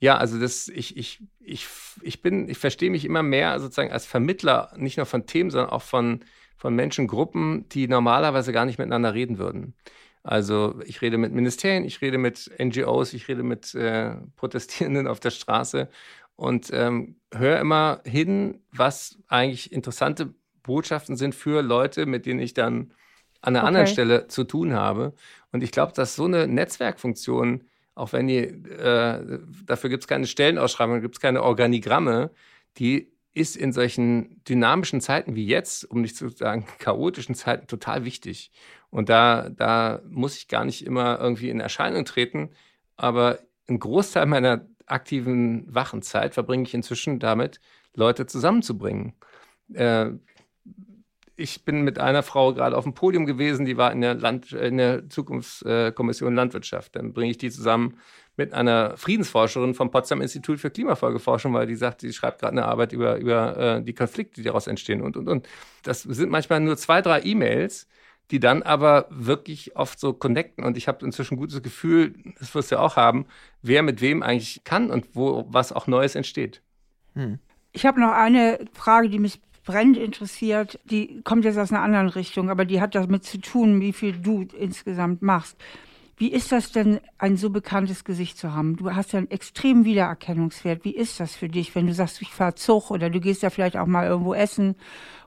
ja, 0.04 0.17
also 0.17 0.38
das, 0.38 0.67
ich, 0.67 0.98
ich, 0.98 1.22
ich, 1.39 1.65
ich 2.02 2.22
bin, 2.22 2.50
ich 2.50 2.58
verstehe 2.58 2.91
mich 2.91 3.06
immer 3.06 3.24
mehr 3.24 3.58
sozusagen 3.62 3.93
als 3.93 4.06
Vermittler, 4.06 4.74
nicht 4.76 4.98
nur 4.98 5.06
von 5.06 5.26
Themen, 5.26 5.50
sondern 5.50 5.69
auch 5.69 5.82
von 5.82 6.26
von 6.56 6.76
Menschengruppen, 6.76 7.68
die 7.70 7.88
normalerweise 7.88 8.52
gar 8.54 8.66
nicht 8.66 8.78
miteinander 8.78 9.13
reden 9.13 9.38
würden. 9.38 9.76
Also 10.24 10.80
ich 10.86 11.02
rede 11.02 11.18
mit 11.18 11.34
Ministerien, 11.34 11.84
ich 11.84 12.02
rede 12.02 12.18
mit 12.18 12.50
NGOs, 12.58 13.13
ich 13.13 13.28
rede 13.28 13.44
mit 13.44 13.76
äh, 13.76 14.16
Protestierenden 14.38 15.08
auf 15.08 15.20
der 15.20 15.32
Straße 15.32 15.89
und 16.36 16.70
ähm, 16.74 17.18
höre 17.34 17.60
immer 17.60 18.02
hin, 18.06 18.62
was 18.72 19.18
eigentlich 19.28 19.72
interessante 19.72 20.34
Botschaften 20.63 21.18
sind 21.18 21.36
für 21.36 21.62
Leute, 21.62 22.06
mit 22.06 22.26
denen 22.26 22.39
ich 22.39 22.54
dann 22.54 22.94
an 23.42 23.56
einer 23.56 23.60
okay. 23.60 23.68
anderen 23.68 23.88
Stelle 23.88 24.28
zu 24.28 24.46
tun 24.46 24.74
habe. 24.74 25.13
Und 25.52 25.62
ich 25.62 25.72
glaube, 25.72 25.92
dass 25.94 26.16
so 26.16 26.26
eine 26.26 26.48
Netzwerkfunktion, 26.48 27.66
auch 27.94 28.13
wenn 28.13 28.28
die, 28.28 28.38
äh, 28.38 29.39
dafür 29.66 29.89
gibt 29.89 30.04
es 30.04 30.08
keine 30.08 30.26
Stellenausschreibung, 30.26 31.02
gibt 31.02 31.16
es 31.16 31.22
keine 31.22 31.44
Organigramme, 31.44 32.32
die 32.78 33.12
ist 33.34 33.58
in 33.58 33.74
solchen 33.74 34.43
dynamischen 34.43 35.02
Zeiten 35.02 35.36
wie 35.36 35.46
jetzt, 35.46 35.89
um 35.89 36.02
nicht 36.02 36.15
zu 36.15 36.30
sagen 36.30 36.65
chaotischen 36.80 37.36
Zeiten, 37.36 37.67
total 37.67 38.06
wichtig. 38.06 38.52
Und 38.89 39.10
da, 39.10 39.50
da 39.50 40.02
muss 40.08 40.38
ich 40.38 40.48
gar 40.48 40.65
nicht 40.65 40.86
immer 40.86 41.19
irgendwie 41.19 41.50
in 41.50 41.60
Erscheinung 41.60 42.06
treten, 42.06 42.52
aber 42.96 43.39
ein 43.67 43.80
Großteil 43.80 44.28
meiner 44.28 44.67
aktiven 44.86 45.74
Wachenzeit 45.74 46.34
verbringe 46.34 46.63
ich 46.63 46.74
inzwischen 46.74 47.19
damit, 47.19 47.60
Leute 47.96 48.26
zusammenzubringen. 48.26 49.13
Äh, 49.74 50.12
ich 51.36 51.65
bin 51.65 51.82
mit 51.82 51.98
einer 51.98 52.22
Frau 52.22 52.54
gerade 52.54 52.78
auf 52.78 52.84
dem 52.84 52.93
Podium 52.93 53.26
gewesen, 53.26 53.65
die 53.65 53.78
war 53.78 53.91
in 53.91 54.02
der, 54.02 54.13
Land, 54.13 54.52
in 54.52 54.78
der 54.78 55.10
Zukunftskommission 55.10 56.36
Landwirtschaft. 56.36 56.96
Dann 56.96 57.13
bringe 57.13 57.32
ich 57.32 57.38
die 57.38 57.50
zusammen 57.50 57.98
mit 58.36 58.54
einer 58.54 58.98
Friedensforscherin 58.98 59.76
vom 59.76 59.91
Potsdam 59.91 60.22
Institut 60.22 60.60
für 60.60 60.72
Klimafolgeforschung, 60.72 61.54
weil 61.54 61.67
die 61.67 61.76
sagt, 61.76 62.02
sie 62.02 62.13
schreibt 62.13 62.39
gerade 62.39 62.54
eine 62.54 62.65
Arbeit 62.65 62.91
über, 62.91 63.17
über 63.17 63.58
äh, 63.58 63.84
die 63.84 63.93
Konflikte, 63.93 64.41
die 64.41 64.43
daraus 64.43 64.67
entstehen 64.67 65.02
und, 65.02 65.17
und, 65.17 65.28
und. 65.28 65.48
Das 65.84 66.02
sind 66.02 66.32
manchmal 66.32 66.60
nur 66.60 66.78
zwei, 66.78 67.02
drei 67.02 67.22
E-Mails, 67.24 67.88
die 68.32 68.39
dann 68.39 68.63
aber 68.63 69.08
wirklich 69.10 69.76
oft 69.76 70.00
so 70.00 70.13
connecten. 70.13 70.63
Und 70.63 70.78
ich 70.78 70.88
habe 70.88 71.06
inzwischen 71.06 71.36
ein 71.36 71.39
gutes 71.39 71.62
Gefühl, 71.62 72.15
das 72.39 72.56
wirst 72.56 72.72
du 72.72 72.76
ja 72.76 72.82
auch 72.82 72.96
haben, 72.96 73.26
wer 73.62 73.84
mit 73.84 74.02
wem 74.02 74.24
eigentlich 74.24 74.63
kann 74.63 74.89
und 74.89 75.08
wo 75.13 75.46
was 75.50 75.72
auch 75.72 75.88
Neues 75.88 76.15
entsteht. 76.15 76.62
Hm. 77.13 77.39
Ich 77.72 77.86
habe 77.86 78.00
noch 78.00 78.12
eine 78.12 78.65
Frage, 78.74 79.10
die 79.10 79.19
mich 79.19 79.41
brennend 79.63 79.98
interessiert. 79.98 80.80
Die 80.86 81.22
kommt 81.24 81.46
jetzt 81.46 81.58
aus 81.58 81.72
einer 81.72 81.82
anderen 81.82 82.10
Richtung, 82.10 82.50
aber 82.50 82.65
die 82.65 82.82
hat 82.82 82.96
damit 82.96 83.24
zu 83.24 83.39
tun, 83.39 83.82
wie 83.82 83.93
viel 83.93 84.13
du 84.13 84.48
insgesamt 84.58 85.22
machst. 85.22 85.58
Wie 86.24 86.32
ist 86.32 86.54
das 86.54 86.72
denn, 86.72 87.02
ein 87.18 87.36
so 87.36 87.50
bekanntes 87.50 88.06
Gesicht 88.06 88.38
zu 88.38 88.54
haben? 88.54 88.78
Du 88.78 88.96
hast 88.96 89.12
ja 89.12 89.18
einen 89.18 89.30
extremen 89.30 89.84
Wiedererkennungswert. 89.84 90.86
Wie 90.86 90.96
ist 90.96 91.20
das 91.20 91.36
für 91.36 91.50
dich, 91.50 91.76
wenn 91.76 91.86
du 91.86 91.94
sagst, 91.94 92.22
ich 92.22 92.30
fahre 92.30 92.56
Zug 92.56 92.92
oder 92.92 93.10
du 93.10 93.20
gehst 93.20 93.42
ja 93.42 93.50
vielleicht 93.50 93.76
auch 93.76 93.88
mal 93.88 94.08
irgendwo 94.08 94.34
essen 94.34 94.76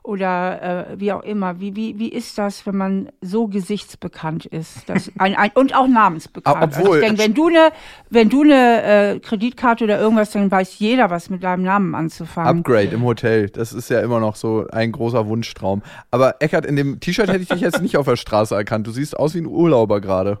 oder 0.01 0.89
äh, 0.89 0.99
wie 0.99 1.11
auch 1.11 1.21
immer? 1.21 1.59
Wie, 1.59 1.75
wie, 1.75 1.99
wie 1.99 2.07
ist 2.07 2.39
das, 2.39 2.65
wenn 2.65 2.77
man 2.77 3.09
so 3.21 3.45
gesichtsbekannt 3.47 4.47
ist? 4.47 4.89
Ein, 5.19 5.35
ein, 5.35 5.51
und 5.53 5.75
auch 5.75 5.87
namensbekannt. 5.87 6.63
Obwohl, 6.63 6.95
also 6.95 6.99
denke, 6.99 7.21
wenn 7.21 7.35
du 7.35 7.47
eine, 7.47 7.69
wenn 8.09 8.29
du 8.29 8.41
eine 8.41 8.83
äh, 8.83 9.19
Kreditkarte 9.19 9.83
oder 9.83 9.99
irgendwas, 9.99 10.31
dann 10.31 10.49
weiß 10.49 10.79
jeder, 10.79 11.11
was 11.11 11.29
mit 11.29 11.43
deinem 11.43 11.61
Namen 11.61 11.93
anzufangen. 11.93 12.57
Upgrade 12.57 12.87
im 12.87 13.03
Hotel, 13.03 13.51
das 13.51 13.71
ist 13.71 13.91
ja 13.91 13.99
immer 13.99 14.19
noch 14.19 14.35
so 14.35 14.65
ein 14.71 14.91
großer 14.91 15.27
Wunschtraum. 15.27 15.83
Aber 16.09 16.37
Eckert, 16.39 16.65
in 16.65 16.75
dem 16.75 16.99
T-Shirt 16.99 17.29
hätte 17.29 17.43
ich 17.43 17.49
dich 17.49 17.61
jetzt 17.61 17.83
nicht 17.83 17.97
auf 17.97 18.07
der 18.07 18.15
Straße 18.15 18.55
erkannt. 18.55 18.87
Du 18.87 18.91
siehst 18.91 19.15
aus 19.15 19.35
wie 19.35 19.41
ein 19.41 19.45
Urlauber 19.45 20.01
gerade. 20.01 20.39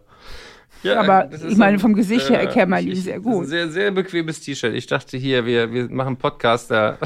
Ja, 0.83 0.99
aber 0.99 1.29
ich 1.47 1.57
meine, 1.57 1.79
vom 1.79 1.93
Gesicht 1.93 2.29
her 2.29 2.39
erkennt 2.39 2.69
man 2.69 2.85
ihn 2.85 2.95
sehr 2.95 3.19
gut. 3.19 3.43
ein 3.43 3.47
sehr, 3.47 3.69
sehr 3.69 3.91
bequemes 3.91 4.41
T-Shirt. 4.41 4.73
Ich 4.73 4.87
dachte 4.87 5.17
hier, 5.17 5.45
wir, 5.45 5.71
wir 5.71 5.89
machen 5.89 6.17
Podcast 6.17 6.71
da. 6.71 6.97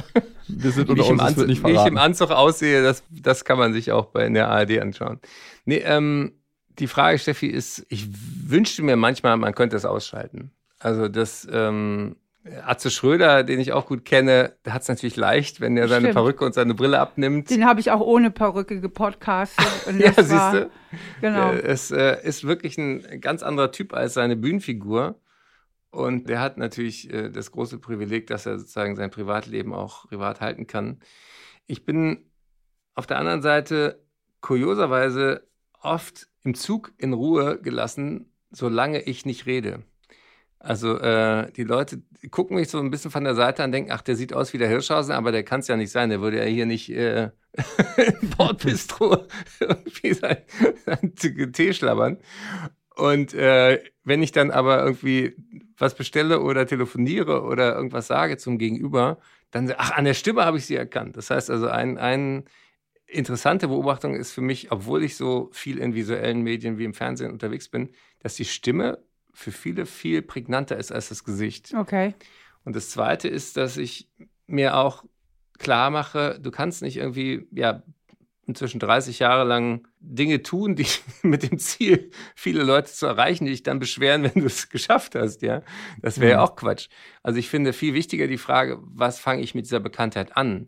Wir 0.47 0.71
sind 0.71 0.89
unter 0.89 1.07
uns, 1.07 1.21
Anzug, 1.21 1.47
nicht 1.47 1.65
Wie 1.65 1.71
ich 1.71 1.85
im 1.85 1.97
Anzug 1.97 2.31
aussehe, 2.31 2.83
das, 2.83 3.03
das 3.09 3.45
kann 3.45 3.57
man 3.57 3.73
sich 3.73 3.91
auch 3.91 4.07
bei 4.07 4.25
in 4.25 4.33
der 4.33 4.49
ARD 4.49 4.79
anschauen. 4.79 5.19
Nee, 5.65 5.83
ähm, 5.85 6.33
die 6.79 6.87
Frage, 6.87 7.19
Steffi, 7.19 7.47
ist, 7.47 7.85
ich 7.89 8.07
wünschte 8.47 8.83
mir 8.83 8.95
manchmal, 8.95 9.37
man 9.37 9.55
könnte 9.55 9.75
es 9.75 9.85
ausschalten. 9.85 10.51
Also 10.79 11.07
das, 11.07 11.47
ähm, 11.51 12.15
Atze 12.65 12.89
Schröder, 12.89 13.43
den 13.43 13.59
ich 13.59 13.71
auch 13.71 13.85
gut 13.85 14.03
kenne, 14.03 14.55
der 14.65 14.73
hat 14.73 14.81
es 14.81 14.87
natürlich 14.87 15.15
leicht, 15.15 15.61
wenn 15.61 15.77
er 15.77 15.87
seine 15.87 16.07
Stimmt. 16.07 16.15
Perücke 16.15 16.45
und 16.45 16.53
seine 16.53 16.73
Brille 16.73 16.99
abnimmt. 16.99 17.49
Den 17.51 17.65
habe 17.65 17.79
ich 17.79 17.91
auch 17.91 18.01
ohne 18.01 18.31
Perücke 18.31 18.81
gepodcastet. 18.81 19.65
Ja, 19.99 20.13
siehst 20.13 20.53
du. 20.53 20.71
Genau. 21.21 21.51
Ist, 21.51 21.91
äh, 21.91 22.23
ist 22.23 22.45
wirklich 22.45 22.77
ein 22.77 23.21
ganz 23.21 23.43
anderer 23.43 23.71
Typ 23.71 23.93
als 23.93 24.15
seine 24.15 24.35
Bühnenfigur. 24.35 25.19
Und 25.91 26.29
der 26.29 26.39
hat 26.39 26.57
natürlich 26.57 27.13
äh, 27.13 27.29
das 27.29 27.51
große 27.51 27.77
Privileg, 27.77 28.27
dass 28.27 28.45
er 28.45 28.57
sozusagen 28.57 28.95
sein 28.95 29.11
Privatleben 29.11 29.73
auch 29.73 30.07
privat 30.07 30.41
halten 30.41 30.65
kann. 30.65 30.99
Ich 31.67 31.85
bin 31.85 32.25
auf 32.95 33.05
der 33.05 33.19
anderen 33.19 33.41
Seite 33.41 34.01
kurioserweise 34.39 35.47
oft 35.81 36.27
im 36.43 36.55
Zug 36.55 36.93
in 36.97 37.13
Ruhe 37.13 37.59
gelassen, 37.61 38.31
solange 38.51 39.01
ich 39.01 39.25
nicht 39.25 39.45
rede. 39.45 39.83
Also 40.63 40.97
äh, 40.99 41.51
die 41.53 41.63
Leute 41.63 42.03
gucken 42.29 42.55
mich 42.55 42.69
so 42.69 42.77
ein 42.79 42.91
bisschen 42.91 43.09
von 43.09 43.23
der 43.23 43.33
Seite 43.33 43.63
an, 43.63 43.71
denken, 43.71 43.91
ach, 43.91 44.01
der 44.01 44.15
sieht 44.15 44.33
aus 44.33 44.53
wie 44.53 44.59
der 44.59 44.67
Hirschhausen, 44.67 45.13
aber 45.13 45.31
der 45.31 45.43
kann 45.43 45.61
es 45.61 45.67
ja 45.67 45.75
nicht 45.75 45.91
sein. 45.91 46.09
Der 46.09 46.21
würde 46.21 46.37
ja 46.37 46.45
hier 46.45 46.67
nicht 46.67 46.89
äh, 46.91 47.31
im 48.21 48.29
Bordbistro 48.37 49.25
irgendwie 49.59 50.13
sein, 50.13 50.37
sein 50.85 51.15
Tee 51.15 51.73
schlabbern. 51.73 52.19
Und 52.95 53.33
äh, 53.33 53.81
wenn 54.03 54.21
ich 54.21 54.31
dann 54.31 54.51
aber 54.51 54.83
irgendwie 54.83 55.35
was 55.77 55.95
bestelle 55.95 56.41
oder 56.41 56.67
telefoniere 56.67 57.41
oder 57.41 57.75
irgendwas 57.75 58.07
sage 58.07 58.37
zum 58.37 58.59
Gegenüber, 58.59 59.17
dann, 59.49 59.73
ach, 59.77 59.91
an 59.91 60.05
der 60.05 60.13
Stimme 60.13 60.45
habe 60.45 60.57
ich 60.57 60.67
sie 60.67 60.75
erkannt. 60.75 61.17
Das 61.17 61.31
heißt 61.31 61.49
also, 61.49 61.67
ein, 61.67 61.97
ein 61.97 62.43
interessante 63.07 63.67
Beobachtung 63.67 64.15
ist 64.15 64.31
für 64.31 64.41
mich, 64.41 64.71
obwohl 64.71 65.03
ich 65.03 65.17
so 65.17 65.49
viel 65.53 65.79
in 65.79 65.95
visuellen 65.95 66.43
Medien 66.43 66.77
wie 66.77 66.85
im 66.85 66.93
Fernsehen 66.93 67.31
unterwegs 67.31 67.67
bin, 67.69 67.89
dass 68.19 68.35
die 68.35 68.45
Stimme 68.45 68.99
für 69.33 69.51
viele 69.51 69.85
viel 69.85 70.21
prägnanter 70.21 70.77
ist 70.77 70.91
als 70.91 71.09
das 71.09 71.23
Gesicht. 71.23 71.73
Okay. 71.75 72.13
Und 72.63 72.75
das 72.75 72.89
Zweite 72.89 73.27
ist, 73.27 73.57
dass 73.57 73.77
ich 73.77 74.07
mir 74.47 74.75
auch 74.77 75.03
klar 75.57 75.89
mache, 75.89 76.39
du 76.41 76.51
kannst 76.51 76.81
nicht 76.81 76.97
irgendwie, 76.97 77.47
ja, 77.51 77.83
inzwischen 78.47 78.79
30 78.79 79.19
Jahre 79.19 79.43
lang 79.47 79.87
Dinge 79.99 80.41
tun, 80.43 80.75
die 80.75 80.85
mit 81.21 81.43
dem 81.49 81.57
Ziel, 81.59 82.11
viele 82.35 82.63
Leute 82.63 82.91
zu 82.91 83.05
erreichen, 83.05 83.45
die 83.45 83.51
dich 83.51 83.63
dann 83.63 83.79
beschweren, 83.79 84.23
wenn 84.23 84.41
du 84.41 84.45
es 84.47 84.69
geschafft 84.69 85.15
hast, 85.15 85.41
ja. 85.41 85.61
Das 86.01 86.19
wäre 86.19 86.31
ja 86.33 86.37
Mhm. 86.37 86.43
auch 86.43 86.55
Quatsch. 86.55 86.89
Also 87.23 87.39
ich 87.39 87.49
finde 87.49 87.71
viel 87.73 87.93
wichtiger 87.93 88.27
die 88.27 88.37
Frage, 88.39 88.79
was 88.81 89.19
fange 89.19 89.41
ich 89.43 89.55
mit 89.55 89.65
dieser 89.65 89.79
Bekanntheit 89.79 90.35
an? 90.35 90.67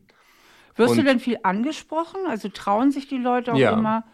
Wirst 0.76 0.95
du 0.95 0.99
Und- 0.99 1.06
denn 1.06 1.19
viel 1.19 1.38
angesprochen? 1.43 2.21
Also 2.28 2.47
trauen 2.49 2.91
sich 2.91 3.08
die 3.08 3.17
Leute 3.17 3.54
auch 3.54 3.58
Ja. 3.58 3.73
immer? 3.73 4.06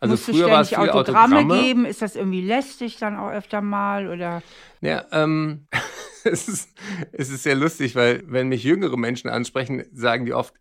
Also 0.00 0.12
Musst 0.12 0.24
früher 0.26 0.50
war 0.50 0.60
es 0.60 0.68
viel 0.68 0.78
Autogramme, 0.78 1.36
Autogramme. 1.36 1.62
geben? 1.62 1.84
Ist 1.86 2.02
das 2.02 2.16
irgendwie 2.16 2.42
lästig 2.42 2.98
dann 2.98 3.16
auch 3.16 3.30
öfter 3.30 3.60
mal? 3.60 4.08
Oder 4.08 4.42
Ja, 4.80 5.04
ähm, 5.12 5.66
es, 6.24 6.48
ist, 6.48 6.70
es 7.12 7.30
ist 7.30 7.42
sehr 7.42 7.54
lustig, 7.54 7.94
weil 7.94 8.22
wenn 8.26 8.48
mich 8.48 8.62
jüngere 8.62 8.96
Menschen 8.96 9.30
ansprechen, 9.30 9.84
sagen 9.92 10.26
die 10.26 10.34
oft, 10.34 10.54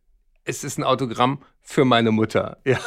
es 0.46 0.64
ist 0.64 0.78
ein 0.78 0.84
Autogramm 0.84 1.42
für 1.62 1.86
meine 1.86 2.12
Mutter. 2.12 2.58
Ja. 2.66 2.80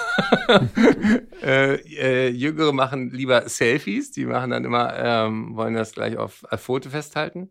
äh, 1.42 1.74
äh, 1.74 2.28
Jüngere 2.30 2.72
machen 2.72 3.10
lieber 3.10 3.46
Selfies, 3.48 4.10
die 4.12 4.24
machen 4.24 4.50
dann 4.50 4.64
immer, 4.64 4.94
ähm, 4.96 5.56
wollen 5.56 5.74
das 5.74 5.92
gleich 5.92 6.16
auf, 6.16 6.44
auf 6.48 6.60
Foto 6.60 6.88
festhalten. 6.88 7.50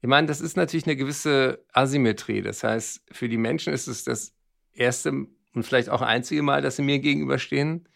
Ich 0.00 0.08
meine, 0.08 0.26
das 0.26 0.40
ist 0.40 0.56
natürlich 0.56 0.86
eine 0.86 0.96
gewisse 0.96 1.64
Asymmetrie. 1.72 2.40
Das 2.40 2.64
heißt, 2.64 3.02
für 3.12 3.28
die 3.28 3.36
Menschen 3.36 3.72
ist 3.72 3.86
es 3.86 4.04
das 4.04 4.32
erste 4.72 5.26
und 5.56 5.64
vielleicht 5.64 5.88
auch 5.88 6.02
einzige 6.02 6.42
Mal, 6.42 6.60
dass 6.60 6.76
sie 6.76 6.82
mir 6.82 6.98
gegenüberstehen. 6.98 7.88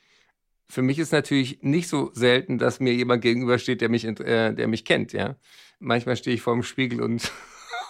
Für 0.69 0.83
mich 0.83 0.99
ist 0.99 1.13
natürlich 1.13 1.63
nicht 1.63 1.89
so 1.89 2.11
selten, 2.15 2.57
dass 2.57 2.81
mir 2.81 2.95
jemand 2.95 3.23
gegenübersteht, 3.23 3.83
der 3.83 3.91
mich, 3.91 4.05
äh, 4.05 4.55
der 4.55 4.67
mich 4.67 4.85
kennt, 4.85 5.13
ja. 5.13 5.37
Manchmal 5.79 6.17
stehe 6.17 6.35
ich 6.35 6.43
vor 6.43 6.55
dem 6.55 6.63
Spiegel 6.63 7.03
und, 7.03 7.31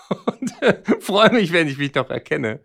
und 0.27 0.63
äh, 0.63 0.83
freue 1.01 1.33
mich, 1.33 1.53
wenn 1.53 1.69
ich 1.69 1.79
mich 1.79 1.95
noch 1.95 2.11
erkenne. 2.11 2.61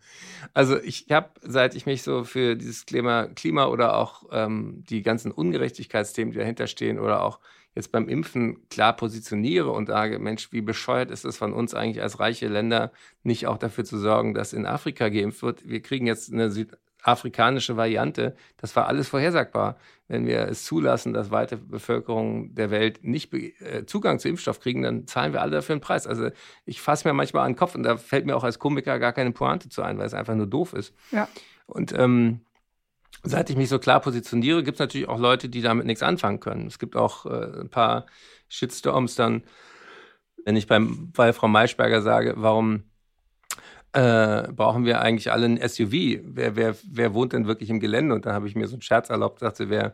Also 0.55 0.81
ich 0.81 1.05
habe, 1.11 1.29
seit 1.41 1.75
ich 1.75 1.85
mich 1.85 2.01
so 2.01 2.23
für 2.23 2.55
dieses 2.55 2.85
Klima, 2.87 3.27
Klima 3.27 3.67
oder 3.67 3.97
auch 3.97 4.23
ähm, 4.31 4.83
die 4.89 5.03
ganzen 5.03 5.31
Ungerechtigkeitsthemen, 5.31 6.31
die 6.31 6.39
dahinter 6.39 6.65
stehen, 6.65 6.97
oder 6.97 7.21
auch 7.21 7.39
jetzt 7.75 7.91
beim 7.91 8.09
Impfen 8.09 8.67
klar 8.69 8.95
positioniere 8.95 9.69
und 9.69 9.87
sage, 9.87 10.17
Mensch, 10.17 10.51
wie 10.51 10.61
bescheuert 10.61 11.11
ist 11.11 11.25
es 11.25 11.37
von 11.37 11.53
uns 11.53 11.75
eigentlich 11.75 12.01
als 12.01 12.19
reiche 12.19 12.47
Länder, 12.47 12.91
nicht 13.21 13.45
auch 13.45 13.57
dafür 13.57 13.83
zu 13.83 13.99
sorgen, 13.99 14.33
dass 14.33 14.53
in 14.53 14.65
Afrika 14.65 15.09
geimpft 15.09 15.43
wird. 15.43 15.67
Wir 15.67 15.81
kriegen 15.81 16.07
jetzt 16.07 16.33
eine 16.33 16.49
südafrikanische 17.05 17.77
Variante. 17.77 18.35
Das 18.57 18.75
war 18.75 18.87
alles 18.87 19.07
vorhersagbar. 19.07 19.77
Wenn 20.07 20.25
wir 20.25 20.47
es 20.47 20.63
zulassen, 20.63 21.13
dass 21.13 21.31
weite 21.31 21.57
Bevölkerung 21.57 22.53
der 22.53 22.71
Welt 22.71 23.03
nicht 23.03 23.33
äh, 23.33 23.85
Zugang 23.85 24.19
zu 24.19 24.27
Impfstoff 24.27 24.59
kriegen, 24.59 24.83
dann 24.83 25.07
zahlen 25.07 25.33
wir 25.33 25.41
alle 25.41 25.51
dafür 25.51 25.73
einen 25.73 25.81
Preis. 25.81 26.07
Also 26.07 26.29
ich 26.65 26.81
fasse 26.81 27.07
mir 27.07 27.13
manchmal 27.13 27.45
an 27.45 27.53
den 27.53 27.57
Kopf 27.57 27.75
und 27.75 27.83
da 27.83 27.97
fällt 27.97 28.25
mir 28.25 28.35
auch 28.35 28.43
als 28.43 28.59
Komiker 28.59 28.99
gar 28.99 29.13
keine 29.13 29.31
Pointe 29.31 29.69
zu 29.69 29.81
ein, 29.81 29.97
weil 29.97 30.05
es 30.05 30.13
einfach 30.13 30.35
nur 30.35 30.47
doof 30.47 30.73
ist. 30.73 30.93
Ja. 31.11 31.27
Und 31.65 31.91
ähm, 31.97 32.41
seit 33.23 33.49
ich 33.49 33.57
mich 33.57 33.69
so 33.69 33.79
klar 33.79 33.99
positioniere, 33.99 34.63
gibt 34.63 34.75
es 34.75 34.79
natürlich 34.79 35.07
auch 35.07 35.19
Leute, 35.19 35.49
die 35.49 35.61
damit 35.61 35.85
nichts 35.85 36.03
anfangen 36.03 36.39
können. 36.39 36.67
Es 36.67 36.77
gibt 36.77 36.95
auch 36.95 37.25
äh, 37.25 37.61
ein 37.61 37.69
paar 37.69 38.05
Shitstorms 38.47 39.15
dann, 39.15 39.43
wenn 40.43 40.55
ich 40.55 40.67
beim 40.67 41.11
bei 41.11 41.33
Frau 41.33 41.47
Maischberger 41.47 42.03
sage, 42.03 42.35
warum 42.37 42.83
äh, 43.95 44.51
brauchen 44.51 44.83
wir 44.83 44.99
eigentlich 44.99 45.31
alle 45.31 45.45
ein 45.45 45.57
SUV? 45.57 46.19
Wer, 46.23 46.55
wer, 46.55 46.75
wer 46.83 47.13
wohnt 47.13 47.33
denn 47.33 47.47
wirklich 47.47 47.69
im 47.69 47.79
Gelände? 47.79 48.13
Und 48.13 48.25
dann 48.25 48.33
habe 48.33 48.47
ich 48.47 48.55
mir 48.55 48.67
so 48.67 48.75
einen 48.75 48.81
Scherz 48.81 49.09
erlaubt, 49.09 49.39
sagte, 49.39 49.69
wer, 49.69 49.93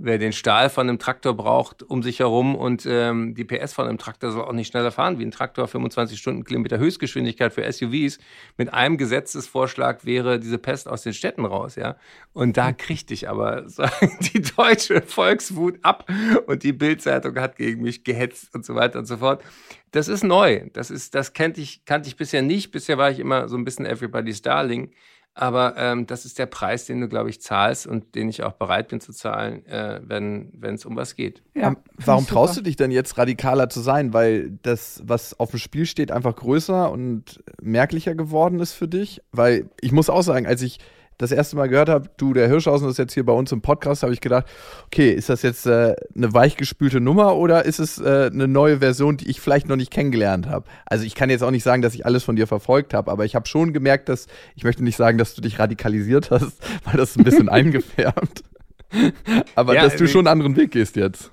wer 0.00 0.18
den 0.18 0.32
Stahl 0.32 0.70
von 0.70 0.88
einem 0.88 0.98
Traktor 0.98 1.34
braucht 1.34 1.82
um 1.82 2.02
sich 2.02 2.20
herum 2.20 2.54
und 2.54 2.86
ähm, 2.86 3.34
die 3.34 3.44
PS 3.44 3.72
von 3.72 3.88
einem 3.88 3.98
Traktor 3.98 4.30
soll 4.30 4.44
auch 4.44 4.52
nicht 4.52 4.68
schneller 4.68 4.92
fahren 4.92 5.18
wie 5.18 5.24
ein 5.24 5.30
Traktor, 5.30 5.66
25 5.66 6.18
Stundenkilometer 6.18 6.78
Höchstgeschwindigkeit 6.78 7.52
für 7.52 7.70
SUVs. 7.70 8.18
Mit 8.56 8.72
einem 8.72 8.96
Gesetzesvorschlag 8.96 10.04
wäre 10.04 10.38
diese 10.38 10.58
Pest 10.58 10.88
aus 10.88 11.02
den 11.02 11.14
Städten 11.14 11.44
raus, 11.44 11.76
ja. 11.76 11.96
Und 12.32 12.56
da 12.56 12.72
kriegte 12.72 13.12
ich 13.12 13.28
aber 13.28 13.66
die 14.32 14.42
deutsche 14.42 15.02
Volkswut 15.02 15.78
ab 15.82 16.08
und 16.46 16.62
die 16.62 16.72
Bildzeitung 16.72 17.36
hat 17.36 17.56
gegen 17.56 17.82
mich 17.82 18.04
gehetzt 18.04 18.54
und 18.54 18.64
so 18.64 18.74
weiter 18.74 19.00
und 19.00 19.06
so 19.06 19.16
fort. 19.16 19.42
Das 19.90 20.08
ist 20.08 20.22
neu. 20.22 20.68
Das 20.72 20.90
ist, 20.90 21.14
das 21.14 21.32
kannte 21.32 21.60
ich, 21.60 21.84
kannte 21.84 22.08
ich 22.08 22.16
bisher 22.16 22.42
nicht. 22.42 22.70
Bisher 22.70 22.98
war 22.98 23.10
ich 23.10 23.18
immer 23.18 23.48
so 23.48 23.56
ein 23.56 23.64
bisschen 23.64 23.86
Everybody's 23.86 24.42
Darling. 24.42 24.92
Aber 25.38 25.74
ähm, 25.76 26.08
das 26.08 26.24
ist 26.24 26.38
der 26.40 26.46
Preis, 26.46 26.86
den 26.86 27.00
du, 27.00 27.08
glaube 27.08 27.30
ich, 27.30 27.40
zahlst 27.40 27.86
und 27.86 28.16
den 28.16 28.28
ich 28.28 28.42
auch 28.42 28.54
bereit 28.54 28.88
bin 28.88 29.00
zu 29.00 29.12
zahlen, 29.12 29.64
äh, 29.66 30.00
wenn 30.02 30.50
wenn 30.52 30.74
es 30.74 30.84
um 30.84 30.96
was 30.96 31.14
geht. 31.14 31.42
ja, 31.54 31.68
Ähm, 31.68 31.76
Warum 31.94 32.26
traust 32.26 32.56
du 32.56 32.60
dich 32.60 32.74
denn 32.74 32.90
jetzt 32.90 33.16
radikaler 33.18 33.68
zu 33.68 33.80
sein? 33.80 34.12
Weil 34.12 34.50
das, 34.62 35.00
was 35.04 35.38
auf 35.38 35.50
dem 35.52 35.60
Spiel 35.60 35.86
steht, 35.86 36.10
einfach 36.10 36.34
größer 36.34 36.90
und 36.90 37.40
merklicher 37.62 38.16
geworden 38.16 38.58
ist 38.58 38.72
für 38.72 38.88
dich? 38.88 39.22
Weil 39.30 39.70
ich 39.80 39.92
muss 39.92 40.10
auch 40.10 40.22
sagen, 40.22 40.44
als 40.44 40.60
ich 40.60 40.80
das 41.18 41.32
erste 41.32 41.56
Mal 41.56 41.68
gehört 41.68 41.88
habe, 41.88 42.08
du, 42.16 42.32
der 42.32 42.48
Hirschhausen 42.48 42.88
ist 42.88 42.96
jetzt 42.96 43.12
hier 43.12 43.26
bei 43.26 43.32
uns 43.32 43.50
im 43.50 43.60
Podcast, 43.60 44.04
habe 44.04 44.12
ich 44.12 44.20
gedacht, 44.20 44.46
okay, 44.86 45.10
ist 45.10 45.28
das 45.28 45.42
jetzt 45.42 45.66
äh, 45.66 45.96
eine 46.14 46.32
weichgespülte 46.32 47.00
Nummer 47.00 47.36
oder 47.36 47.64
ist 47.64 47.80
es 47.80 47.98
äh, 47.98 48.30
eine 48.32 48.46
neue 48.46 48.78
Version, 48.78 49.16
die 49.16 49.28
ich 49.28 49.40
vielleicht 49.40 49.68
noch 49.68 49.76
nicht 49.76 49.90
kennengelernt 49.90 50.46
habe? 50.46 50.66
Also 50.86 51.04
ich 51.04 51.16
kann 51.16 51.28
jetzt 51.28 51.42
auch 51.42 51.50
nicht 51.50 51.64
sagen, 51.64 51.82
dass 51.82 51.94
ich 51.94 52.06
alles 52.06 52.22
von 52.22 52.36
dir 52.36 52.46
verfolgt 52.46 52.94
habe, 52.94 53.10
aber 53.10 53.24
ich 53.24 53.34
habe 53.34 53.48
schon 53.48 53.72
gemerkt, 53.72 54.08
dass, 54.08 54.28
ich 54.54 54.62
möchte 54.62 54.84
nicht 54.84 54.96
sagen, 54.96 55.18
dass 55.18 55.34
du 55.34 55.42
dich 55.42 55.58
radikalisiert 55.58 56.30
hast, 56.30 56.56
weil 56.84 56.96
das 56.96 57.10
ist 57.10 57.18
ein 57.18 57.24
bisschen 57.24 57.48
eingefärbt. 57.48 58.44
aber 59.56 59.74
Ja, 59.74 59.82
dass 59.82 59.96
du 59.96 60.04
äh, 60.04 60.08
schon 60.08 60.20
einen 60.26 60.32
anderen 60.32 60.56
Weg 60.56 60.70
gehst 60.70 60.94
jetzt. 60.96 61.32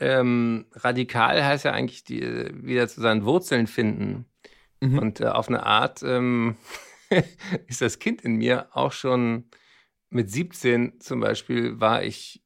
Ähm, 0.00 0.66
radikal 0.74 1.44
heißt 1.44 1.64
ja 1.64 1.70
eigentlich 1.70 2.02
die, 2.02 2.50
wieder 2.52 2.88
zu 2.88 3.00
seinen 3.00 3.24
Wurzeln 3.24 3.68
finden. 3.68 4.24
Mhm. 4.80 4.98
Und 4.98 5.20
äh, 5.20 5.26
auf 5.26 5.48
eine 5.48 5.64
Art 5.64 6.02
ähm, 6.02 6.56
ist 7.66 7.80
das 7.80 7.98
Kind 7.98 8.22
in 8.22 8.36
mir 8.36 8.68
auch 8.72 8.92
schon 8.92 9.44
mit 10.10 10.30
17 10.30 11.00
zum 11.00 11.20
Beispiel 11.20 11.80
war 11.80 12.02
ich 12.02 12.42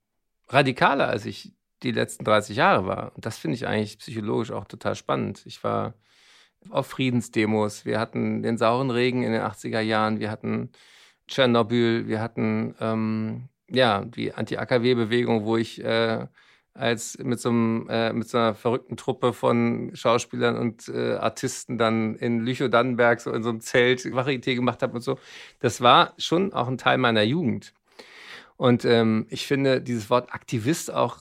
radikaler, 0.48 1.08
als 1.08 1.26
ich 1.26 1.52
die 1.82 1.90
letzten 1.90 2.24
30 2.24 2.56
Jahre 2.56 2.86
war. 2.86 3.12
Und 3.14 3.26
das 3.26 3.38
finde 3.38 3.56
ich 3.56 3.66
eigentlich 3.66 3.98
psychologisch 3.98 4.52
auch 4.52 4.64
total 4.64 4.94
spannend. 4.94 5.42
Ich 5.46 5.62
war 5.64 5.94
auf 6.70 6.86
Friedensdemos, 6.86 7.84
wir 7.84 8.00
hatten 8.00 8.42
den 8.42 8.58
sauren 8.58 8.90
Regen 8.90 9.22
in 9.22 9.32
den 9.32 9.42
80er 9.42 9.80
Jahren, 9.80 10.20
wir 10.20 10.30
hatten 10.30 10.70
Tschernobyl, 11.28 12.08
wir 12.08 12.20
hatten 12.20 12.74
ähm, 12.80 13.48
ja 13.68 14.04
die 14.04 14.32
Anti-AKW-Bewegung, 14.32 15.44
wo 15.44 15.56
ich 15.56 15.82
äh, 15.84 16.26
als 16.76 17.18
mit 17.18 17.40
so, 17.40 17.48
einem, 17.48 17.88
äh, 17.88 18.12
mit 18.12 18.28
so 18.28 18.38
einer 18.38 18.54
verrückten 18.54 18.96
Truppe 18.96 19.32
von 19.32 19.90
Schauspielern 19.94 20.56
und 20.56 20.88
äh, 20.88 21.14
Artisten 21.14 21.78
dann 21.78 22.16
in 22.16 22.40
Lüchow-Dannenberg 22.40 23.20
so 23.20 23.32
in 23.32 23.42
so 23.42 23.48
einem 23.50 23.60
Zelt 23.60 24.00
Varieté 24.02 24.54
gemacht 24.54 24.82
habe 24.82 24.94
und 24.94 25.02
so. 25.02 25.18
Das 25.60 25.80
war 25.80 26.14
schon 26.18 26.52
auch 26.52 26.68
ein 26.68 26.78
Teil 26.78 26.98
meiner 26.98 27.22
Jugend. 27.22 27.72
Und 28.56 28.84
ähm, 28.84 29.26
ich 29.28 29.46
finde 29.46 29.80
dieses 29.80 30.08
Wort 30.08 30.32
Aktivist 30.32 30.92
auch 30.92 31.18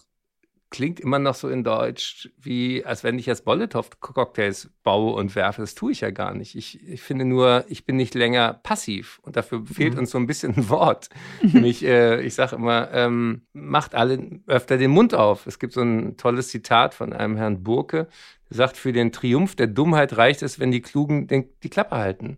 klingt 0.69 0.99
immer 0.99 1.19
noch 1.19 1.35
so 1.35 1.47
in 1.47 1.63
Deutsch, 1.63 2.29
wie 2.37 2.83
als 2.83 3.03
wenn 3.03 3.19
ich 3.19 3.25
jetzt 3.25 3.45
Molotow-Cocktails 3.45 4.71
baue 4.83 5.13
und 5.13 5.35
werfe. 5.35 5.61
Das 5.61 5.75
tue 5.75 5.91
ich 5.91 6.01
ja 6.01 6.11
gar 6.11 6.33
nicht. 6.33 6.55
Ich, 6.55 6.85
ich 6.87 7.01
finde 7.01 7.25
nur, 7.25 7.65
ich 7.67 7.85
bin 7.85 7.95
nicht 7.95 8.15
länger 8.15 8.59
passiv 8.61 9.19
und 9.21 9.35
dafür 9.35 9.63
fehlt 9.65 9.93
mhm. 9.93 9.99
uns 9.99 10.11
so 10.11 10.17
ein 10.17 10.27
bisschen 10.27 10.55
ein 10.55 10.69
Wort. 10.69 11.09
Nämlich, 11.41 11.83
äh, 11.85 12.21
ich 12.21 12.33
sage 12.33 12.55
immer, 12.55 12.89
ähm, 12.91 13.43
macht 13.53 13.95
alle 13.95 14.41
öfter 14.47 14.77
den 14.77 14.91
Mund 14.91 15.13
auf. 15.13 15.45
Es 15.47 15.59
gibt 15.59 15.73
so 15.73 15.81
ein 15.81 16.17
tolles 16.17 16.49
Zitat 16.49 16.93
von 16.93 17.13
einem 17.13 17.37
Herrn 17.37 17.63
Burke, 17.63 18.07
der 18.49 18.57
sagt, 18.57 18.77
für 18.77 18.91
den 18.91 19.11
Triumph 19.11 19.55
der 19.55 19.67
Dummheit 19.67 20.17
reicht 20.17 20.41
es, 20.41 20.59
wenn 20.59 20.71
die 20.71 20.81
Klugen 20.81 21.27
den, 21.27 21.49
die 21.63 21.69
Klappe 21.69 21.95
halten. 21.95 22.37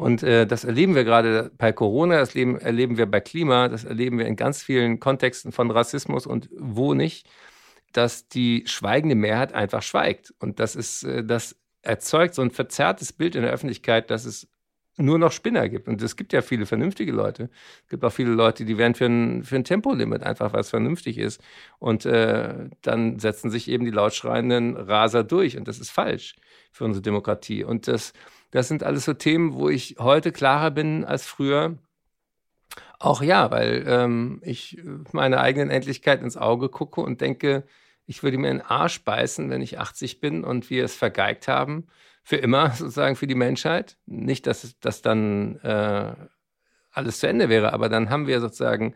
Und 0.00 0.22
äh, 0.22 0.46
das 0.46 0.64
erleben 0.64 0.94
wir 0.94 1.04
gerade 1.04 1.50
bei 1.58 1.72
Corona, 1.72 2.18
das 2.18 2.30
erleben, 2.30 2.58
erleben 2.58 2.96
wir 2.96 3.04
bei 3.04 3.20
Klima, 3.20 3.68
das 3.68 3.84
erleben 3.84 4.18
wir 4.18 4.26
in 4.26 4.34
ganz 4.34 4.62
vielen 4.62 4.98
Kontexten 4.98 5.52
von 5.52 5.70
Rassismus 5.70 6.26
und 6.26 6.48
wo 6.56 6.94
nicht 6.94 7.28
dass 7.92 8.28
die 8.28 8.64
schweigende 8.66 9.14
Mehrheit 9.14 9.52
einfach 9.52 9.82
schweigt. 9.82 10.34
Und 10.38 10.60
das 10.60 10.76
ist, 10.76 11.04
äh, 11.04 11.24
das 11.24 11.56
erzeugt 11.82 12.34
so 12.34 12.42
ein 12.42 12.50
verzerrtes 12.50 13.12
Bild 13.12 13.34
in 13.34 13.42
der 13.42 13.52
Öffentlichkeit, 13.52 14.10
dass 14.10 14.24
es 14.24 14.48
nur 14.96 15.18
noch 15.18 15.32
Spinner 15.32 15.68
gibt. 15.68 15.88
Und 15.88 16.02
es 16.02 16.16
gibt 16.16 16.32
ja 16.32 16.42
viele 16.42 16.66
vernünftige 16.66 17.12
Leute. 17.12 17.50
Es 17.84 17.88
gibt 17.88 18.04
auch 18.04 18.12
viele 18.12 18.30
Leute, 18.30 18.64
die 18.64 18.78
werden 18.78 18.94
für 18.94 19.06
ein, 19.06 19.44
für 19.44 19.56
ein 19.56 19.64
Tempolimit 19.64 20.22
einfach, 20.22 20.52
was 20.52 20.70
vernünftig 20.70 21.18
ist. 21.18 21.42
Und 21.78 22.04
äh, 22.04 22.68
dann 22.82 23.18
setzen 23.18 23.50
sich 23.50 23.68
eben 23.68 23.84
die 23.84 23.90
lautschreienden 23.90 24.76
Raser 24.76 25.24
durch. 25.24 25.56
Und 25.56 25.68
das 25.68 25.78
ist 25.78 25.90
falsch 25.90 26.36
für 26.72 26.84
unsere 26.84 27.02
Demokratie. 27.02 27.64
Und 27.64 27.88
das, 27.88 28.12
das 28.50 28.68
sind 28.68 28.82
alles 28.82 29.04
so 29.04 29.14
Themen, 29.14 29.54
wo 29.54 29.68
ich 29.68 29.96
heute 29.98 30.32
klarer 30.32 30.70
bin 30.70 31.04
als 31.04 31.26
früher. 31.26 31.78
Auch 33.02 33.22
ja, 33.22 33.50
weil 33.50 33.84
ähm, 33.88 34.40
ich 34.44 34.78
meiner 35.12 35.40
eigenen 35.40 35.70
Endlichkeit 35.70 36.20
ins 36.20 36.36
Auge 36.36 36.68
gucke 36.68 37.00
und 37.00 37.22
denke, 37.22 37.64
ich 38.04 38.22
würde 38.22 38.36
mir 38.36 38.50
in 38.50 38.58
den 38.58 38.66
Arsch 38.66 39.04
beißen, 39.04 39.48
wenn 39.48 39.62
ich 39.62 39.78
80 39.78 40.20
bin 40.20 40.44
und 40.44 40.68
wir 40.68 40.84
es 40.84 40.94
vergeigt 40.94 41.48
haben, 41.48 41.86
für 42.22 42.36
immer 42.36 42.70
sozusagen 42.72 43.16
für 43.16 43.26
die 43.26 43.34
Menschheit. 43.34 43.96
Nicht, 44.04 44.46
dass 44.46 44.78
das 44.80 45.00
dann 45.00 45.56
äh, 45.60 46.12
alles 46.90 47.20
zu 47.20 47.26
Ende 47.26 47.48
wäre, 47.48 47.72
aber 47.72 47.88
dann 47.88 48.10
haben 48.10 48.26
wir 48.26 48.38
sozusagen 48.38 48.94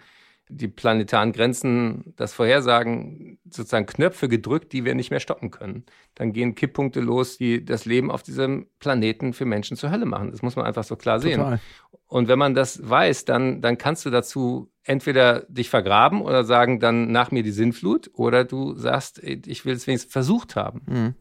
die 0.48 0.68
planetaren 0.68 1.32
Grenzen, 1.32 2.12
das 2.16 2.34
Vorhersagen, 2.34 3.38
sozusagen 3.44 3.86
Knöpfe 3.86 4.28
gedrückt, 4.28 4.72
die 4.72 4.84
wir 4.84 4.94
nicht 4.94 5.10
mehr 5.10 5.20
stoppen 5.20 5.50
können. 5.50 5.84
Dann 6.14 6.32
gehen 6.32 6.54
Kipppunkte 6.54 7.00
los, 7.00 7.38
die 7.38 7.64
das 7.64 7.86
Leben 7.86 8.10
auf 8.10 8.22
diesem 8.22 8.66
Planeten 8.78 9.32
für 9.32 9.46
Menschen 9.46 9.76
zur 9.76 9.90
Hölle 9.90 10.04
machen. 10.04 10.30
Das 10.30 10.42
muss 10.42 10.56
man 10.56 10.66
einfach 10.66 10.84
so 10.84 10.96
klar 10.96 11.18
sehen. 11.18 11.38
Total. 11.38 11.60
Und 12.06 12.28
wenn 12.28 12.38
man 12.38 12.54
das 12.54 12.88
weiß, 12.88 13.24
dann, 13.24 13.62
dann 13.62 13.78
kannst 13.78 14.04
du 14.04 14.10
dazu 14.10 14.70
entweder 14.82 15.40
dich 15.48 15.70
vergraben 15.70 16.20
oder 16.20 16.44
sagen, 16.44 16.78
dann 16.78 17.10
nach 17.10 17.30
mir 17.30 17.42
die 17.42 17.50
Sinnflut, 17.50 18.10
oder 18.12 18.44
du 18.44 18.74
sagst, 18.74 19.18
ich 19.22 19.64
will 19.64 19.74
es 19.74 19.86
wenigstens 19.86 20.12
versucht 20.12 20.56
haben. 20.56 20.82
Mhm. 20.86 21.14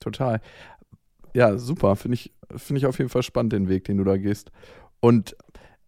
Total. 0.00 0.40
Ja, 1.32 1.56
super. 1.56 1.94
Finde 1.96 2.16
ich, 2.16 2.32
find 2.56 2.78
ich 2.78 2.86
auf 2.86 2.98
jeden 2.98 3.08
Fall 3.08 3.22
spannend, 3.22 3.52
den 3.52 3.68
Weg, 3.68 3.84
den 3.84 3.98
du 3.98 4.04
da 4.04 4.16
gehst. 4.16 4.50
Und 5.00 5.36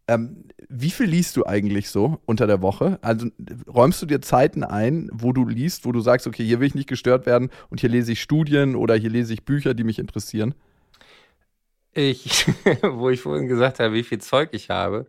ähm, 0.09 0.45
wie 0.69 0.91
viel 0.91 1.07
liest 1.07 1.37
du 1.37 1.47
eigentlich 1.47 1.89
so 1.89 2.21
unter 2.27 2.47
der 2.47 2.61
Woche? 2.61 2.99
Also 3.03 3.29
räumst 3.67 4.03
du 4.03 4.07
dir 4.07 4.21
Zeiten 4.21 4.63
ein, 4.63 5.09
wo 5.13 5.33
du 5.33 5.47
liest, 5.47 5.85
wo 5.85 5.93
du 5.93 6.01
sagst, 6.01 6.27
okay, 6.27 6.45
hier 6.45 6.61
will 6.61 6.67
ich 6.67 6.75
nicht 6.75 6.89
gestört 6.89 7.27
werden 7.27 7.51
und 7.71 7.81
hier 7.81 7.91
lese 7.91 8.13
ich 8.13 8.21
Studien 8.21 8.77
oder 8.77 8.95
hier 8.95 9.11
lese 9.11 9.33
ich 9.33 9.45
Bücher, 9.45 9.75
die 9.75 9.85
mich 9.85 9.99
interessieren? 9.99 10.55
Ich, 11.93 12.47
wo 12.83 13.09
ich 13.11 13.21
vorhin 13.21 13.49
gesagt 13.49 13.81
habe, 13.81 13.95
wie 13.95 14.03
viel 14.03 14.19
Zeug 14.21 14.51
ich 14.53 14.71
habe, 14.71 15.07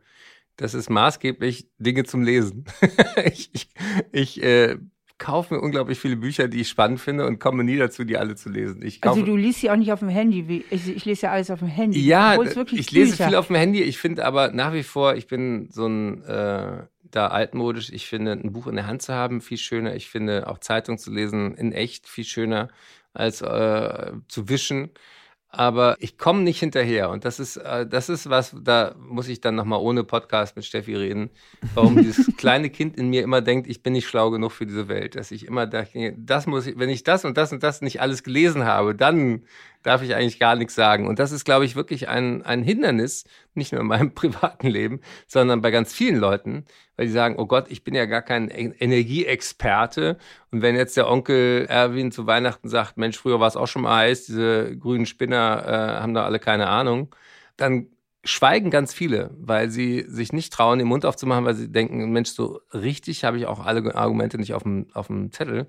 das 0.55 0.73
ist 0.73 0.89
maßgeblich 0.89 1.67
Dinge 1.79 2.05
zum 2.05 2.23
Lesen. 2.23 2.65
ich 3.25 3.49
ich, 3.53 3.69
ich 4.11 4.43
äh, 4.43 4.77
kaufe 5.18 5.53
mir 5.53 5.61
unglaublich 5.61 5.99
viele 5.99 6.18
Bücher, 6.18 6.47
die 6.47 6.61
ich 6.61 6.70
spannend 6.70 6.99
finde 6.99 7.26
und 7.26 7.39
komme 7.39 7.63
nie 7.63 7.78
dazu, 7.78 8.03
die 8.03 8.18
alle 8.18 8.36
zu 8.36 8.49
lesen. 8.49 8.84
also 9.01 9.22
du 9.22 9.36
liest 9.36 9.61
sie 9.61 9.72
auch 9.72 9.76
nicht 9.76 9.91
auf 9.91 9.99
dem 9.99 10.09
Handy. 10.09 10.63
Ich, 10.70 10.88
ich 10.88 11.05
lese 11.05 11.28
ja 11.28 11.32
alles 11.32 11.49
auf 11.49 11.59
dem 11.59 11.68
Handy. 11.68 11.99
Ja, 12.05 12.41
ich 12.41 12.91
lese 12.91 13.11
Bücher. 13.11 13.28
viel 13.28 13.36
auf 13.36 13.47
dem 13.47 13.55
Handy. 13.55 13.82
Ich 13.82 13.97
finde 13.97 14.26
aber 14.26 14.51
nach 14.51 14.74
wie 14.74 14.84
vor, 14.84 15.16
ich 15.16 15.28
bin 15.28 15.70
so 15.72 15.88
ein 15.88 16.24
äh, 16.24 16.84
da 17.11 17.28
altmodisch. 17.28 17.91
Ich 17.91 18.07
finde 18.07 18.34
ein 18.34 18.51
Buch 18.51 18.68
in 18.68 18.76
der 18.76 18.88
Hand 18.88 19.01
zu 19.01 19.13
haben 19.13 19.41
viel 19.41 19.57
schöner. 19.57 19.95
Ich 19.95 20.09
finde 20.09 20.47
auch 20.47 20.59
Zeitung 20.59 20.97
zu 20.97 21.11
lesen 21.11 21.55
in 21.55 21.72
echt 21.72 22.07
viel 22.07 22.26
schöner 22.26 22.70
als 23.13 23.41
äh, 23.41 24.11
zu 24.28 24.49
wischen 24.49 24.89
aber 25.57 25.95
ich 25.99 26.17
komme 26.17 26.41
nicht 26.41 26.59
hinterher. 26.59 27.09
Und 27.09 27.25
das 27.25 27.39
ist, 27.39 27.57
äh, 27.57 27.87
das 27.87 28.09
ist 28.09 28.29
was, 28.29 28.55
da 28.61 28.95
muss 28.97 29.27
ich 29.27 29.41
dann 29.41 29.55
nochmal 29.55 29.79
ohne 29.79 30.03
Podcast 30.03 30.55
mit 30.55 30.65
Steffi 30.65 30.95
reden, 30.95 31.29
warum 31.73 31.95
dieses 32.03 32.35
kleine 32.37 32.69
Kind 32.69 32.97
in 32.97 33.09
mir 33.09 33.23
immer 33.23 33.41
denkt, 33.41 33.67
ich 33.67 33.81
bin 33.81 33.93
nicht 33.93 34.07
schlau 34.07 34.31
genug 34.31 34.51
für 34.51 34.65
diese 34.65 34.87
Welt. 34.87 35.15
Dass 35.15 35.31
ich 35.31 35.45
immer 35.45 35.67
dachte, 35.67 36.13
das 36.17 36.47
muss 36.47 36.67
ich, 36.67 36.77
wenn 36.77 36.89
ich 36.89 37.03
das 37.03 37.25
und 37.25 37.37
das 37.37 37.51
und 37.51 37.63
das 37.63 37.81
nicht 37.81 38.01
alles 38.01 38.23
gelesen 38.23 38.65
habe, 38.65 38.95
dann 38.95 39.43
darf 39.86 40.01
ich 40.01 40.15
eigentlich 40.15 40.39
gar 40.39 40.55
nichts 40.55 40.73
sagen. 40.73 41.07
Und 41.07 41.19
das 41.19 41.31
ist, 41.31 41.45
glaube 41.45 41.65
ich, 41.65 41.75
wirklich 41.75 42.09
ein, 42.09 42.41
ein 42.43 42.63
Hindernis, 42.63 43.25
nicht 43.53 43.71
nur 43.71 43.81
in 43.81 43.88
meinem 43.88 44.11
privaten 44.15 44.67
Leben, 44.67 44.99
sondern 45.27 45.61
bei 45.61 45.71
ganz 45.71 45.93
vielen 45.93 46.17
Leuten, 46.17 46.65
weil 46.95 47.05
die 47.05 47.11
sagen, 47.11 47.36
oh 47.38 47.45
Gott, 47.45 47.67
ich 47.69 47.83
bin 47.83 47.93
ja 47.93 48.05
gar 48.05 48.23
kein 48.23 48.49
Energieexperte. 48.49 50.17
Und 50.51 50.61
wenn 50.61 50.75
jetzt 50.75 50.97
der 50.97 51.09
Onkel 51.09 51.65
Erwin 51.69 52.11
zu 52.11 52.25
Weihnachten 52.25 52.67
sagt, 52.67 52.97
Mensch, 52.97 53.17
früher 53.17 53.39
war 53.39 53.47
es 53.47 53.55
auch 53.57 53.67
schon 53.67 53.83
mal 53.83 53.97
heiß, 53.97 54.25
diese 54.25 54.75
grünen 54.77 55.05
Spinner 55.05 55.63
äh, 55.67 56.01
haben 56.01 56.15
da 56.15 56.25
alle 56.25 56.39
keine 56.39 56.67
Ahnung, 56.67 57.13
dann 57.57 57.88
schweigen 58.25 58.71
ganz 58.71 58.93
viele, 58.93 59.29
weil 59.38 59.69
sie 59.69 60.03
sich 60.07 60.33
nicht 60.33 60.51
trauen, 60.51 60.79
den 60.79 60.88
Mund 60.88 61.05
aufzumachen, 61.05 61.45
weil 61.45 61.53
sie 61.53 61.71
denken, 61.71 62.11
Mensch, 62.11 62.31
so 62.31 62.59
richtig 62.73 63.23
habe 63.23 63.38
ich 63.38 63.45
auch 63.45 63.63
alle 63.63 63.95
Argumente 63.95 64.39
nicht 64.39 64.55
auf 64.55 64.63
dem, 64.63 64.88
auf 64.93 65.07
dem 65.07 65.31
Zettel. 65.31 65.67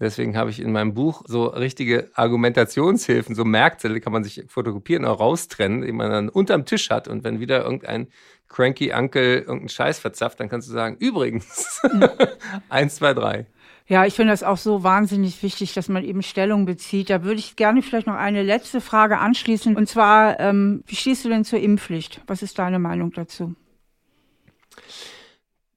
Deswegen 0.00 0.36
habe 0.36 0.50
ich 0.50 0.60
in 0.60 0.72
meinem 0.72 0.92
Buch 0.94 1.22
so 1.26 1.46
richtige 1.46 2.10
Argumentationshilfen, 2.14 3.34
so 3.34 3.44
Merkzettel 3.44 4.00
kann 4.00 4.12
man 4.12 4.24
sich 4.24 4.44
fotokopieren, 4.48 5.04
auch 5.04 5.20
raustrennen, 5.20 5.82
die 5.82 5.92
man 5.92 6.10
dann 6.10 6.28
unterm 6.28 6.64
Tisch 6.64 6.90
hat. 6.90 7.06
Und 7.06 7.22
wenn 7.22 7.38
wieder 7.38 7.64
irgendein 7.64 8.08
cranky 8.48 8.92
Uncle 8.92 9.38
irgendeinen 9.38 9.68
Scheiß 9.68 10.00
verzapft, 10.00 10.40
dann 10.40 10.48
kannst 10.48 10.68
du 10.68 10.72
sagen, 10.72 10.96
übrigens, 10.98 11.80
eins, 12.68 12.96
zwei, 12.96 13.14
drei. 13.14 13.46
Ja, 13.86 14.06
ich 14.06 14.14
finde 14.14 14.32
das 14.32 14.42
auch 14.42 14.56
so 14.56 14.82
wahnsinnig 14.82 15.42
wichtig, 15.42 15.74
dass 15.74 15.88
man 15.88 16.04
eben 16.04 16.22
Stellung 16.22 16.64
bezieht. 16.64 17.10
Da 17.10 17.22
würde 17.22 17.38
ich 17.38 17.54
gerne 17.54 17.82
vielleicht 17.82 18.06
noch 18.06 18.14
eine 18.14 18.42
letzte 18.42 18.80
Frage 18.80 19.18
anschließen. 19.18 19.76
Und 19.76 19.88
zwar, 19.88 20.40
ähm, 20.40 20.82
wie 20.86 20.96
stehst 20.96 21.24
du 21.24 21.28
denn 21.28 21.44
zur 21.44 21.60
Impfpflicht? 21.60 22.22
Was 22.26 22.42
ist 22.42 22.58
deine 22.58 22.78
Meinung 22.78 23.12
dazu? 23.12 23.54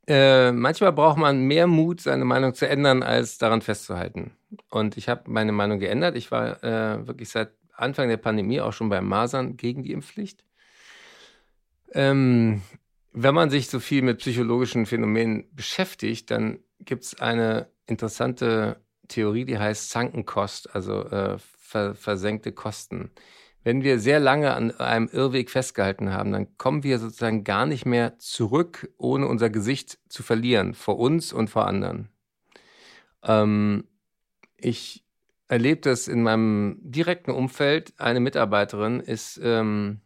Äh, 0.07 0.53
manchmal 0.53 0.93
braucht 0.93 1.17
man 1.17 1.41
mehr 1.41 1.67
Mut, 1.67 1.99
seine 1.99 2.23
Meinung 2.23 2.53
zu 2.53 2.67
ändern, 2.67 3.03
als 3.03 3.37
daran 3.37 3.61
festzuhalten. 3.61 4.31
Und 4.69 4.95
ich 4.95 5.09
habe 5.09 5.29
meine 5.29 5.51
Meinung 5.51 5.79
geändert. 5.79 6.15
Ich 6.15 6.31
war 6.31 6.63
äh, 6.63 7.05
wirklich 7.05 7.29
seit 7.29 7.51
Anfang 7.73 8.07
der 8.07 8.17
Pandemie 8.17 8.61
auch 8.61 8.73
schon 8.73 8.89
beim 8.89 9.07
Masern 9.07 9.57
gegen 9.57 9.83
die 9.83 9.91
Impfpflicht. 9.91 10.43
Ähm, 11.93 12.61
wenn 13.11 13.35
man 13.35 13.49
sich 13.49 13.67
so 13.67 13.79
viel 13.79 14.01
mit 14.01 14.19
psychologischen 14.19 14.85
Phänomenen 14.85 15.45
beschäftigt, 15.53 16.31
dann 16.31 16.59
gibt 16.79 17.03
es 17.03 17.19
eine 17.19 17.67
interessante 17.85 18.81
Theorie, 19.07 19.45
die 19.45 19.57
heißt 19.57 19.89
Sunken-Cost, 19.89 20.73
also 20.75 21.03
äh, 21.05 21.37
ver 21.37 21.95
versenkte 21.95 22.51
Kosten 22.51 23.11
wenn 23.67 23.83
wir 23.83 23.99
sehr 23.99 24.21
lange 24.21 24.53
an 24.53 24.71
einem 24.79 25.09
Irrweg 25.11 25.49
festgehalten 25.49 26.13
haben, 26.13 26.31
dann 26.31 26.57
kommen 26.57 26.83
wir 26.83 26.99
sozusagen 26.99 27.43
gar 27.43 27.65
nicht 27.65 27.85
mehr 27.85 28.17
zurück, 28.17 28.89
ohne 28.97 29.27
unser 29.27 29.49
Gesicht 29.49 29.99
zu 30.07 30.23
verlieren, 30.23 30.73
vor 30.73 30.97
uns 30.97 31.33
und 31.33 31.49
vor 31.49 31.67
anderen. 31.67 32.07
Ähm, 33.23 33.83
ich 34.55 35.03
erlebe 35.49 35.81
das 35.81 36.07
in 36.07 36.23
meinem 36.23 36.79
direkten 36.81 37.31
Umfeld. 37.31 37.93
Eine 37.97 38.21
Mitarbeiterin 38.21 39.01
ist 39.01 39.37
ähm, 39.43 39.99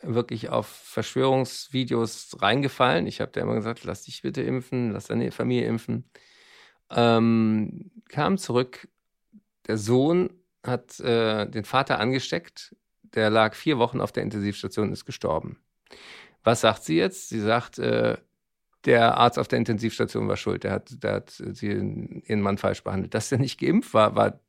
wirklich 0.00 0.50
auf 0.50 0.68
Verschwörungsvideos 0.68 2.36
reingefallen. 2.40 3.08
Ich 3.08 3.20
habe 3.20 3.32
der 3.32 3.42
immer 3.42 3.56
gesagt, 3.56 3.82
lass 3.82 4.04
dich 4.04 4.22
bitte 4.22 4.42
impfen, 4.42 4.92
lass 4.92 5.08
deine 5.08 5.32
Familie 5.32 5.66
impfen. 5.66 6.08
Ähm, 6.90 7.90
kam 8.08 8.38
zurück, 8.38 8.86
der 9.66 9.76
Sohn 9.76 10.30
hat 10.66 11.00
äh, 11.00 11.48
den 11.48 11.64
Vater 11.64 11.98
angesteckt. 11.98 12.74
Der 13.02 13.30
lag 13.30 13.54
vier 13.54 13.78
Wochen 13.78 14.00
auf 14.00 14.12
der 14.12 14.22
Intensivstation 14.22 14.88
und 14.88 14.92
ist 14.92 15.04
gestorben. 15.04 15.58
Was 16.44 16.60
sagt 16.60 16.84
sie 16.84 16.96
jetzt? 16.96 17.28
Sie 17.28 17.40
sagt, 17.40 17.78
äh, 17.78 18.16
der 18.84 19.16
Arzt 19.16 19.38
auf 19.38 19.48
der 19.48 19.58
Intensivstation 19.58 20.28
war 20.28 20.36
schuld. 20.36 20.64
Der 20.64 20.72
hat, 20.72 21.02
der 21.02 21.14
hat 21.14 21.30
sie, 21.30 21.66
ihren 21.66 22.40
Mann 22.40 22.56
falsch 22.56 22.82
behandelt. 22.84 23.14
Dass 23.14 23.32
er 23.32 23.38
nicht 23.38 23.58
geimpft 23.58 23.92
war, 23.94 24.14
war 24.14 24.40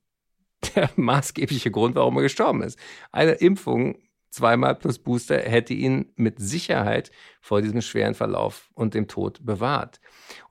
der 0.75 0.89
maßgebliche 0.95 1.71
Grund, 1.71 1.95
warum 1.95 2.17
er 2.17 2.23
gestorben 2.23 2.61
ist. 2.61 2.77
Eine 3.11 3.31
Impfung, 3.33 3.97
zweimal 4.29 4.75
plus 4.75 4.99
Booster, 4.99 5.39
hätte 5.39 5.73
ihn 5.73 6.11
mit 6.15 6.39
Sicherheit 6.39 7.11
vor 7.41 7.61
diesem 7.61 7.81
schweren 7.81 8.13
Verlauf 8.13 8.69
und 8.73 8.93
dem 8.93 9.07
Tod 9.07 9.43
bewahrt. 9.45 9.99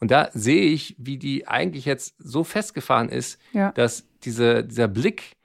Und 0.01 0.11
da 0.11 0.31
sehe 0.33 0.67
ich, 0.67 0.97
wie 0.99 1.19
die 1.19 1.47
eigentlich 1.47 1.85
jetzt 1.85 2.17
so 2.19 2.43
festgefahren 2.43 3.09
ist, 3.09 3.41
ja. 3.53 3.73
dass 3.73 4.09
diese, 4.23 4.65
dieser 4.65 4.89
Blick 4.89 5.36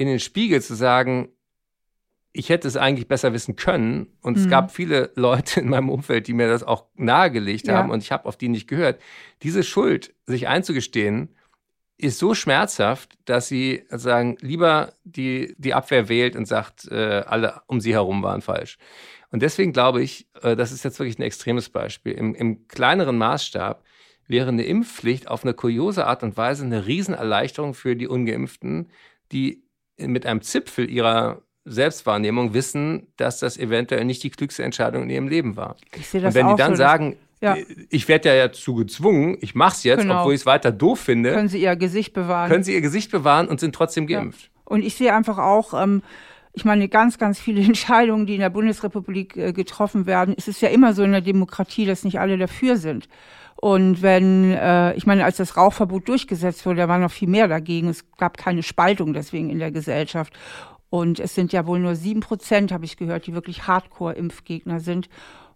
in 0.00 0.06
den 0.06 0.18
Spiegel 0.18 0.62
zu 0.62 0.74
sagen, 0.74 1.28
ich 2.32 2.48
hätte 2.48 2.66
es 2.66 2.78
eigentlich 2.78 3.06
besser 3.06 3.34
wissen 3.34 3.54
können. 3.54 4.06
Und 4.22 4.38
mhm. 4.38 4.44
es 4.44 4.48
gab 4.48 4.70
viele 4.70 5.10
Leute 5.14 5.60
in 5.60 5.68
meinem 5.68 5.90
Umfeld, 5.90 6.26
die 6.26 6.32
mir 6.32 6.48
das 6.48 6.62
auch 6.62 6.86
nahegelegt 6.94 7.66
ja. 7.66 7.74
haben 7.74 7.90
und 7.90 8.02
ich 8.02 8.10
habe 8.10 8.24
auf 8.24 8.38
die 8.38 8.48
nicht 8.48 8.66
gehört. 8.66 8.98
Diese 9.42 9.62
Schuld, 9.62 10.14
sich 10.24 10.48
einzugestehen, 10.48 11.36
ist 11.98 12.18
so 12.18 12.34
schmerzhaft, 12.34 13.18
dass 13.26 13.48
sie 13.48 13.84
sagen, 13.90 14.38
lieber 14.40 14.94
die, 15.04 15.54
die 15.58 15.74
Abwehr 15.74 16.08
wählt 16.08 16.34
und 16.34 16.46
sagt, 16.46 16.90
äh, 16.90 17.22
alle 17.26 17.60
um 17.66 17.82
sie 17.82 17.92
herum 17.92 18.22
waren 18.22 18.40
falsch. 18.40 18.78
Und 19.30 19.42
deswegen 19.42 19.74
glaube 19.74 20.02
ich, 20.02 20.28
äh, 20.40 20.56
das 20.56 20.72
ist 20.72 20.82
jetzt 20.82 20.98
wirklich 20.98 21.18
ein 21.18 21.22
extremes 21.24 21.68
Beispiel. 21.68 22.14
Im, 22.14 22.34
Im 22.34 22.66
kleineren 22.68 23.18
Maßstab 23.18 23.84
wäre 24.26 24.48
eine 24.48 24.64
Impfpflicht 24.64 25.28
auf 25.28 25.44
eine 25.44 25.52
kuriose 25.52 26.06
Art 26.06 26.22
und 26.22 26.38
Weise 26.38 26.64
eine 26.64 26.86
Riesenerleichterung 26.86 27.74
für 27.74 27.96
die 27.96 28.08
Ungeimpften, 28.08 28.90
die 29.30 29.62
mit 30.06 30.26
einem 30.26 30.42
Zipfel 30.42 30.90
ihrer 30.90 31.42
Selbstwahrnehmung 31.64 32.54
wissen, 32.54 33.08
dass 33.16 33.38
das 33.38 33.58
eventuell 33.58 34.04
nicht 34.04 34.22
die 34.22 34.30
klügste 34.30 34.62
Entscheidung 34.62 35.04
in 35.04 35.10
ihrem 35.10 35.28
Leben 35.28 35.56
war. 35.56 35.76
Ich 35.96 36.08
sehe 36.08 36.20
das 36.20 36.34
Und 36.34 36.40
wenn 36.40 36.46
auch 36.46 36.56
die 36.56 36.62
dann 36.62 36.72
so, 36.72 36.78
sagen, 36.78 37.16
ja. 37.40 37.56
ich 37.88 38.08
werde 38.08 38.28
ja 38.28 38.48
dazu 38.48 38.74
gezwungen, 38.74 39.36
ich 39.40 39.54
mache 39.54 39.76
es 39.76 39.84
jetzt, 39.84 40.02
genau. 40.02 40.20
obwohl 40.20 40.34
ich 40.34 40.40
es 40.40 40.46
weiter 40.46 40.72
doof 40.72 41.00
finde. 41.00 41.32
Können 41.32 41.48
sie 41.48 41.62
ihr 41.62 41.76
Gesicht 41.76 42.12
bewahren. 42.12 42.50
Können 42.50 42.64
sie 42.64 42.74
ihr 42.74 42.80
Gesicht 42.80 43.10
bewahren 43.10 43.48
und 43.48 43.60
sind 43.60 43.74
trotzdem 43.74 44.06
geimpft. 44.06 44.44
Ja. 44.44 44.50
Und 44.64 44.82
ich 44.82 44.94
sehe 44.94 45.14
einfach 45.14 45.38
auch, 45.38 45.74
ähm, 45.74 46.02
ich 46.52 46.64
meine, 46.64 46.88
ganz, 46.88 47.18
ganz 47.18 47.38
viele 47.38 47.60
Entscheidungen, 47.64 48.26
die 48.26 48.34
in 48.34 48.40
der 48.40 48.50
Bundesrepublik 48.50 49.36
äh, 49.36 49.52
getroffen 49.52 50.06
werden, 50.06 50.34
es 50.36 50.48
ist 50.48 50.60
ja 50.60 50.68
immer 50.68 50.94
so 50.94 51.02
in 51.02 51.12
der 51.12 51.20
Demokratie, 51.20 51.86
dass 51.86 52.04
nicht 52.04 52.20
alle 52.20 52.38
dafür 52.38 52.76
sind. 52.76 53.08
Und 53.60 54.00
wenn, 54.00 54.52
äh, 54.52 54.94
ich 54.94 55.06
meine, 55.06 55.22
als 55.22 55.36
das 55.36 55.54
Rauchverbot 55.54 56.08
durchgesetzt 56.08 56.64
wurde, 56.64 56.78
da 56.78 56.88
war 56.88 56.98
noch 56.98 57.10
viel 57.10 57.28
mehr 57.28 57.46
dagegen. 57.46 57.88
Es 57.88 58.10
gab 58.16 58.38
keine 58.38 58.62
Spaltung 58.62 59.12
deswegen 59.12 59.50
in 59.50 59.58
der 59.58 59.70
Gesellschaft. 59.70 60.32
Und 60.88 61.20
es 61.20 61.34
sind 61.34 61.52
ja 61.52 61.66
wohl 61.66 61.78
nur 61.78 61.94
sieben 61.94 62.20
Prozent, 62.20 62.72
habe 62.72 62.86
ich 62.86 62.96
gehört, 62.96 63.26
die 63.26 63.34
wirklich 63.34 63.66
Hardcore-Impfgegner 63.66 64.80
sind. 64.80 65.10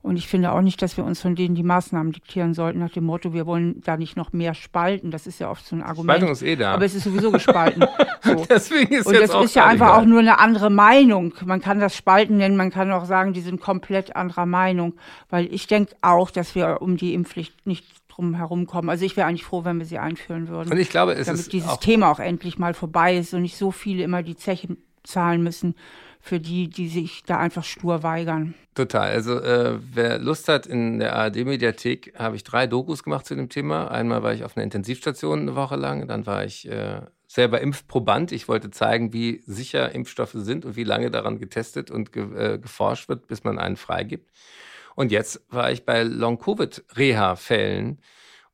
Und 0.04 0.18
ich 0.18 0.28
finde 0.28 0.52
auch 0.52 0.60
nicht, 0.60 0.82
dass 0.82 0.98
wir 0.98 1.04
uns 1.04 1.22
von 1.22 1.34
denen 1.34 1.54
die 1.54 1.62
Maßnahmen 1.62 2.12
diktieren 2.12 2.52
sollten, 2.52 2.78
nach 2.78 2.90
dem 2.90 3.04
Motto, 3.04 3.32
wir 3.32 3.46
wollen 3.46 3.80
da 3.80 3.96
nicht 3.96 4.18
noch 4.18 4.34
mehr 4.34 4.52
spalten. 4.52 5.10
Das 5.10 5.26
ist 5.26 5.38
ja 5.38 5.50
oft 5.50 5.66
so 5.66 5.74
ein 5.74 5.82
Argument. 5.82 6.18
Spaltung 6.18 6.30
ist 6.30 6.42
eh 6.42 6.56
da. 6.56 6.74
Aber 6.74 6.84
es 6.84 6.94
ist 6.94 7.04
sowieso 7.04 7.30
gespalten. 7.30 7.86
So. 8.24 8.46
Deswegen 8.48 8.94
ist 8.94 9.06
Und 9.06 9.12
jetzt 9.12 9.34
das 9.34 9.44
ist 9.44 9.54
ja 9.54 9.66
einfach 9.66 9.88
egal. 9.88 10.00
auch 10.00 10.06
nur 10.06 10.20
eine 10.20 10.38
andere 10.38 10.70
Meinung. 10.70 11.34
Man 11.44 11.60
kann 11.60 11.78
das 11.78 11.94
Spalten 11.94 12.38
nennen, 12.38 12.56
man 12.56 12.70
kann 12.70 12.90
auch 12.90 13.04
sagen, 13.04 13.34
die 13.34 13.42
sind 13.42 13.60
komplett 13.60 14.16
anderer 14.16 14.46
Meinung. 14.46 14.94
Weil 15.28 15.52
ich 15.52 15.66
denke 15.66 15.94
auch, 16.00 16.30
dass 16.30 16.54
wir 16.54 16.80
um 16.80 16.96
die 16.96 17.12
Impfpflicht 17.12 17.66
nicht 17.66 17.84
drum 18.08 18.34
herum 18.34 18.66
kommen. 18.66 18.88
Also 18.88 19.04
ich 19.04 19.18
wäre 19.18 19.28
eigentlich 19.28 19.44
froh, 19.44 19.66
wenn 19.66 19.78
wir 19.78 19.84
sie 19.84 19.98
einführen 19.98 20.48
würden. 20.48 20.72
Und 20.72 20.78
ich 20.78 20.88
glaube, 20.88 21.12
es 21.12 21.26
damit 21.26 21.40
ist 21.42 21.52
dieses 21.52 21.68
auch 21.68 21.80
Thema 21.80 22.10
auch 22.10 22.18
endlich 22.18 22.58
mal 22.58 22.72
vorbei 22.72 23.14
ist 23.14 23.34
und 23.34 23.42
nicht 23.42 23.58
so 23.58 23.70
viele 23.70 24.02
immer 24.02 24.22
die 24.22 24.36
Zeche 24.36 24.74
zahlen 25.02 25.42
müssen 25.42 25.74
für 26.24 26.40
die, 26.40 26.70
die 26.70 26.88
sich 26.88 27.22
da 27.24 27.38
einfach 27.38 27.64
stur 27.64 28.02
weigern. 28.02 28.54
Total. 28.74 29.10
Also 29.10 29.38
äh, 29.40 29.78
wer 29.92 30.18
Lust 30.18 30.48
hat, 30.48 30.66
in 30.66 30.98
der 30.98 31.14
ARD-Mediathek 31.16 32.14
habe 32.18 32.34
ich 32.36 32.44
drei 32.44 32.66
Dokus 32.66 33.02
gemacht 33.02 33.26
zu 33.26 33.34
dem 33.34 33.50
Thema. 33.50 33.90
Einmal 33.90 34.22
war 34.22 34.32
ich 34.32 34.42
auf 34.42 34.56
einer 34.56 34.64
Intensivstation 34.64 35.40
eine 35.40 35.54
Woche 35.54 35.76
lang, 35.76 36.08
dann 36.08 36.24
war 36.24 36.42
ich 36.42 36.66
äh, 36.66 37.02
selber 37.26 37.60
Impfproband. 37.60 38.32
Ich 38.32 38.48
wollte 38.48 38.70
zeigen, 38.70 39.12
wie 39.12 39.42
sicher 39.44 39.94
Impfstoffe 39.94 40.32
sind 40.32 40.64
und 40.64 40.76
wie 40.76 40.84
lange 40.84 41.10
daran 41.10 41.38
getestet 41.38 41.90
und 41.90 42.10
ge 42.10 42.54
äh, 42.54 42.58
geforscht 42.58 43.10
wird, 43.10 43.26
bis 43.26 43.44
man 43.44 43.58
einen 43.58 43.76
freigibt. 43.76 44.30
Und 44.94 45.12
jetzt 45.12 45.42
war 45.50 45.70
ich 45.72 45.84
bei 45.84 46.04
Long-Covid-Reha-Fällen. 46.04 48.00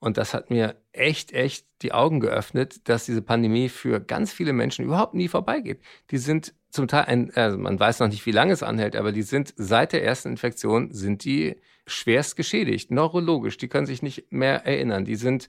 Und 0.00 0.16
das 0.16 0.34
hat 0.34 0.50
mir 0.50 0.74
echt, 0.90 1.32
echt 1.32 1.66
die 1.82 1.92
Augen 1.92 2.18
geöffnet, 2.18 2.88
dass 2.88 3.04
diese 3.04 3.22
Pandemie 3.22 3.68
für 3.68 4.00
ganz 4.00 4.32
viele 4.32 4.54
Menschen 4.54 4.84
überhaupt 4.84 5.14
nie 5.14 5.28
vorbeigeht. 5.28 5.82
Die 6.10 6.18
sind 6.18 6.52
zum 6.70 6.88
Teil, 6.88 7.04
ein, 7.04 7.32
also 7.34 7.58
man 7.58 7.78
weiß 7.78 8.00
noch 8.00 8.08
nicht, 8.08 8.24
wie 8.26 8.32
lange 8.32 8.52
es 8.52 8.62
anhält, 8.62 8.96
aber 8.96 9.12
die 9.12 9.22
sind 9.22 9.52
seit 9.56 9.92
der 9.92 10.04
ersten 10.04 10.28
Infektion 10.28 10.92
sind 10.92 11.24
die 11.24 11.56
schwerst 11.86 12.36
geschädigt, 12.36 12.90
neurologisch. 12.90 13.56
Die 13.56 13.68
können 13.68 13.86
sich 13.86 14.02
nicht 14.02 14.30
mehr 14.30 14.64
erinnern. 14.64 15.04
Die 15.04 15.16
sind 15.16 15.48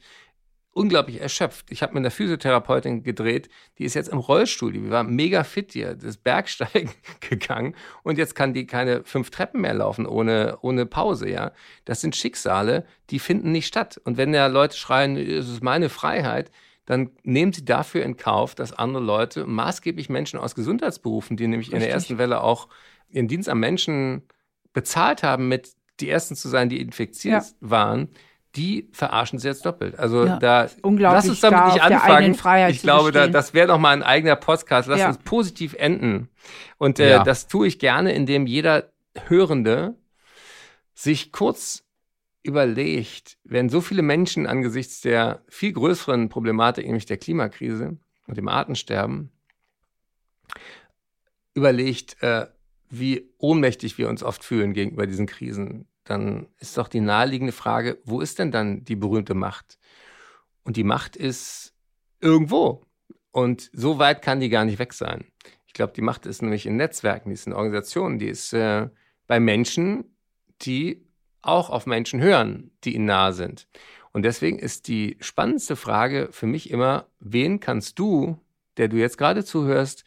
unglaublich 0.73 1.19
erschöpft. 1.19 1.69
Ich 1.69 1.83
habe 1.83 1.93
mit 1.93 2.01
einer 2.01 2.11
Physiotherapeutin 2.11 3.03
gedreht, 3.03 3.49
die 3.77 3.83
ist 3.83 3.93
jetzt 3.93 4.09
im 4.09 4.19
Rollstuhl, 4.19 4.71
die 4.71 4.89
war 4.89 5.03
mega 5.03 5.43
fit 5.43 5.73
hier, 5.73 5.95
das 5.95 6.17
Bergsteigen 6.17 6.91
gegangen 7.19 7.75
und 8.03 8.17
jetzt 8.17 8.35
kann 8.35 8.53
die 8.53 8.65
keine 8.65 9.03
fünf 9.03 9.31
Treppen 9.31 9.61
mehr 9.61 9.73
laufen 9.73 10.05
ohne, 10.05 10.57
ohne 10.61 10.85
Pause, 10.85 11.29
ja. 11.29 11.51
Das 11.85 12.01
sind 12.01 12.15
Schicksale, 12.15 12.85
die 13.09 13.19
finden 13.19 13.51
nicht 13.51 13.67
statt. 13.67 13.99
Und 14.05 14.17
wenn 14.17 14.33
ja 14.33 14.47
Leute 14.47 14.77
schreien, 14.77 15.17
es 15.17 15.49
ist 15.49 15.61
meine 15.61 15.89
Freiheit, 15.89 16.51
dann 16.85 17.11
nehmen 17.23 17.53
sie 17.53 17.63
dafür 17.63 18.03
in 18.03 18.17
Kauf, 18.17 18.55
dass 18.55 18.73
andere 18.73 19.03
Leute, 19.03 19.45
maßgeblich 19.45 20.09
Menschen 20.09 20.39
aus 20.39 20.55
Gesundheitsberufen, 20.55 21.37
die 21.37 21.47
nämlich 21.47 21.67
Richtig. 21.67 21.81
in 21.81 21.81
der 21.81 21.91
ersten 21.91 22.17
Welle 22.17 22.41
auch 22.41 22.67
ihren 23.09 23.27
Dienst 23.27 23.49
am 23.49 23.59
Menschen 23.59 24.23
bezahlt 24.73 25.23
haben, 25.23 25.47
mit 25.47 25.71
die 25.99 26.09
Ersten 26.09 26.35
zu 26.35 26.49
sein, 26.49 26.69
die 26.69 26.81
infiziert 26.81 27.43
ja. 27.43 27.49
waren, 27.59 28.09
die 28.55 28.89
verarschen 28.91 29.39
sie 29.39 29.47
jetzt 29.47 29.65
doppelt. 29.65 29.97
Also 29.97 30.25
ja. 30.25 30.37
da 30.37 30.67
lass 30.83 31.29
uns 31.29 31.39
damit 31.39 31.73
nicht 31.73 31.81
anfangen. 31.81 32.35
Ich 32.69 32.81
glaube, 32.81 33.11
da, 33.11 33.27
das 33.27 33.53
wäre 33.53 33.67
noch 33.67 33.79
mal 33.79 33.91
ein 33.93 34.03
eigener 34.03 34.35
Podcast. 34.35 34.89
Lass 34.89 34.99
ja. 34.99 35.07
uns 35.07 35.19
positiv 35.19 35.73
enden. 35.75 36.29
Und 36.77 36.99
äh, 36.99 37.23
das 37.23 37.47
tue 37.47 37.67
ich 37.67 37.79
gerne, 37.79 38.11
indem 38.13 38.47
jeder 38.47 38.91
Hörende 39.27 39.95
sich 40.93 41.31
kurz 41.31 41.83
überlegt, 42.43 43.37
wenn 43.43 43.69
so 43.69 43.81
viele 43.81 44.01
Menschen 44.01 44.47
angesichts 44.47 45.01
der 45.01 45.43
viel 45.47 45.73
größeren 45.73 46.29
Problematik, 46.29 46.85
nämlich 46.85 47.05
der 47.05 47.17
Klimakrise 47.17 47.97
und 48.27 48.37
dem 48.37 48.47
Artensterben, 48.47 49.31
überlegt, 51.53 52.21
äh, 52.23 52.47
wie 52.89 53.29
ohnmächtig 53.37 53.97
wir 53.97 54.09
uns 54.09 54.23
oft 54.23 54.43
fühlen 54.43 54.73
gegenüber 54.73 55.07
diesen 55.07 55.27
Krisen, 55.27 55.87
dann 56.03 56.47
ist 56.59 56.77
doch 56.77 56.87
die 56.87 56.99
naheliegende 56.99 57.53
Frage, 57.53 57.99
wo 58.03 58.21
ist 58.21 58.39
denn 58.39 58.51
dann 58.51 58.83
die 58.83 58.95
berühmte 58.95 59.33
Macht? 59.33 59.77
Und 60.63 60.77
die 60.77 60.83
Macht 60.83 61.15
ist 61.15 61.73
irgendwo. 62.19 62.85
Und 63.31 63.69
so 63.73 63.97
weit 63.97 64.21
kann 64.21 64.39
die 64.39 64.49
gar 64.49 64.65
nicht 64.65 64.79
weg 64.79 64.93
sein. 64.93 65.25
Ich 65.67 65.73
glaube, 65.73 65.93
die 65.93 66.01
Macht 66.01 66.25
ist 66.25 66.41
nämlich 66.41 66.65
in 66.65 66.75
Netzwerken, 66.75 67.29
die 67.29 67.35
ist 67.35 67.47
in 67.47 67.53
Organisationen, 67.53 68.19
die 68.19 68.27
ist 68.27 68.51
äh, 68.51 68.89
bei 69.27 69.39
Menschen, 69.39 70.03
die 70.61 71.05
auch 71.41 71.69
auf 71.69 71.85
Menschen 71.85 72.21
hören, 72.21 72.71
die 72.83 72.95
ihnen 72.95 73.05
nahe 73.05 73.33
sind. 73.33 73.67
Und 74.13 74.23
deswegen 74.23 74.59
ist 74.59 74.87
die 74.87 75.17
spannendste 75.19 75.75
Frage 75.75 76.29
für 76.31 76.47
mich 76.47 76.69
immer, 76.69 77.07
wen 77.19 77.59
kannst 77.59 77.97
du, 77.99 78.37
der 78.77 78.87
du 78.87 78.97
jetzt 78.97 79.17
gerade 79.17 79.45
zuhörst, 79.45 80.03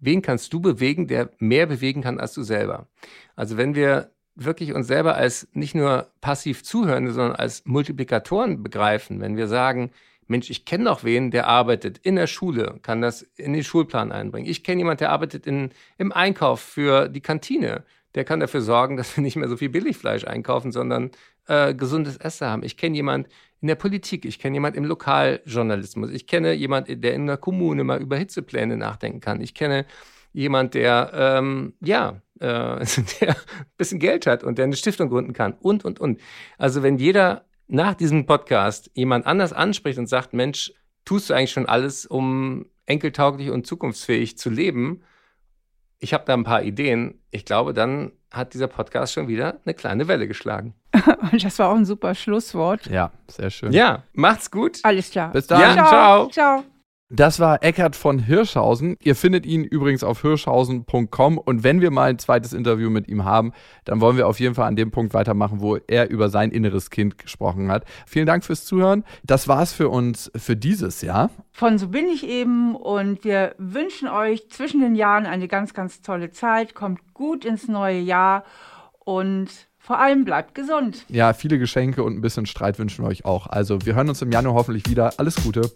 wen 0.00 0.22
kannst 0.22 0.52
du 0.52 0.60
bewegen, 0.60 1.06
der 1.06 1.30
mehr 1.38 1.66
bewegen 1.66 2.02
kann 2.02 2.18
als 2.18 2.34
du 2.34 2.42
selber? 2.42 2.88
Also 3.36 3.56
wenn 3.56 3.74
wir 3.74 4.10
wirklich 4.34 4.72
uns 4.72 4.86
selber 4.86 5.14
als 5.14 5.48
nicht 5.52 5.74
nur 5.74 6.10
passiv 6.20 6.64
Zuhörende, 6.64 7.12
sondern 7.12 7.36
als 7.36 7.64
Multiplikatoren 7.66 8.62
begreifen, 8.62 9.20
wenn 9.20 9.36
wir 9.36 9.46
sagen, 9.46 9.90
Mensch, 10.26 10.50
ich 10.50 10.64
kenne 10.64 10.84
doch 10.84 11.04
wen, 11.04 11.30
der 11.30 11.46
arbeitet 11.46 11.98
in 11.98 12.16
der 12.16 12.26
Schule, 12.26 12.78
kann 12.82 13.02
das 13.02 13.22
in 13.36 13.52
den 13.52 13.64
Schulplan 13.64 14.12
einbringen. 14.12 14.48
Ich 14.48 14.64
kenne 14.64 14.78
jemanden, 14.78 15.00
der 15.00 15.10
arbeitet 15.10 15.46
in, 15.46 15.70
im 15.98 16.12
Einkauf 16.12 16.60
für 16.60 17.08
die 17.08 17.20
Kantine 17.20 17.84
der 18.14 18.24
kann 18.24 18.40
dafür 18.40 18.60
sorgen, 18.60 18.96
dass 18.96 19.16
wir 19.16 19.22
nicht 19.22 19.36
mehr 19.36 19.48
so 19.48 19.56
viel 19.56 19.68
Billigfleisch 19.68 20.24
einkaufen, 20.24 20.72
sondern 20.72 21.10
äh, 21.46 21.74
gesundes 21.74 22.16
Essen 22.16 22.46
haben. 22.46 22.62
Ich 22.62 22.76
kenne 22.76 22.96
jemand 22.96 23.28
in 23.60 23.68
der 23.68 23.74
Politik, 23.74 24.24
ich 24.24 24.38
kenne 24.38 24.56
jemand 24.56 24.76
im 24.76 24.84
Lokaljournalismus, 24.84 26.10
ich 26.10 26.26
kenne 26.26 26.52
jemand, 26.52 26.88
der 26.88 27.14
in 27.14 27.26
der 27.26 27.36
Kommune 27.36 27.84
mal 27.84 28.00
über 28.00 28.16
Hitzepläne 28.16 28.76
nachdenken 28.76 29.20
kann. 29.20 29.40
Ich 29.40 29.54
kenne 29.54 29.86
jemand, 30.32 30.74
der 30.74 31.10
ähm, 31.14 31.74
ja, 31.80 32.20
äh, 32.40 32.84
der 33.20 33.30
ein 33.30 33.76
bisschen 33.76 33.98
Geld 33.98 34.26
hat 34.26 34.44
und 34.44 34.58
der 34.58 34.64
eine 34.64 34.76
Stiftung 34.76 35.08
gründen 35.08 35.32
kann 35.32 35.54
und 35.60 35.84
und 35.84 36.00
und. 36.00 36.20
Also 36.58 36.82
wenn 36.82 36.98
jeder 36.98 37.44
nach 37.68 37.94
diesem 37.94 38.26
Podcast 38.26 38.90
jemand 38.94 39.26
anders 39.26 39.52
anspricht 39.52 39.98
und 39.98 40.06
sagt, 40.06 40.34
Mensch, 40.34 40.72
tust 41.04 41.30
du 41.30 41.34
eigentlich 41.34 41.52
schon 41.52 41.66
alles, 41.66 42.04
um 42.04 42.66
enkeltauglich 42.86 43.50
und 43.50 43.66
zukunftsfähig 43.66 44.36
zu 44.36 44.50
leben? 44.50 45.02
Ich 46.02 46.12
habe 46.12 46.24
da 46.26 46.34
ein 46.34 46.44
paar 46.44 46.62
Ideen. 46.62 47.20
Ich 47.30 47.44
glaube, 47.44 47.72
dann 47.72 48.10
hat 48.30 48.54
dieser 48.54 48.66
Podcast 48.66 49.12
schon 49.12 49.28
wieder 49.28 49.58
eine 49.64 49.74
kleine 49.74 50.08
Welle 50.08 50.26
geschlagen. 50.26 50.74
Und 51.30 51.44
das 51.44 51.58
war 51.60 51.70
auch 51.70 51.76
ein 51.76 51.84
super 51.84 52.14
Schlusswort. 52.14 52.86
Ja, 52.86 53.12
sehr 53.28 53.50
schön. 53.50 53.72
Ja, 53.72 54.02
macht's 54.12 54.50
gut. 54.50 54.80
Alles 54.82 55.10
klar. 55.10 55.30
Bis 55.30 55.46
dann. 55.46 55.60
Ja, 55.60 55.74
ciao. 55.86 56.28
Ciao. 56.28 56.64
Das 57.14 57.40
war 57.40 57.62
Eckart 57.62 57.94
von 57.94 58.20
Hirschhausen. 58.20 58.96
Ihr 59.02 59.14
findet 59.14 59.44
ihn 59.44 59.64
übrigens 59.64 60.02
auf 60.02 60.22
hirschhausen.com 60.22 61.36
und 61.36 61.62
wenn 61.62 61.82
wir 61.82 61.90
mal 61.90 62.08
ein 62.08 62.18
zweites 62.18 62.54
Interview 62.54 62.88
mit 62.88 63.06
ihm 63.06 63.26
haben, 63.26 63.52
dann 63.84 64.00
wollen 64.00 64.16
wir 64.16 64.26
auf 64.26 64.40
jeden 64.40 64.54
Fall 64.54 64.66
an 64.66 64.76
dem 64.76 64.90
Punkt 64.90 65.12
weitermachen, 65.12 65.60
wo 65.60 65.76
er 65.76 66.08
über 66.08 66.30
sein 66.30 66.52
inneres 66.52 66.88
Kind 66.88 67.18
gesprochen 67.18 67.70
hat. 67.70 67.84
Vielen 68.06 68.24
Dank 68.24 68.44
fürs 68.44 68.64
Zuhören. 68.64 69.04
Das 69.24 69.46
war's 69.46 69.74
für 69.74 69.90
uns 69.90 70.32
für 70.34 70.56
dieses 70.56 71.02
Jahr. 71.02 71.28
Von 71.50 71.76
so 71.76 71.88
bin 71.88 72.08
ich 72.08 72.26
eben 72.26 72.74
und 72.74 73.24
wir 73.24 73.56
wünschen 73.58 74.08
euch 74.08 74.48
zwischen 74.48 74.80
den 74.80 74.94
Jahren 74.94 75.26
eine 75.26 75.48
ganz, 75.48 75.74
ganz 75.74 76.00
tolle 76.00 76.30
Zeit. 76.30 76.74
Kommt 76.74 77.12
gut 77.12 77.44
ins 77.44 77.68
neue 77.68 78.00
Jahr 78.00 78.42
und 79.00 79.50
vor 79.76 79.98
allem 79.98 80.24
bleibt 80.24 80.54
gesund. 80.54 81.04
Ja, 81.08 81.34
viele 81.34 81.58
Geschenke 81.58 82.04
und 82.04 82.16
ein 82.16 82.22
bisschen 82.22 82.46
Streit 82.46 82.78
wünschen 82.78 83.04
wir 83.04 83.10
euch 83.10 83.26
auch. 83.26 83.48
Also 83.48 83.84
wir 83.84 83.96
hören 83.96 84.08
uns 84.08 84.22
im 84.22 84.32
Januar 84.32 84.54
hoffentlich 84.54 84.88
wieder. 84.88 85.12
Alles 85.18 85.36
Gute. 85.36 85.70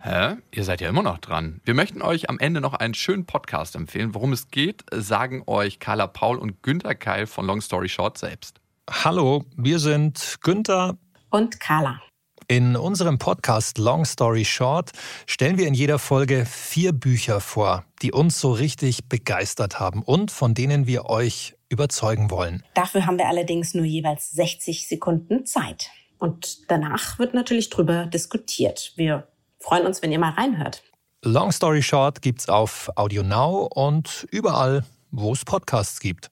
Hä? 0.00 0.36
Ihr 0.52 0.62
seid 0.62 0.80
ja 0.80 0.88
immer 0.88 1.02
noch 1.02 1.18
dran. 1.18 1.60
Wir 1.64 1.74
möchten 1.74 2.02
euch 2.02 2.30
am 2.30 2.38
Ende 2.38 2.60
noch 2.60 2.74
einen 2.74 2.94
schönen 2.94 3.26
Podcast 3.26 3.74
empfehlen. 3.74 4.14
Worum 4.14 4.32
es 4.32 4.48
geht, 4.48 4.84
sagen 4.92 5.42
euch 5.46 5.80
Carla 5.80 6.06
Paul 6.06 6.38
und 6.38 6.62
Günter 6.62 6.94
Keil 6.94 7.26
von 7.26 7.46
Long 7.46 7.60
Story 7.60 7.88
Short 7.88 8.16
selbst. 8.16 8.60
Hallo, 8.88 9.44
wir 9.56 9.80
sind 9.80 10.38
Günther 10.40 10.96
und 11.30 11.58
Carla. 11.58 12.00
In 12.46 12.76
unserem 12.76 13.18
Podcast 13.18 13.76
Long 13.76 14.04
Story 14.04 14.44
Short 14.44 14.92
stellen 15.26 15.58
wir 15.58 15.66
in 15.66 15.74
jeder 15.74 15.98
Folge 15.98 16.46
vier 16.46 16.92
Bücher 16.92 17.40
vor, 17.40 17.84
die 18.00 18.12
uns 18.12 18.40
so 18.40 18.52
richtig 18.52 19.08
begeistert 19.08 19.80
haben 19.80 20.02
und 20.02 20.30
von 20.30 20.54
denen 20.54 20.86
wir 20.86 21.06
euch 21.06 21.56
überzeugen 21.68 22.30
wollen. 22.30 22.62
Dafür 22.74 23.04
haben 23.04 23.18
wir 23.18 23.26
allerdings 23.26 23.74
nur 23.74 23.84
jeweils 23.84 24.30
60 24.30 24.86
Sekunden 24.86 25.44
Zeit. 25.44 25.90
Und 26.18 26.70
danach 26.70 27.18
wird 27.18 27.34
natürlich 27.34 27.68
drüber 27.68 28.06
diskutiert. 28.06 28.92
Wir 28.96 29.26
freuen 29.60 29.86
uns, 29.86 30.02
wenn 30.02 30.12
ihr 30.12 30.18
mal 30.18 30.30
reinhört. 30.30 30.82
Long 31.24 31.50
Story 31.50 31.82
Short 31.82 32.22
gibt's 32.22 32.48
auf 32.48 32.90
Audio 32.96 33.22
Now 33.22 33.68
und 33.74 34.26
überall, 34.30 34.84
wo 35.10 35.32
es 35.32 35.44
Podcasts 35.44 36.00
gibt. 36.00 36.30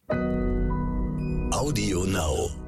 Audio 1.51 2.05
Now. 2.05 2.66